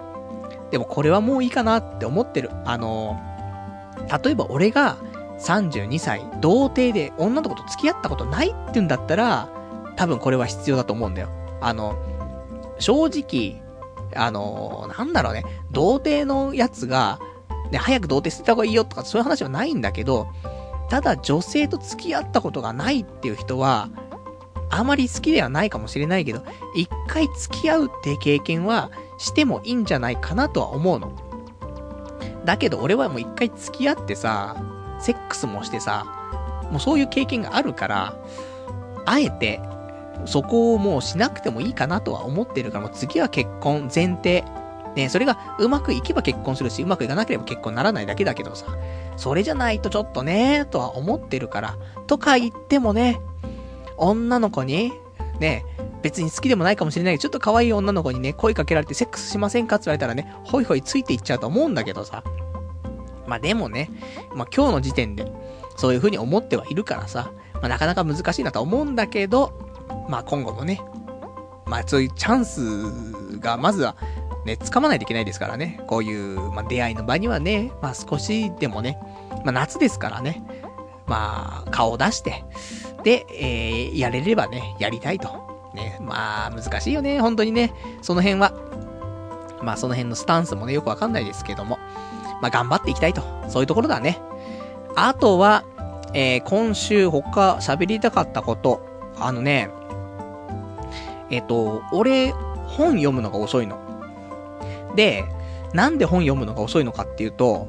[0.71, 2.51] でもこれはもういいかなって思ってる。
[2.65, 3.19] あの、
[4.23, 4.97] 例えば俺が
[5.39, 9.49] 32歳、童貞で女の子と付き合ったことないって言うんだったら、
[9.97, 11.29] 多分これは必要だと思うんだよ。
[11.61, 11.97] あの、
[12.79, 13.63] 正直、
[14.15, 17.19] あの、なんだろうね、童貞のやつが、
[17.71, 20.29] ね、早く童貞捨てた方がいいよとかそういう話はないんだけど、
[20.89, 23.89] ただ女性と付き合ったことがないっていう人は、
[24.71, 26.43] あまり好きではないかもしれないけど、
[26.75, 31.13] 一回付き合うって経験はしてもいいんじゃないかなとは思うの。
[32.45, 34.57] だけど俺はもう一回付き合ってさ、
[35.01, 36.07] セックスもしてさ、
[36.71, 38.17] もうそういう経験があるから、
[39.07, 39.61] あえて、
[40.27, 44.45] そこをもうしなくてもいいかなとは思ってるから、もう次は結婚前提。
[44.97, 48.67] ね、それがうまくいけば結婚するし、うまくいかなければ結婚ならないだけだけどさ、
[49.17, 53.21] それじゃないとちょっとね、とは思ってるから、とか言ってもね、
[53.99, 54.93] 女の子に、
[55.41, 55.65] ね、
[56.03, 59.77] 別に好きでもないかもしれないけど、ちょっと可愛い女の子にね、声かけられてセックスしませんか？
[59.77, 62.23] って言われたらね、ホイホイついていっちゃうと思うんだけどさ。
[63.27, 63.91] まあでもね、
[64.35, 65.31] まあ今日の時点で、
[65.77, 69.53] そういう風に思ってはいるからさ、まあなかなか難しいなと思うんだけど、
[70.09, 70.81] まあ今後もね、
[71.67, 73.97] まあそういうチャンスが、まずは、
[74.47, 75.83] ね、掴まないといけないですからね。
[75.87, 78.99] こういう、まあ出会いの場にはね、まあ少しでもね、
[79.45, 80.43] まあ夏ですからね、
[81.07, 82.45] まあ顔を出して、
[83.09, 85.29] で、えー、やれればね、やりたいと。
[85.73, 88.53] ね、まあ難しいよね、本当にね、その辺は。
[89.63, 91.79] まあその辺のスタンスもね、よくわかんないですけども。
[92.43, 93.23] まあ、頑張っていきたいと。
[93.49, 94.19] そういうところだね。
[94.95, 95.65] あとは、
[96.13, 98.87] えー、今週他喋りたかったこと。
[99.19, 99.71] あのね、
[101.31, 102.33] えっ、ー、と、俺、
[102.67, 103.79] 本読むのが遅いの。
[104.95, 105.25] で、
[105.73, 107.69] なんで本読むのが遅いのかっていうと、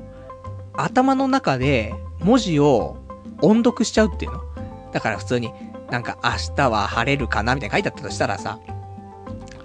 [0.74, 2.98] 頭の中で文字を
[3.42, 4.49] 音読しちゃうっていうの。
[4.92, 5.52] だから普通に、
[5.90, 8.60] なんか明日は晴れるかなみたいな書いてあったとしたらさ、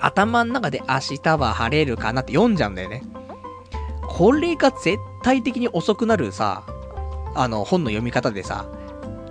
[0.01, 3.03] 頭の中で明日は晴れるかなって読んじゃうんだよね。
[4.07, 6.65] これが絶対的に遅くなるさ、
[7.35, 8.67] あの、本の読み方でさ。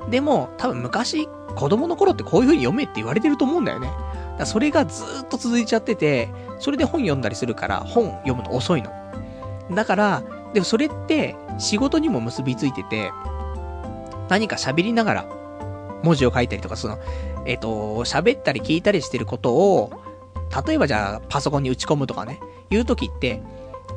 [0.10, 3.90] でも、多分昔、子供の頃ってこういう風に読めって言われてると思うんだよね。
[4.38, 6.30] だそれがずっと続いちゃってて、
[6.60, 8.92] それで本読んだりするから、本読むの遅いの。
[9.72, 13.12] だから、でもそれって仕事にも結びついてて、
[14.30, 15.26] 何か喋りながら
[16.04, 17.00] 文字を書いたりとか、その、
[17.46, 19.92] えっ、ー、と、喋ったり聞いたりしてることを、
[20.68, 22.40] 例えばじゃあパソコンに打ち込むとかね、
[22.70, 23.42] いう時って、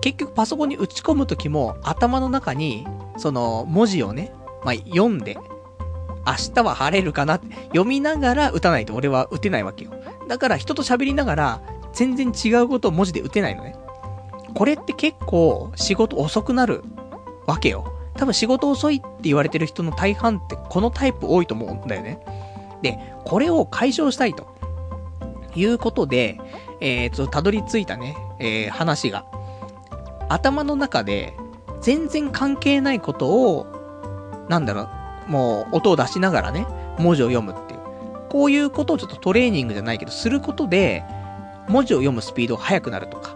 [0.00, 2.86] 結局パソコンに打ち込むときも頭の中に、
[3.18, 4.32] その文字をね、
[4.64, 5.36] まあ、読んで、
[6.26, 9.92] 明日は晴れるかなって読みながら打たないと俺は打てないわけよ。
[10.28, 11.62] だから人と喋りながら
[11.92, 13.76] 全然違うことを文字で打てないのね。
[14.54, 16.82] これって結構仕事遅くなる
[17.46, 17.95] わけよ。
[18.16, 22.18] 多分仕事遅いって言われてる人の大半ってこのタイプ多いと思うんだよね。
[22.82, 24.56] で、これを解消したいと。
[25.56, 26.38] いうことで、
[26.80, 29.24] えー、と、たどり着いたね、えー、話が、
[30.28, 31.34] 頭の中で
[31.80, 33.66] 全然関係ないことを、
[34.48, 34.88] なんだろ
[35.28, 36.66] う、もう音を出しながらね、
[36.98, 37.80] 文字を読むっていう。
[38.28, 41.05] こういうことをちょっとトレーニングじゃないけど、することで、
[41.68, 43.34] 文字を読むスピードが速くなるとか、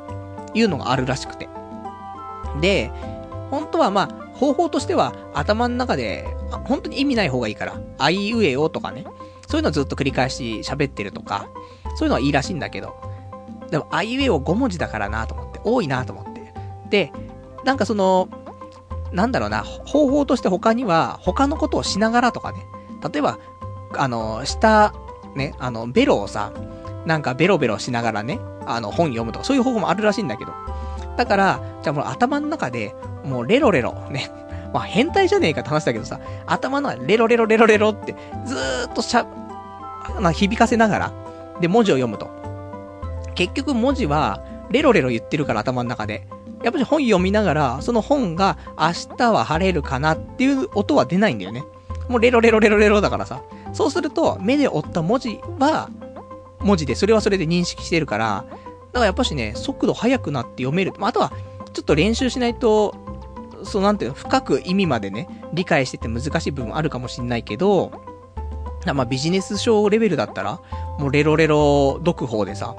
[0.52, 1.48] いうのがあるらしくて。
[2.60, 2.92] で、
[3.50, 4.08] 本当はまあ、
[4.40, 6.26] 方法としては頭の中で、
[6.64, 9.04] 本当に意味ない方がいいから、あいうえおとかね、
[9.46, 11.50] そういうのをずっと繰り返し喋ってるとか、
[11.96, 12.94] そういうのはいいらしいんだけど、
[13.70, 16.54] でも、あいうえお5文字だからなと思って、多いなと思って。
[16.88, 17.12] で、
[17.64, 18.30] なんかその、
[19.12, 22.64] なんだろうな、方法として他には、他のことをしながらとかね、
[23.12, 23.38] 例えば、
[23.94, 24.94] あの、下、
[25.34, 26.50] ね、あの、ベロをさ、
[27.04, 30.52] なんかベロベロしながらね、あの、本読むとか、そういう方法もあるらしいんだけど。
[31.18, 32.94] だから、じゃあもう頭の中で、
[33.24, 34.30] もうレロレロ、ね。
[34.72, 38.14] まあ変態じゃねえかって話だけどさ、頭のレロレロレロレロって、
[38.44, 39.26] ずーっとしゃ、
[40.20, 41.12] な響かせながら、
[41.60, 42.30] で、文字を読むと。
[43.34, 46.26] 結局文字は、レロレロ言ってるから頭の中で。
[46.62, 51.64] やっぱり本読みながら、その本が明日は晴れるかなっていう音は出ないんだよね。
[52.08, 53.42] もうレロレロレロレロだからさ。
[53.72, 55.88] そうすると、目で追った文字は、
[56.60, 58.44] 文字で、それはそれで認識してるから、
[58.92, 60.92] だからやっぱしね、速度速くなって読める。
[60.98, 61.32] まああとは、
[61.72, 62.94] ちょっと練習しないと、
[63.64, 67.92] そうなんていうの、深く意味までね、理解してて難しい部分あるかもしんないけど、
[68.94, 70.60] まあビジネス書レベルだったら、
[70.98, 72.74] もうレロレロ読法でさ、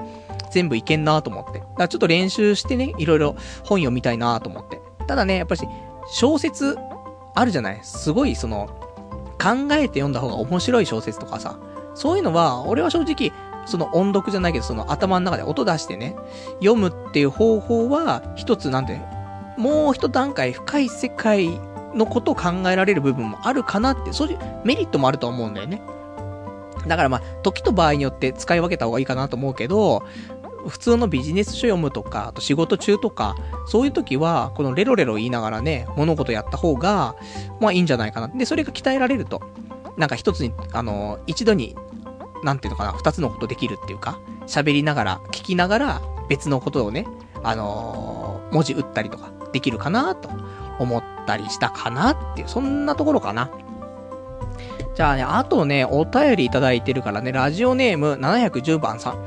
[0.50, 1.60] 全部いけんなと思って。
[1.60, 4.80] だからちょっと練習してね、いろいろ本読みたいなと思って。
[5.06, 5.60] ただね、やっぱり
[6.10, 6.76] 小説
[7.34, 7.80] あるじゃない？
[7.82, 8.66] すごいその、
[9.40, 11.58] 考えて読んだ方が面白い小説とかさ、
[11.94, 13.32] そういうのは、俺は正直、
[13.64, 16.16] その音読じゃないけど、その頭の中で音出してね、
[16.60, 19.00] 読むっていう方法は、一つなんて、
[19.62, 21.48] もう一段階深い世界
[21.94, 25.80] のことを考えられる部分もあるかなって、そういうメリットもあると思うんだよね。
[26.88, 30.02] だからまあ、時と場合によって使い分けた方がいいかなと思うけど、
[30.66, 33.36] 普通のビジネス書読むとか、あと仕事中とか、
[33.68, 37.14] そういう時は、このレロレロ言いながらね、物事やった方が、
[37.60, 38.26] まあいいんじゃないかな。
[38.26, 39.42] で、それが鍛えられると、
[39.96, 41.76] なんか一つに、あの、一度に、
[42.42, 44.18] なんていうのかな、二つのことできるっていうか、
[44.48, 47.06] 喋りながら、聞きながら、別のことをね、
[47.44, 50.28] あの、文字打ったりとか、できるかなと
[50.78, 53.50] 思ったりしたかなっていう、そんなところかな。
[54.94, 59.24] じゃあね、あとね、お便りいただいてるからね、ラジオネーム710番さん。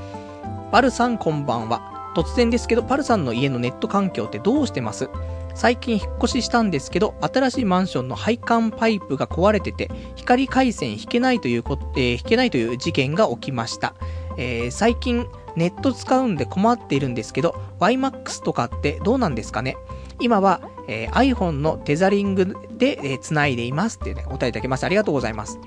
[0.72, 2.14] パルさんこんばんは。
[2.16, 5.10] 突然ですけど、パルさんの家のネット環境ってどうしてます？
[5.54, 13.96] 最近引っ越ししたんですけど、新しいマンションの配管パイプが壊れてて、光回線引けないというこ、えー、引けないという事件が起きました。
[14.38, 19.78] えー、最近ネット使うんで困っているんですけど、YMAX とかってどうなんですかね？
[20.20, 25.60] 今は、えー、iPhone のテザリングで、えー、繋いでいますっていうね、お便りいただきましてありがとうございます。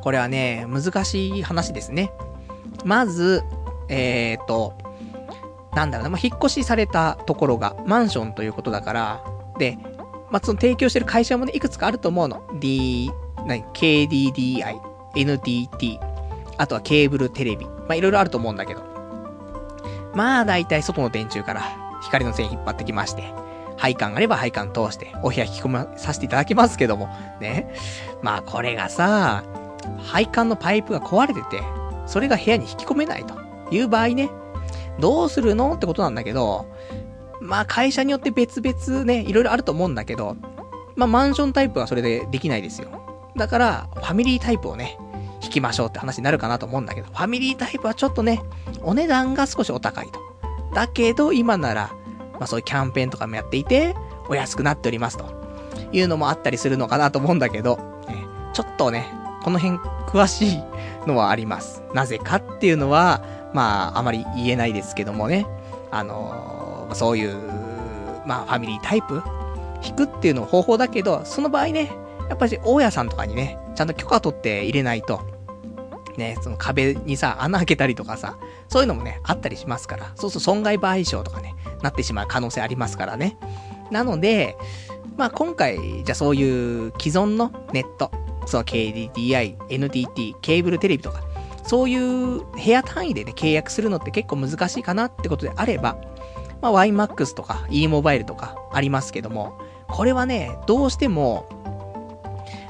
[0.00, 2.12] これはね、難しい話ですね。
[2.84, 3.42] まず、
[3.88, 4.74] えーと、
[5.74, 9.24] なんだろうな、まあ、引っ越しされたところがマンションということだから、
[9.58, 9.78] で、
[10.30, 12.42] まあ、その提供してる会社もね、いくつかあると思うの。
[12.60, 13.10] D、
[13.46, 14.78] 何 ?KDDI、
[15.16, 16.00] NTT、
[16.58, 17.66] あとはケーブルテレビ。
[17.66, 18.82] まあ、いろいろあると思うんだけど。
[20.14, 23.32] まあ、だいたい外の電柱から光の線引っ張ってきまして、
[23.76, 27.08] 配管あれば配管通して、お部屋引き込まさせていただきますけども、
[27.40, 27.74] ね。
[28.22, 29.44] まあ、これがさ、
[29.98, 31.62] 配管のパイプが壊れてて、
[32.06, 33.34] それが部屋に引き込めないと
[33.70, 34.30] いう場合ね、
[35.00, 36.66] どうするのってことなんだけど、
[37.40, 40.36] まあ会社によって別々ね、いろいろあると思うんだけど、
[40.96, 42.88] まあマンションタイプはそれでできないですよ。
[43.36, 44.96] だから、ファミリータイプをね、
[45.42, 48.40] 引きましょうって話になるかなと思うんだけど、ファミリータイプはちょっとね、
[48.82, 50.20] お値段が少しお高いと。
[50.74, 51.90] だけど、今なら、
[52.34, 53.94] まあそういうキャンペーンとかもやっていて、
[54.28, 55.24] お安くなっておりますと。
[55.92, 57.76] いうのもあったりするのかなと思うんだけど、
[58.08, 59.06] ね、ちょっとね、
[59.44, 59.78] この辺
[60.08, 60.62] 詳しい
[61.06, 61.82] のはあります。
[61.92, 63.22] なぜかっていうのは、
[63.52, 65.46] まあ、あまり言えないですけどもね。
[65.92, 67.36] あのー、そういう、
[68.26, 69.22] まあ、ファミリータイプ？
[69.84, 71.92] 引くっていうの方法だけど、その場合ね、
[72.28, 75.20] やっぱり大家さんとかにね、ちゃんと許可取って入れないと、
[76.18, 78.38] ね、その壁にさ、穴開けたりとかさ、
[78.68, 83.36] そういうのもね、あったりしますから、そうすると損害賠償とかね、なってしまう可能性ありますからね。
[83.90, 84.56] なので、
[85.16, 88.10] まあ今回、じゃあそういう既存のネット、
[88.46, 91.22] その KDDI、NTT、ケーブルテレビとか、
[91.64, 95.96] そういう部屋単位でね、契約するのって結構難しいかなってことであれば、
[96.60, 99.58] まあ、YMAX とか e モバイルとかありますけども、
[99.88, 101.46] これはね、どうしても、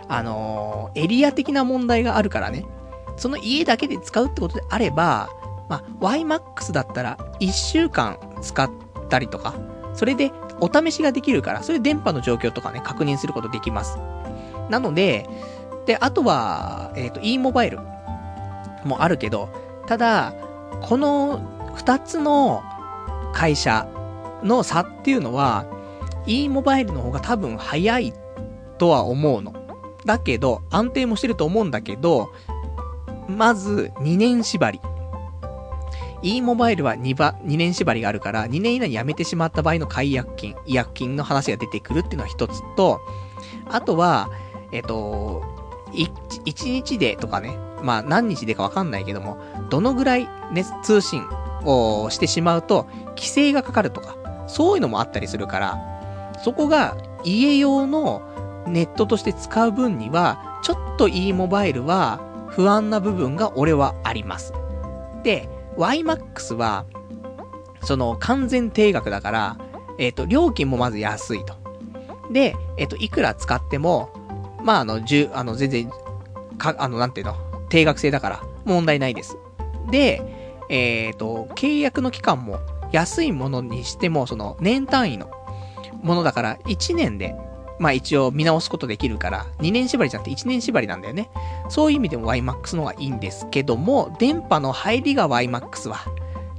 [0.08, 2.64] あのー、エリア的な問題があるからね、
[3.16, 5.30] その家だけで使うってことであれば、
[5.68, 8.70] まあ、YMAX だったら1週間使っ
[9.08, 9.54] たりとか、
[9.94, 13.98] それでお試しができるから、それで電波の状況とかね、確認することできます。
[14.68, 15.28] なので、
[15.86, 17.78] で、あとは、えっ、ー、と、e モバイル
[18.84, 19.48] もあるけど、
[19.86, 20.34] ただ、
[20.82, 22.62] この二つの
[23.32, 23.86] 会社
[24.42, 25.66] の差っていうのは、
[26.26, 28.14] e モバイルの方が多分早い
[28.78, 29.52] とは思うの。
[30.06, 32.30] だけど、安定もしてると思うんだけど、
[33.28, 34.80] まず、2年縛り。
[36.22, 43.00] e モバイルは 2, ば2年縛りがあるから、2年以内に辞めてしまった場合の解約金、違約金の話が出てくるっていうのは一つと、
[43.66, 44.30] あとは、
[44.72, 45.42] えっと、
[45.92, 49.36] 1日でとかね、まあ何日でかわかんないけども、
[49.68, 51.26] どのぐらいね、通信
[51.64, 58.22] をしてしまうと、規制がかかるとか、そういうのもあったりするから、そこが家用の
[58.66, 62.20] ネットとして使う分には、ちょっと e モバイルは
[62.54, 64.52] 不安な部分が俺はあります。
[65.22, 66.86] で、YMAX は、
[67.82, 69.58] その完全定額だから、
[69.98, 71.54] えっ、ー、と、料金もまず安いと。
[72.30, 74.10] で、えっ、ー、と、いくら使っても、
[74.62, 75.90] まあ、あの、十、あの、全然、
[76.56, 77.36] か、あの、なんていうの、
[77.68, 79.36] 定額制だから、問題ないです。
[79.90, 80.22] で、
[80.68, 82.60] えっ、ー、と、契約の期間も、
[82.92, 85.28] 安いものにしても、その、年単位の
[86.02, 87.34] ものだから、1年で、
[87.78, 91.30] まあ一応見直すことできるから、2年縛りじゃなくて1年縛りなんだよね。
[91.68, 95.98] そういう意味でも YMAX の方がいいんですけども、電波の入りが YMAX は、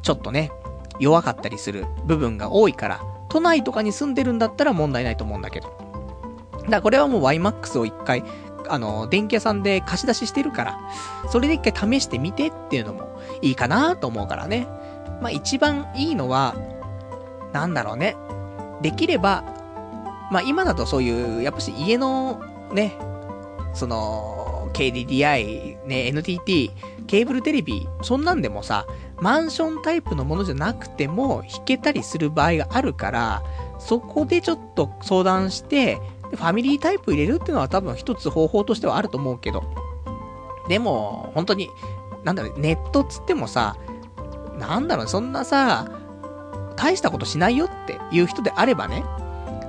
[0.02, 0.52] ちょっとね、
[1.00, 5.68] 弱かったりする部分が多いから、都内とかに住んでるんだったら問題ないと思うんだけど。
[6.64, 8.24] だからこれはもう YMAX を一回、
[8.68, 10.80] あの、電気屋さんで貸し出ししてるから、
[11.30, 14.68] それで一回試してみてっていうのもいいかなと思うからね。
[15.22, 16.56] まあ一番いいのは、
[17.54, 18.16] なんだろうね。
[18.82, 19.44] できれば、
[20.31, 22.41] まあ今だとそういう、やっぱし家の
[22.72, 22.97] ね、
[23.73, 26.72] その、KDDI、ね、NTT、
[27.07, 28.85] ケーブルテレビ、そんなんでもさ、
[29.22, 33.43] マンションタイプのものじゃなくても弾けたりする場合があるから、
[33.80, 35.97] そこでちょっと相談して、
[36.31, 39.64] ファミリータイプ入れるっていうのは多分一つ方法としてはあると思うけど。
[40.68, 41.69] でも、本当に、
[42.23, 43.77] なんだろう、ネットっつってもさ、
[44.57, 45.88] なんだろう、そんなさ、
[46.76, 49.06] 大したことしないよっていう人であればね、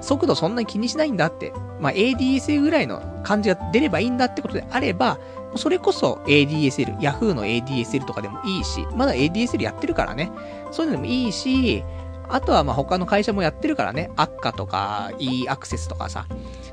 [0.06, 5.18] 速度そんなに気にしないんだって、まあ、ADSL ぐらいの感じが出ればいいんだってことであれば、
[5.56, 10.30] それこそ ADSL、Yahoo の ADSL とかでもいいし、まだ ADSL やってるからね。
[10.70, 11.82] そういうのでもいいし、
[12.28, 14.10] あとはまあ他の会社もやってるからね。
[14.14, 16.26] アッカとか e アクセスとかさ。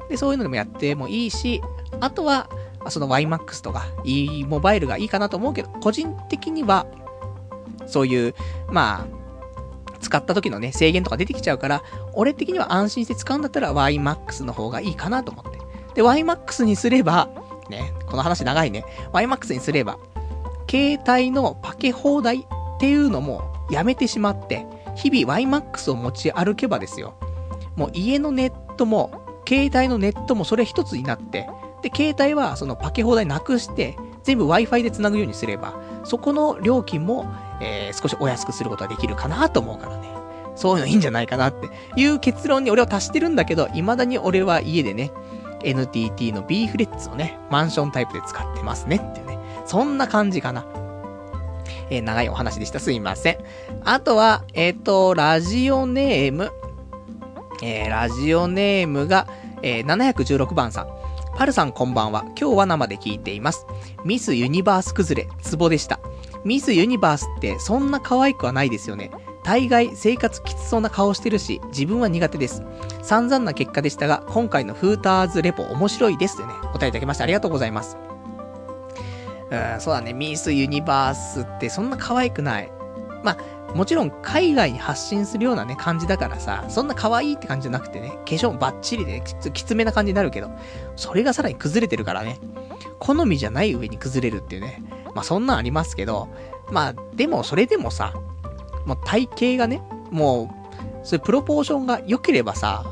[0.09, 1.59] で、そういうのでもやってもいいし、
[2.01, 2.49] あとは、
[2.89, 6.85] その YMAX とか e モバイルがいいかなと思うけど、個人的には、
[7.87, 8.35] そういう、
[8.69, 9.22] まあ、
[10.03, 15.59] 使った時のね、制限とか出てきちゃうから、俺的には安心して使うんだったら YMAX の方がいいかなと思って。
[15.95, 17.29] で、YMAX にすれば、
[17.69, 18.85] ね、この話長いね。
[19.13, 19.97] YMAX にすれば、
[20.69, 22.45] 携帯のパケ放題っ
[22.79, 24.65] ていうのもやめてしまって、
[24.95, 27.15] 日々 YMAX を持ち歩けばですよ。
[27.75, 31.49] もう家のネットも、携帯のネットもそれ一つになって、
[31.81, 35.73] で、携帯はそのパケ放題なくして、全部 Wi-Fi で繋ぐようにすれば、
[36.03, 37.25] そこの料金も、
[37.63, 40.09] えー、少しお安くすることができるかなと思うからね。
[40.55, 45.11] そういうのいいんじゃないかなっていう結論に俺は達してるんだけど、未だに俺は家でね、
[45.63, 49.39] NTT の B フレッツをね、マンションタイプで使ってますねっていうね。
[49.65, 50.65] そんな感じかな。
[51.89, 52.79] えー、長いお話でした。
[52.79, 53.37] すいません。
[53.83, 56.51] あとは、えっ、ー、と、ラジオネーム。
[57.61, 59.27] えー、ラジオネームが、
[59.61, 60.87] えー、716番さん。
[61.35, 62.25] パルさんこんばんは。
[62.39, 63.65] 今日は生で聞いています。
[64.05, 65.99] ミスユニバース崩れ、ツボでした。
[66.43, 69.11] ミスユニバースってそんな可愛くはないですよね。
[69.43, 72.63] 大概生活きつそうな顔してるし、自分は苦手です。
[73.01, 77.97] 散々な結果でしたが、今回のフーターズレポ面白いですってね、答えいただきましてありがとうございます。
[79.51, 82.71] うん、そうだね、ミスユニバースってそんな可愛くない。
[83.23, 83.37] ま
[83.69, 90.51] あ、もちろん海外に発信するようなね、感じだからさ、そんな可愛いって感じじゃなくてね、化粧もバッチリできつきつめな感じになるけど、
[90.95, 92.39] それがさらに崩れてるからね、
[92.99, 94.81] 好みじゃない上に崩れるっていうね、
[95.13, 96.29] まあそんなんありますけど、
[96.71, 98.13] まあでもそれでもさ、
[98.85, 99.81] もう体型がね、
[100.11, 100.51] も
[101.03, 102.85] う、そういうプロポーションが良ければさ、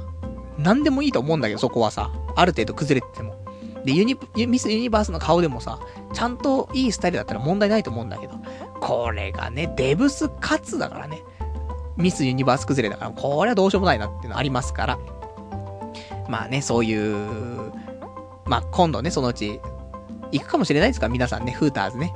[0.57, 3.35] 何でもいいと思うんだけど、そこはさ、ある程度崩れてても。
[3.85, 4.17] で、ユニ、
[4.47, 5.79] ミスユニバースの顔でもさ、
[6.13, 8.33] ちゃんといいスタイルだったら問題ないと思うんだけど、
[8.79, 11.23] これがね、デブスカツだからね。
[11.97, 14.99] ミスユニバース崩れだから、これはどうしようもないなっていうのありますから。
[16.29, 17.71] まあね、そういう、
[18.45, 19.59] まあ今度ね、そのうち、
[20.31, 21.09] 行くかもしれないですか？
[21.09, 22.13] 皆さんね、フーターズね。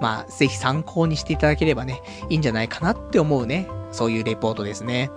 [0.00, 3.68] まあ、ぜひ参考にしていただければね、いいんじゃないかなって思うね。
[3.92, 5.10] そういうレポートですね。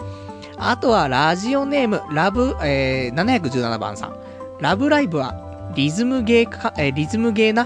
[0.57, 4.15] あとは、ラジオネーム、ラブ、えー、717番さん。
[4.59, 7.65] ラブライブは、リズムゲーか、えー、リズムゲーな。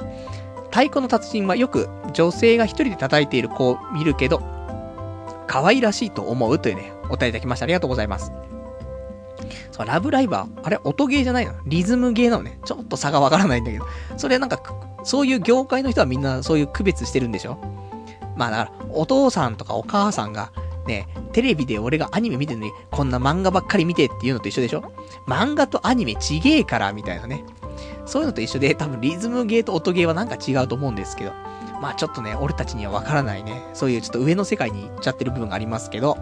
[0.70, 4.42] 太鼓の達人はよく女性が一人で叩いている子を見るけど、
[5.48, 7.64] 可愛らしいと思うというね、お答えいただきました。
[7.64, 8.32] ありがとうございます。
[9.78, 11.54] そう、ラブライバー、あれ、音ゲーじゃないの？
[11.68, 12.60] リズムゲーなのね。
[12.66, 13.86] ちょっと差がわからないんだけど。
[14.18, 14.60] それなんか、
[15.04, 17.60] そういう業界の人はみんなそういう区別してるんでしょ？
[18.36, 20.52] まあだから、お父さんとかお母さんが、
[20.88, 24.92] ね、テレビで俺がアニメ見てるのに、こんな漫画ばっかり見てっていうのと一緒でしょ？
[25.28, 27.46] 漫画とアニメちげえから、みたいなね。
[28.08, 31.34] そういうのと一緒で、多分リズムゲーと音ゲーはなんか違うと思うんですけど、
[31.82, 36.18] まあちょっとね、俺たちにはわからないね、そういうちょっと上の世界に行っちゃってる部分がありますけど、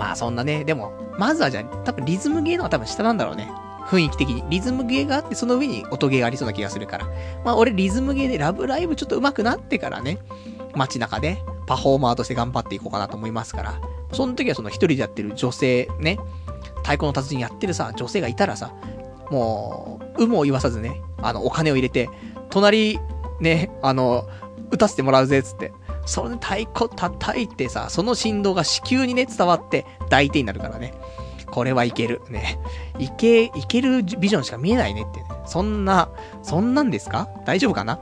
[0.00, 3.52] まあそんなね、でも、まずはじゃあ、多分リズムゲーの方が多分下なんだろうね。
[3.84, 4.42] 雰囲気的に。
[4.48, 7.06] リズムゲーがあって、その上に音ゲーがありそうな気がするから。
[7.44, 10.18] まあ俺リズムゲーでラブライブちょっと上手くなってからね、
[10.74, 13.80] 街中でパフォーマーとして頑張っていこうかなと思いますから。
[14.12, 16.18] その時はその一人でやってる女性、ね、
[16.76, 18.72] 太鼓の達人やってるさ、女性がいたらさ、
[19.30, 22.08] もう、有無を言わさずね、あの、お金を入れて、
[22.48, 22.98] 隣、
[23.38, 24.26] ね、あの、
[24.70, 25.72] 打たせてもらうぜ、つって。
[26.06, 30.94] それで太鼓叩いてさ、その振動が子宮にね、伝わって抱いてになるからね。
[31.50, 32.22] これはいける。
[32.30, 32.58] ね。
[32.98, 35.26] いけ、いけるビジョンしか見えないねってね。
[35.46, 36.08] そんな、
[36.42, 37.28] そんなんですか？
[37.44, 37.98] 大丈夫かな？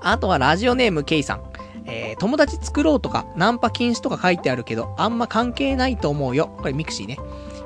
[0.00, 1.42] あとはラジオネーム K さん。
[1.86, 6.54] えー、友達作ろうとか、ナンパ禁止とか書いてあるけど、あんま関係ないと思うよ。
[6.58, 7.18] これミクシーね。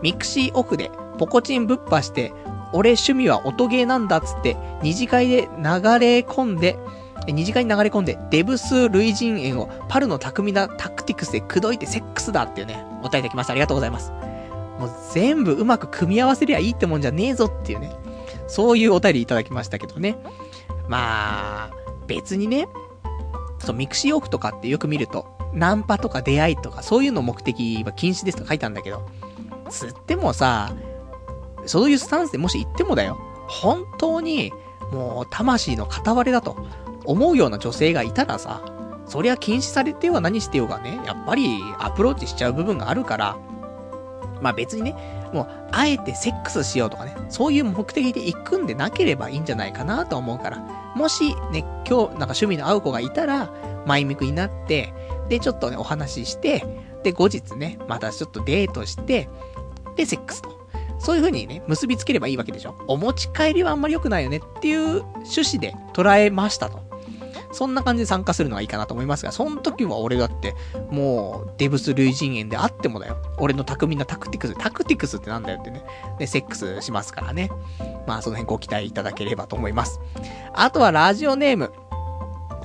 [0.03, 2.33] ミクシーオフで、ポコチンぶっぱして、
[2.73, 5.65] 俺趣味は音ゲーなんだっつって、二次会で流
[5.99, 6.79] れ込んで、
[7.27, 13.53] 二次会に流れ込んで、デブス類人猿をパルの巧みなタクティクスで口説いてセックスだっていうね、お答えいただきました。
[13.53, 14.13] ありがとうございます。
[14.79, 17.93] もう全部うまく組み合わせりゃいいってもんじゃねえぞっていうね、
[18.47, 20.17] そういうお便りいただきましたけどね。
[20.89, 21.71] まあ、
[22.07, 22.69] 別にね、
[23.61, 29.07] そう、ミクシーオフとかってよく見ると、ナンパとか出会いとか、そういうの目的は禁止ですと書いたんだけど、
[29.71, 30.73] つってもさ、
[31.67, 33.19] そういうスタンスでもし言ってもだよ、
[33.49, 34.53] 本当に、
[34.93, 36.57] もう、魂の片割れだと
[37.05, 38.63] 思うような女性がいたらさ、
[39.07, 43.37] そりゃ禁止されては何してようがね、やっぱりアプローチしちゃう部分があるから、
[44.41, 44.95] まあ別にね、
[45.33, 50.59] もう、あえてセックスしようとかね、そういう目的で行くんでなければいいんじゃないかなと思うから、
[50.95, 53.53] もしね、今日なんか趣味の合う子がいたら、
[53.87, 54.93] 前向きになって、
[55.29, 56.65] で、ちょっとね、お話しして、
[57.03, 59.29] で、後日ね、またちょっとデートして、
[59.97, 60.65] で、セックスと。
[60.99, 62.77] そういう風にね、結びつければいいわけでしょ。
[62.87, 66.84] お持ち帰りはあんまり良くないよねっていう趣旨で捉えましたと。
[67.55, 70.55] そんな感じで参加するのがいいかなと思いますが、その時は俺だって、
[70.91, 73.17] もう、デブス類人猿であってもだよ。
[73.39, 75.83] 俺の巧みなタクティクス、タクティクスってなんだよってね。
[76.19, 77.51] で、セックスしますからね。
[78.07, 80.01] まあ、その辺ご期待いただければと思います。
[80.53, 81.73] あとはラジオネーム、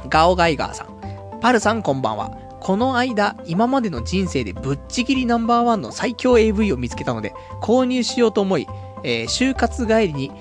[0.09, 1.39] ガオガイガーさん。
[1.39, 2.31] パルさんこんばんは。
[2.59, 8.67] この間、今までの人生でぶっちぎりナンバーワンの最強 AV を見つけたので、購入しようと思い、
[9.03, 10.31] えー、就活帰りに、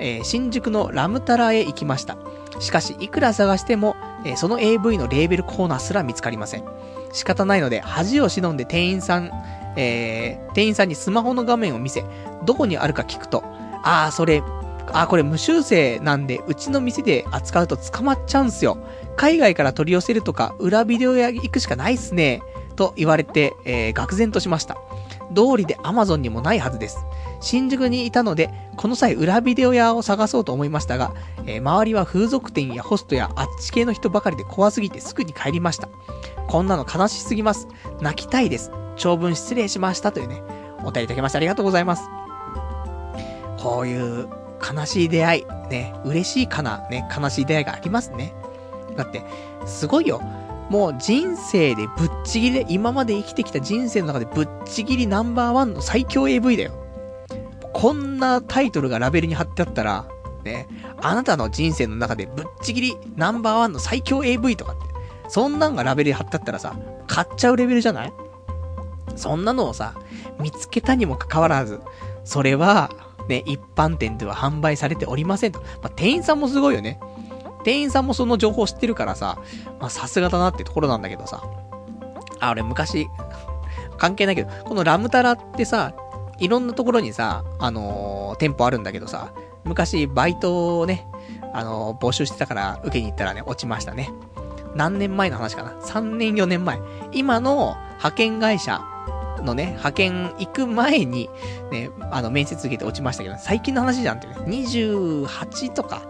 [0.00, 2.16] えー、新宿のラムタラへ行きました。
[2.60, 6.64] しかし、いくら探しても、えー、その AV のレーベルコーナーすら見つかりません。
[7.12, 9.30] 仕方ないので、恥を忍んで店員さん、
[9.76, 12.04] えー、店員さんにスマホの画面を見せ、
[12.44, 13.42] どこにあるか聞くと、
[13.82, 14.42] あー、それ、
[14.92, 18.78] あー、これ無修正なんで、うちの店で扱うと捕まっちゃうんすよ。
[19.16, 22.42] 海外から取り寄せるとか、裏ビデオ屋行くしかないっすね。
[22.76, 24.76] と言われて、えー、愕然としました。
[25.34, 26.98] 通りで Amazon にもないはずです。
[27.40, 31.14] 新宿にいたので、この際裏ビデオ屋を探そうと思いましたが、
[31.46, 35.88] えー、周りは風俗店やホストやあっち系の人ばかりで怖すぎてすぐに帰りました。
[36.48, 37.68] こんなの悲しすぎます。
[38.00, 38.70] 泣きたいです。
[38.96, 40.42] 長文失礼しましたというね、
[40.84, 42.08] お便りいただきましてありがとうございます。
[43.58, 44.28] こういう
[44.62, 48.34] 悲しい出会い、ね、嬉しいかな、ね、悲しい出会いがありますね。
[48.96, 49.22] だって、
[49.66, 50.20] すごいよ。
[50.70, 56.85] もう人生でぶっちぎりで、今まで生きてきた人生の中でぶっちぎりナンバーワンの最強 AV だよ。
[57.78, 60.08] こんなタイトルがラベルに貼ってあったら、
[60.44, 60.66] ね、
[61.02, 64.82] あなたの人生の中でぶっちぎりナンバーワンの最強 AV とかって、
[65.28, 66.74] そんなんがラベルに貼ってあったらさ、
[67.06, 68.12] 買っちゃうレベルじゃない？
[69.14, 69.94] そんなのをさ、
[70.40, 71.82] 見つけたにもかかわらず、
[72.24, 72.90] それは、
[73.28, 75.60] ね、一般店では販売されておりませんと。
[75.60, 76.98] まあ、店員さんもすごいよね。
[77.62, 79.38] 店員さんもその情報知ってるからさ、
[79.80, 81.42] まさすがだなってところなんだけどさ。
[82.40, 83.08] あ、俺昔、
[83.98, 85.94] 関係ないけど、このラムタラってさ、
[86.38, 89.32] いろんなところにさ、あのー、店舗あるんだけどさ、
[89.64, 91.06] 昔バイトをね、
[91.52, 94.10] あのー、募集してたから受けに行ったらね、落ちましたね。
[94.74, 96.78] 何年前の話かな ?3 年4年前。
[97.12, 98.82] 今の派遣会社
[99.42, 101.30] のね、派遣行く前に、
[101.70, 104.34] ね、あの、面接受けて落ちましたけど、最近の話じゃんってね。
[104.46, 106.02] 28とか、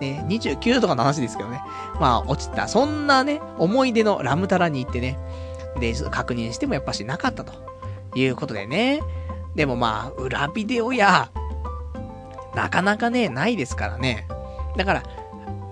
[0.00, 1.60] ね、29とかの話ですけどね。
[1.98, 2.68] まあ、落ちた。
[2.68, 5.18] そんなね、思い出のラムタラに行ってね。
[5.80, 7.72] で、確認してもやっぱしなかったと。
[8.14, 9.00] いうことでね。
[9.54, 11.30] でもまあ、裏ビデオや、
[12.54, 14.26] なかなかね、ないですからね。
[14.76, 15.02] だから、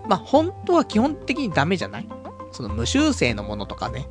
[0.09, 2.09] まあ、本当は基本的にダメじゃない？
[2.52, 4.09] その無修正のものとかね。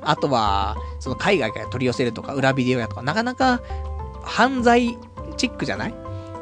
[0.00, 3.60] あとは、その海外から取り寄せるとか、裏ビデオやとか、なかなか
[4.22, 4.96] 犯罪
[5.36, 5.94] チックじゃない？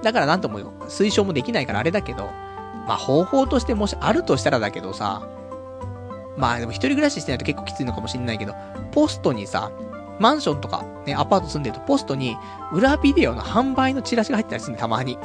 [0.02, 2.24] だからなんとも推奨もできないからあれだけど、
[2.86, 5.28] まあ方法としてもしあるとしたらだけどさ、
[6.36, 8.54] まあでも一人暮らししてないと結構きついのかもしんないけど、
[8.92, 9.72] ポストにさ、
[10.20, 12.36] マンションとか、ね、アパート住んでるとポストに、
[12.72, 15.18] 裏ビデオの販売のチラシが入ってたりするんだ、たまに。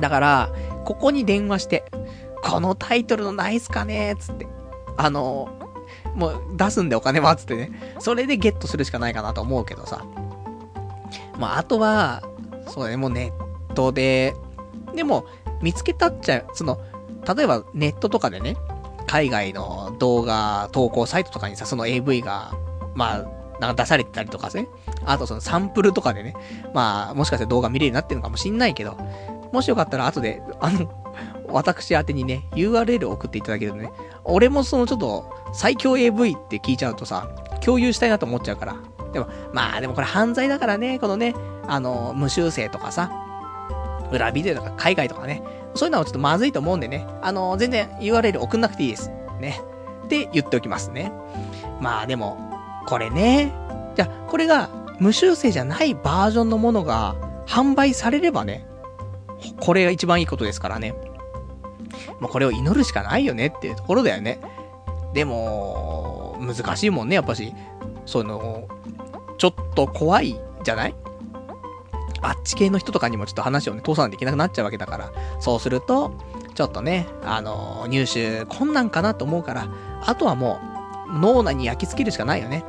[0.00, 0.50] だから、
[0.84, 1.84] ここに電話して、
[2.42, 4.46] このタイトルのないっすかねつって。
[4.96, 5.48] あの、
[6.14, 7.70] もう出すんでお金はつってね。
[7.98, 10.04] それでゲットするしかないかなと思うけどさ。
[11.38, 12.22] まあ、あとは、
[12.68, 13.30] そうね、もうネ
[13.68, 14.34] ットで、
[14.94, 15.26] でも、
[15.60, 16.80] 見つけたっちゃ、その、
[17.36, 18.56] 例えばネットとかでね、
[19.06, 22.52] 海外の動画投稿サイトとかにさ、その AV が、
[22.94, 24.66] まあ、なんか出されてたりとかね。
[25.06, 26.34] あとそのサンプルとかでね、
[26.74, 28.96] まあ、もしかして動画見れるようになってるのかもしんないけど、
[29.52, 30.90] もしよかったら後で、あの、
[31.48, 33.92] 私宛にね、URL 送っていただけるとね、
[34.24, 37.28] 俺もそのちょっと、最強 AV って聞いちゃうとさ、
[37.64, 38.76] 共有したいなと思っちゃうから。
[39.12, 41.34] でも、まあでもこれ犯罪だからね、このね、
[41.68, 43.12] あの、無修正とかさ、
[44.10, 45.42] 裏ビデオとか海外とかね、
[45.74, 49.10] そういうのはちょっとまずいと思うんでね、あの、全然 URL 送んなくていいです。
[49.40, 49.60] ね。
[50.04, 51.12] って言っておきますね。
[51.80, 52.51] まあでも、
[52.86, 53.52] これね、
[53.94, 54.68] じゃ、これが
[54.98, 58.66] 無修正じゃないバージョンのものが販売されればね、
[59.60, 60.94] これが一番いいことですからね。
[62.20, 64.40] まあこれを祈るしかないよねっていうところだよね。
[65.12, 67.52] でも、難しいもんね、やっぱし。
[68.06, 68.68] その、
[69.38, 70.94] ちょっと怖いじゃない？
[72.22, 75.12] あっち系の人とかにもちょっと話をね、通さないといけなくなっちゃうわけだから。
[75.40, 76.12] そうすると、
[76.54, 79.68] ちょっとね、あの、入手困難かなと思うから、
[80.04, 80.71] あとはもう、
[81.12, 82.64] 脳内に焼き付けるしかないよね。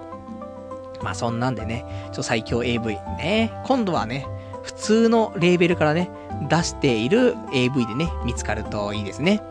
[1.01, 4.27] まあそんなんでね、ちょ最強 AV ね、今度はね、
[4.63, 6.09] 普通のレーベルからね、
[6.49, 9.41] 出している AV でね、見つかるといいですね。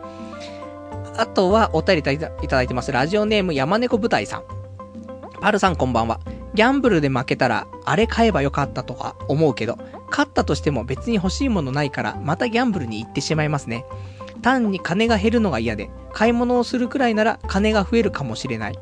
[1.15, 2.91] あとは、お便りいたいただいてます。
[2.91, 4.43] ラジオネーム山猫舞台さん。
[5.41, 6.19] パルさんこんばんは。
[6.55, 9.77] ギャンブルで負けたら、あれ買えばよかったとか思うけど、
[10.09, 13.85] 勝ったとしても別に欲しいものないから、またギャンブルに行ってしまいますね。
[14.43, 18.79] 単に金が減るのが嫌で、買い物をするくらいなら金が増えるかもしれない。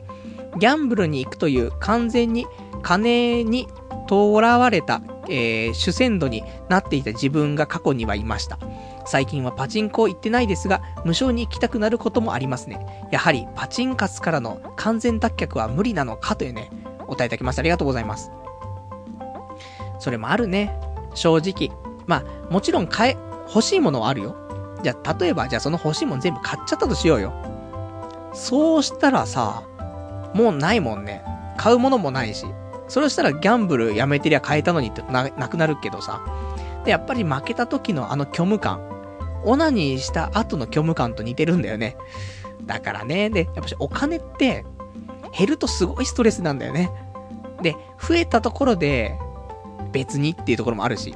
[0.60, 2.46] ギャンブルに行くという完全に
[2.82, 3.68] 金に
[4.10, 8.60] 囚われた、えー主戦度になっていた自分が過去にはいました。
[9.06, 13.08] 最近はパチンコ行ってないですが、無償に行きたくなることもありますね。
[13.12, 16.70] やはりパチンカスからの完全脱却は無理なのかというね、
[17.08, 18.32] お答えいただきましてありがとうございます。
[20.00, 20.76] それもあるね。
[21.14, 21.76] 正直。
[22.08, 23.18] まあ、もちろん買え、
[23.48, 24.36] 欲しいものはあるよ。
[24.84, 27.34] じゃあ、例えば、じゃあその欲しいもの全部買っちゃったとしようよ。
[28.34, 29.64] そうしたらさ、
[30.34, 31.24] もうないもんね。
[31.58, 32.46] 買うものもないし。
[32.88, 36.22] それしたらギャンブルやめてりゃ買えたのにってな、なくなるけどさ。
[36.84, 38.82] で、やっぱり負けた時のあの虚無感。
[39.44, 41.96] オナニーした後の虚無感と似てるんだよね。
[42.66, 43.30] だからね。
[43.30, 44.66] で、やっぱしお金って、
[45.38, 46.92] 減るとすごいストレスなんだよね。
[47.62, 49.18] で、増えたところで、
[49.92, 51.16] 別にっていうところもあるし。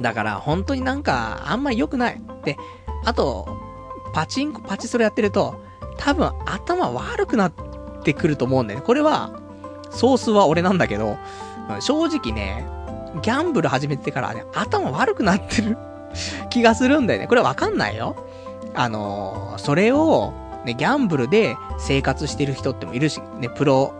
[0.00, 2.20] だから、本当になんか、あんま良くない。
[2.44, 2.56] で、
[3.04, 3.46] あと、
[4.12, 5.60] パチンコ、パチスロやってると、
[5.98, 7.52] 多分頭悪くなっ
[8.02, 8.86] てくると思うんだよね。
[8.86, 9.40] これは、
[9.90, 11.16] ソースは俺なんだけど、
[11.80, 12.66] 正直ね、
[13.22, 15.76] ギャンブル始めてからね、頭悪くなってる
[16.50, 17.26] 気がするんだよね。
[17.26, 18.16] これわかんないよ。
[18.74, 20.32] あのーそれを、
[20.64, 23.92] ね、ギャンブルで生活してる人ってもいるし、ね、プロ、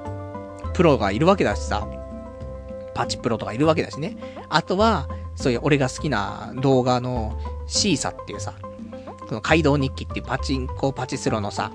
[0.74, 1.86] プロがいるわけだしさ、
[2.94, 4.16] パチプロとかいるわけだしね。
[4.48, 5.08] あとは、
[5.40, 7.36] そういう俺が好きな動画の
[7.66, 8.54] シーサっていうさ、
[9.26, 11.72] その街道日記っていうパチンコパチスロのさ、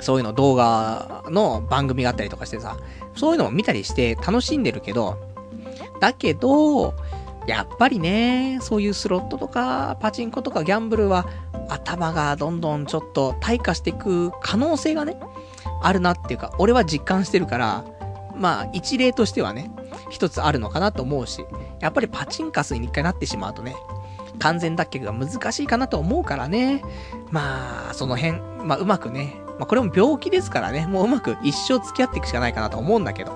[0.00, 2.76] そういうの動画の番組があったりとかしてさ、
[3.14, 5.18] そういうのも見たりして楽しんでるけど、
[6.00, 6.94] だけど、
[7.46, 11.26] やっぱりね、そういうスロットとか、パチンコとかギャンブルは、
[11.68, 15.18] 頭がどんどんちょっと退化していく可能性がね、
[15.82, 17.84] あるなっていうか、俺は実感してるから、
[18.36, 19.70] まあ、一例としてはね、
[20.10, 21.44] 一つあるのかなと思うし、
[21.80, 23.76] やっぱりパチンカスに一回なってしまうとね、
[24.38, 26.82] 完全脱却が難しいかなと思うからね。
[27.30, 33.32] まあ、その辺、まあ、うまくね、まあ、これも病気ですからね、もううまく一生付き合っていくしかないかなと思うんだけど。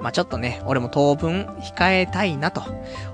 [0.00, 2.62] まあ、ちょっとね、俺も当分控えたいなと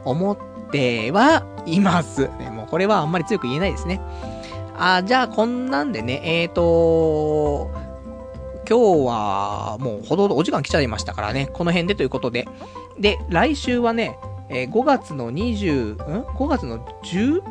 [0.05, 0.37] 思っ
[0.71, 2.29] てはいます。
[2.39, 4.01] ね、もうこれはあんまり強く言えないですね。
[4.77, 7.71] あ、じゃあこんなんでね、えーと、
[8.69, 12.47] 今日はもうほどほどお時間来ちゃいましたからね、この辺でということで。
[12.99, 14.19] で、来週はね、
[14.49, 17.39] えー5月の20、ん ?5 月の 10?
[17.41, 17.49] 今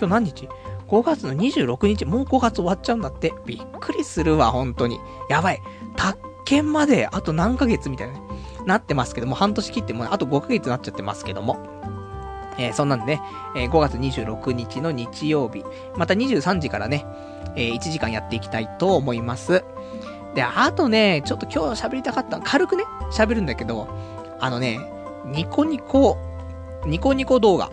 [0.00, 0.48] 日何日
[0.88, 3.32] ?5 月の26日、もう5月終わっちゃうんだって。
[3.46, 4.98] びっくりするわ、本当に。
[5.28, 5.60] やばい。
[5.96, 8.20] 宅建まであと何ヶ月みたいなね、
[8.66, 11.58] なってますけども、半年切ってもうあと5ヶ月になっちゃってますけども。
[12.56, 13.20] えーそんなんでね、
[13.56, 15.64] えー5月26日の日曜日、
[15.96, 17.04] また23時からね、
[17.56, 19.64] えー1時間やっていきたいと思います。
[20.34, 23.88] で、あとね、ちょっと今日喋りたかった、軽くね、喋るんだけど、
[24.40, 24.80] あのね、
[25.26, 26.18] ニコニコ、
[26.86, 27.70] ニコニコ動画。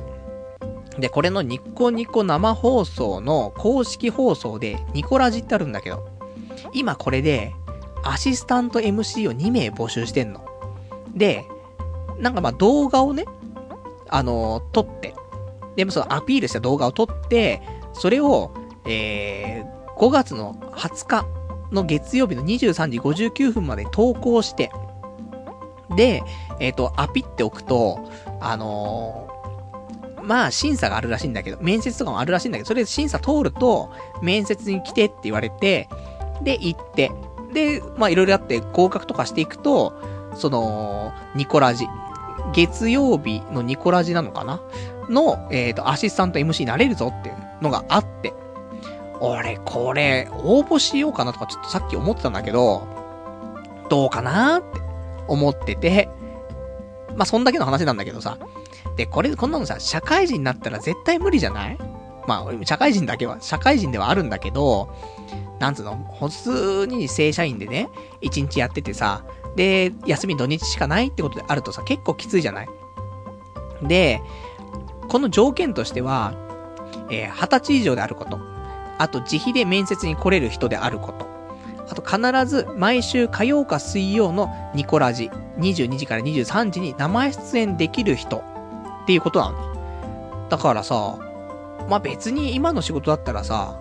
[1.00, 6.08] で、これのニコニコ生放送の公式放送でニコラジってあるんだけど、
[6.74, 7.54] 今これで、
[8.04, 10.46] アシスタント MC を2名募集してんの。
[11.16, 11.46] で、
[12.20, 13.26] なんかまあ動画をね、
[14.10, 15.16] あのー撮って、
[15.76, 17.62] でもそのアピールした動画を撮って、
[17.94, 18.52] それを、
[18.86, 21.26] えー、5月の20日
[21.72, 24.72] の月曜日の23時59分まで投稿して、
[25.96, 26.24] で、
[26.60, 33.92] えっ、ー、と、アピっておくと、あのー、まあ、審査があるらしいんだけど、面接とかもあるらしいんだけど、それで審査通ると、
[34.22, 35.90] 面接に来てって言われて、
[36.44, 37.12] で、行って、
[37.54, 39.94] で、まあ、いろいろあって合格とかしていくと、
[40.36, 41.86] その、ニコラジ。
[42.54, 44.62] 月曜日のニコラジなのかな？
[45.10, 48.34] の、えっ、ー、と、アシスタント MC になれるぞっていうのがあって、
[49.22, 52.88] 俺、これ、応募しようかなとかちょっとさっき思ってたんだけど、
[53.88, 54.82] どうかなって
[55.28, 56.10] 思ってて、
[57.16, 58.38] まあ、そんだけの話なんだけどさ。
[58.96, 61.78] で、これ、こんなのさ、社会人になったら絶対無理じゃない？
[62.28, 64.90] まあ、社会人だけは、社会人ではあるんだけど、
[65.60, 67.90] なんつうの、普通に正社員でね、
[68.22, 69.24] 一日やっててさ、
[69.56, 72.70] で、休み土日しかないってことであるとさ、結構きついじゃない？
[73.84, 74.22] で、
[75.10, 76.34] この条件としては、
[77.10, 78.40] えー、20歳以上であること。
[79.02, 81.26] あと、自費で面接に来れる人であること。
[81.90, 88.44] あと、必ず、毎週火曜か水曜のニコラジ、22時から23時に生出演できる人
[89.04, 90.48] っていうことなの。
[90.50, 91.18] だからさ、
[91.90, 93.80] まあ、別に今の仕事だったらさ、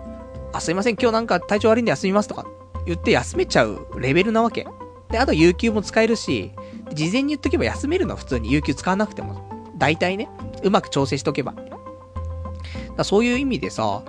[0.53, 2.47] あ、すいません、今日なんか体調悪いんで休みますとか
[2.87, 4.65] 言って休めちゃうレベルなわけ。
[5.11, 6.51] で、あと有給も使えるし、
[6.93, 9.49] 事前に言っとけば休めるの普通に有給使わなくても。
[9.77, 10.29] 大体ね、
[10.63, 11.53] うまく調整しとけば。
[12.97, 14.03] だそういう意味でさ、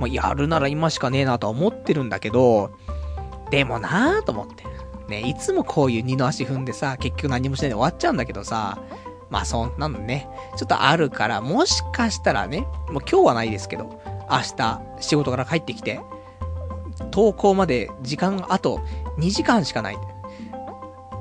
[0.00, 2.70] まあ、やるなら今しかねえなとは思ってるんだけど、
[3.50, 4.64] でもなぁと思って。
[5.08, 8.78] ね、いつもこういう二の足踏んでさ、結局何もしないで終わっちゃうんだけどさ、
[9.30, 14.00] まあそんなのね、ちょっとあるから、もしかしたらね、もう今日はないですけど、
[14.30, 16.00] 明日、仕事から帰ってきて、
[17.10, 18.80] 投稿まで時間があと
[19.18, 19.98] 2時間しかない。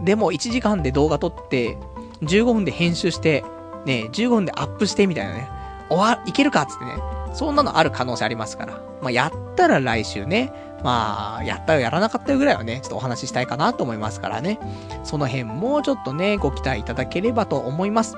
[0.04, 1.78] でも1時間で動画撮って、
[2.22, 3.44] 15分で編集して、
[3.86, 5.50] ね、15分でアップしてみたいなね、
[5.90, 6.96] 終わ、いけるかっつってね、
[7.34, 8.82] そんなのある可能性ありますから。
[9.02, 10.52] まあ、やったら来週ね、
[10.84, 14.60] まあ、やったよ、やらなかったよぐらいはね、ちょっとお話ししたいかなと思いますからね。
[15.04, 18.18] その辺もちょっとね、ご期待いただければと思います。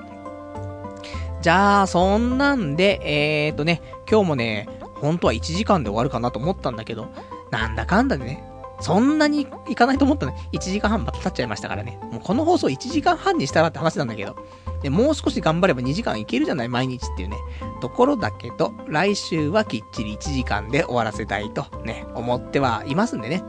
[1.41, 4.67] じゃあ、そんなんで、えーとね、今日もね、
[5.01, 7.07] 本当は1時間で終わるかなと思ったんだけど、
[7.51, 8.43] なんだかんだでね、
[8.79, 10.35] そんなにいかないと思ったね。
[10.51, 11.99] 1時間半また経っちゃいましたからね。
[12.11, 14.35] もうこの放送1時間半にしたらって話なんだけど。
[14.81, 16.69] で、もう少し頑張れば2時間いけるじゃない？
[16.69, 17.37] 毎日っていうね。
[17.81, 23.43] ところだけど、来週はきっちり1時間で終わらせたいとね、思ってはいますんでね。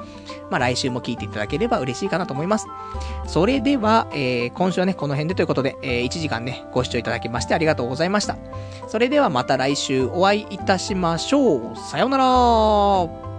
[0.50, 2.66] まあ来週も聞いていただければ嬉しいかなと思います。
[3.26, 8.36] それでは、えー、今週はね、この辺でということで、えー、1時間ね、ご視聴いただきましてありがとうございました。
[8.88, 11.76] それではまた来週お会いいたしましょう。
[11.76, 13.35] さようなら